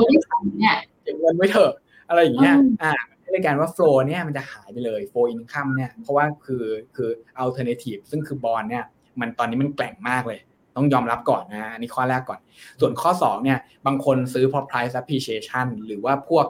[0.60, 1.72] เนี่ยเก็บเงินไว้เถอะ
[2.08, 2.92] อะไรอย่างเงี้ย อ่า
[3.32, 6.64] ในการว่าโฟล์เนี่ยมันจะหายไปเลยโฟล์อินคัมเนี่ยเพราะว่าคือ
[6.96, 8.84] คืออัลเทอร์เนทีฟซึ่งคือบอลเนี่ย
[9.20, 10.40] มันตอนนี้มันแกล่งมากเลย
[10.76, 12.40] ต้องยอมรับก่อนนะอันนี้ข้อแรกก่อน
[12.80, 16.46] ส่วนข้อ 2 เนี่ย บางคนซื้อเพราะ price appreciation หรือว่าพวก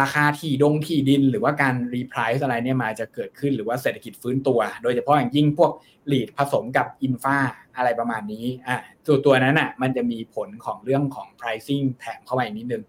[0.00, 5.70] ราคาที่ดงที่ดิน หรือว่าการรีไพรซ์อะไรเนี่ยมาจะเกิดขึ้นหรือว่าเศรษฐกิจฟื้นตัว โดยเฉพาะอย่างยิ่งพวก
[6.08, 7.36] หลีดผสมกับอินฟา
[7.76, 8.76] อะไรประมาณนี้อ่า
[9.06, 12.82] ตัวตัวนั้นอะมันจะมีผลของเรื่องของ pricing แถมเข้าไปนิดนึง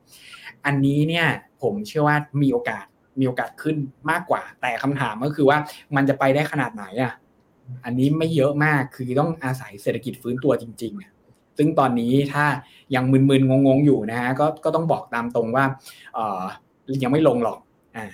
[0.66, 1.28] อันนี้เนี่ย
[1.62, 2.86] ผมเชื่อว่ามีโอกาส
[3.20, 3.78] มีโอกาสขึ้น
[4.10, 5.58] มากกว่า แต่คำถามก็คือว่า
[5.96, 7.14] มันจะไปได้ขนาดไหนอะ
[7.86, 12.46] อันนี้ไม่เยอะมากคือต้องอาศัยเศรษฐกิจฟื้นตัวจริงๆซึ่งตอนนี้ถ้า
[12.96, 15.66] ยังมึนๆงงๆอยู่นะฮะก็ก็ต้องบอกตามตรงว่า
[16.16, 16.44] เออ
[17.04, 17.60] ยังไม่ลงหรอก
[17.96, 18.08] อ่า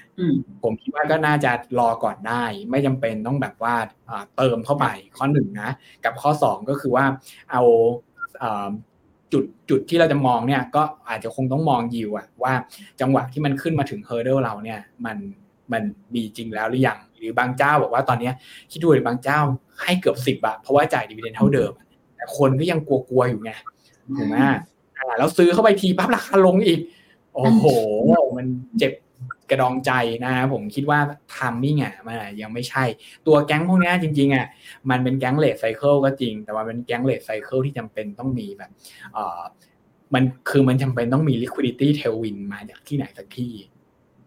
[0.63, 3.75] ผมคิดว่าก็น่าจะรอก่อนได้ ไม่จำเป็นต้องแบบว่า
[4.37, 4.85] เติมเข้าไป
[5.17, 5.69] ข้อหนึ่งนะ
[6.05, 7.05] กับข้อสองก็คือว่า
[7.51, 7.61] เอา
[9.33, 12.53] จุดจุดที่เราจะมองเนี่ยก็อาจจะคงต้องมองยิวอะว่า
[13.01, 15.17] จังหวะที่มันขึ้นมาถึงเฮอร์เดลเราเนี่ยมัน
[15.73, 18.31] มันมีจริงแล้วหรือยังหรือบางเจ้าบอกว่าตอนนี้
[18.71, 19.39] คิดดูบางเจ้า
[19.83, 21.71] ให้เกือบสิบอะเพราะว่าจ่ายดีเวเดนเท่าเดิม
[22.15, 23.51] แต่คนก็ยังกลัวๆอยู่ไง
[24.17, 24.35] ถูกไหม
[24.97, 26.79] อ่าแล้วซื้อเข้าไปทีปั๊บราคาลงอีก
[27.35, 27.65] โอ้โห
[28.37, 28.47] มัน
[28.79, 28.93] เจ็บ
[29.51, 29.91] กระดองใจ
[30.25, 30.99] นะผมคิดว่า
[31.33, 32.83] timing อะมันยังไม่ใช่
[33.27, 34.47] ตัวแก๊งพวกนี้จริงๆอะ
[34.89, 38.71] มันเป็นแก๊ง late cycle ก็จริง แต่ว่าเป็นแก๊ง late cycle ที่จำเป็นต้องมีแบบ
[39.13, 39.41] เอ่อ
[40.13, 43.53] มันคือมันจำเป็นต้องมี liquidity tailwind มาจากที่ไหนสักที่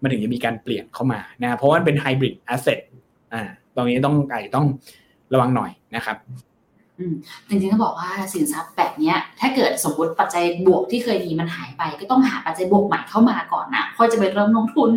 [0.02, 2.80] มันถึงจะมีการเปลี่ยนเข้ามานะเพราะว่าเป็น hybrid asset
[3.34, 3.42] อ่า
[3.74, 4.66] ตรงนี้ต้องไก่ต้อง
[5.34, 6.16] ระวังหน่อยนะครับ
[7.48, 14.90] จริงๆต้องบอกว่าสินทรัพย์แบบนี้ถ้าเกิดสมมติปัจจัยบวกที่เคยมีมันหายไป ก็ต้องหาปัจจัยบวกใหม่เข้ามาก่อนนะค่อยจะไปเริ่มลงทุน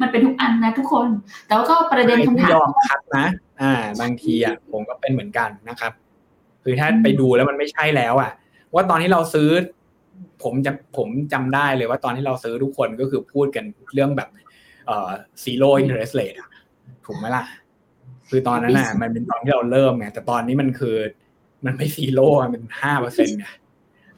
[0.00, 1.08] มันเป็นทุกอันนะทุกคน
[1.46, 3.26] แต่ว่าก็ประเด็นคำถามยอมคัดนะ
[3.60, 5.92] อ่า บางทีอะผมก็เป็นเหมือนกันนะครับ
[6.64, 8.32] คือถ้าไปดูแล้วมันไม่ใช่แล้ว อะ
[8.74, 9.48] ว่าตอนที่เราซื้อ
[10.42, 14.28] ผมจะผมจำได้เลยว่าตอนที่เราซื้อทุกคนก็คือพูดกันเรื่องแบบ
[14.86, 15.10] เอ่อ
[15.44, 16.50] zero interest rate อะ
[17.06, 17.44] ถูกไหมล่ะ
[18.30, 20.96] คือตอนนั้นน่ะ มันเป็นตอนที่เราเริ่มไงแต่ตอนนี้มันคือ
[21.66, 23.46] มันไม่ซีโร่มันห้าเปอร์เซ็นต์ไง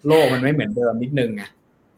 [0.06, 1.42] โลกมันไม่เหมือนเดิมนิดนึงไง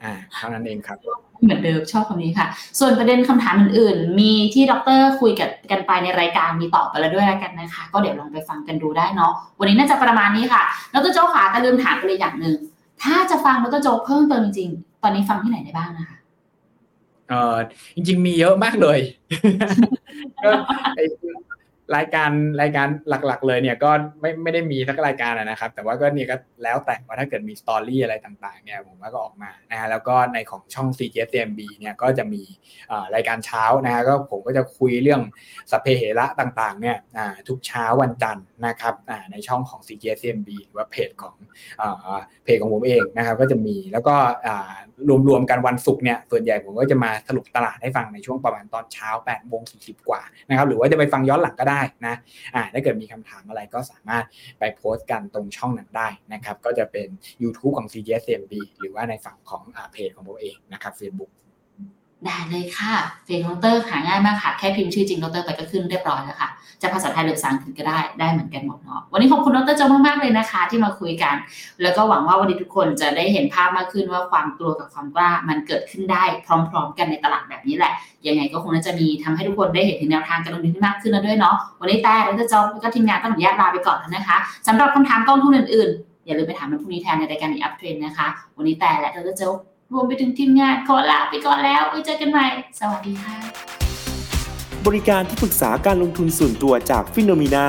[0.04, 0.98] อ่าเท่านั้นเองครับ
[1.42, 2.46] เหมือนเดิมชอบคำนี้ค่ะ
[2.78, 10.62] ส่วนประเด็นคำถามอื่นๆ มีที่ดรคุยกับกันไปในรายการมีตอบไปแล้วด้วยแล้วกันนะคะ ก็เดี๋ยวลองไปฟังกันดูได้เนาะวันนี้น่าจะประมาณนี้ค่ะ
[10.94, 12.56] ดรโจ๊กขาแต่ลืมถามไปเลยอย่างหนึ่ง
[13.02, 16.16] ถ้าจะฟังดรโจ๊กเพิ่มเติมจริงๆตอนนี้ฟังที่ไหนได้บ้างนะคะ
[17.28, 17.56] เออ
[17.94, 18.98] จริง ๆ มีเยอะมากเลย
[20.44, 20.50] ก็
[20.96, 21.04] ไอ้
[21.96, 22.30] รายการ
[22.62, 32.42] รายการหลัก ๆ เลยเนี่ยก็ไม่ไม่ได้มีสักรายการนะครับ แต่ว่าก็เนี่ยก็แล้วแต่ว่าถ้าเกิดมีสตอรี่อะไรต่างๆเนี่ยผมว่าก็ออกมานะฮะแล้วก็ในของช่อง CGSMB เนี่ยก็จะมี
[33.14, 35.20] รายการเช้านะฮะก็ผมก็จะคุยเรื่อง
[35.70, 36.96] สเพเหระต่างๆเนี่ย
[37.48, 38.94] ทุกเช้าวันจันทร์นะครับ
[39.32, 41.34] ในช่องของ CGSMB หรือว่าเพจของ
[42.44, 44.14] เพจของผมเองนะครับก็จะมีแล้วก็
[45.28, 52.14] รวมๆกันวันศุกร์เนี่ยส่วนใหญ่ผมก็จะมาสรุปตลาดให้ฟังในช่วงประมาณตอนเช้า8โมง40 กว่านะครับหรือว่าจะไปฟังย้อนหลังก็ได้นะ
[52.54, 54.24] อ่าถ้าเกิดมีคำถามอะไรก็สามารถ
[54.58, 57.08] ไปโพสต์กันตรงช่องนั้นได้นะครับ ก็จะเป็น
[57.42, 61.30] YouTube ของ CGSMB หรือว่าในฝั่งของเพจของผมเองนะครับ Facebook
[62.26, 62.94] ได้เลยค่ะ
[63.24, 66.48] เฟซของเตอร์หาง่ายมากค่ะ แค่พิมพ์ชื่อจริงดรไปก็ขึ้นเรียบร้อยแล้วค่ะ
[66.82, 71.34] จะภาษาไทยหรือภาษาอังกฤษก็ได้ ได้เหมือนกันหมดเนาะ วันนี้ขอบคุณดรเจ้ามากๆเลยนะคะ ที่มาคุยกัน
[71.82, 77.92] แล้วก็หวังว่าวันนี้ทุกคนจะได้เห็นภาพมากขึ้นว่าความกลัวกับความกล้ามันเกิดขึ้นได้พร้อม ๆ กันในตลาดแบบนี้แหละ
[78.26, 89.50] ยังไงก็คงน่าจะมีทำให้ทุกคนได้เห็นถึงแนวทางการลงทุนที่มากขึ้นแล้วด้วยเนาะ วันนี้แต่ดรเจ้าแล้วก็ทีมงานต้องอนุญาตลาไปก่อนแล้วนะคะสำหรับคำถามกองทุนอื่นๆอย่าลืมไปถามในพรุ่งนี้แทนในรายการอีอัพเทรนนะคะ วันนี้แต่และดรเจ้า
[89.94, 92.46] รวมไปถึงทีมงานขอลาไปก่อนแล้วไว้เจอกันใหม่
[92.80, 93.36] สวัสดีค่ะ
[94.86, 97.66] บริการที่ปรึกษาการลงทุนส่วนตัวจากฟิโนมีนา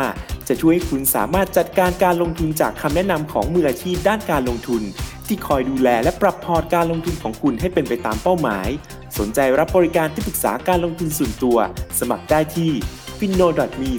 [0.47, 4.81] จะช่วยให้คุณสามารถจัดการการลงทุนจากคำแนะนำของมืออาชีพด้านการลงทุน
[5.27, 8.67] ที่คอยดูแลและปรับพอร์ตการลงทุนของคุณให้เป็นไปตามเป้าหมาย
[9.17, 11.57] สนใจรับบริการที่ปรึกษาการลงทุนส่วนตัว
[11.99, 12.71] สมัครได้ที่
[13.19, 13.47] f i n o
[13.81, 13.91] m e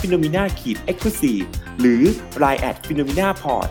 [0.00, 0.46] f i n o m i n a e
[0.94, 1.46] x c l u s i v e
[1.80, 2.02] หรือ
[2.42, 3.70] line at f i n o m i n a p o r t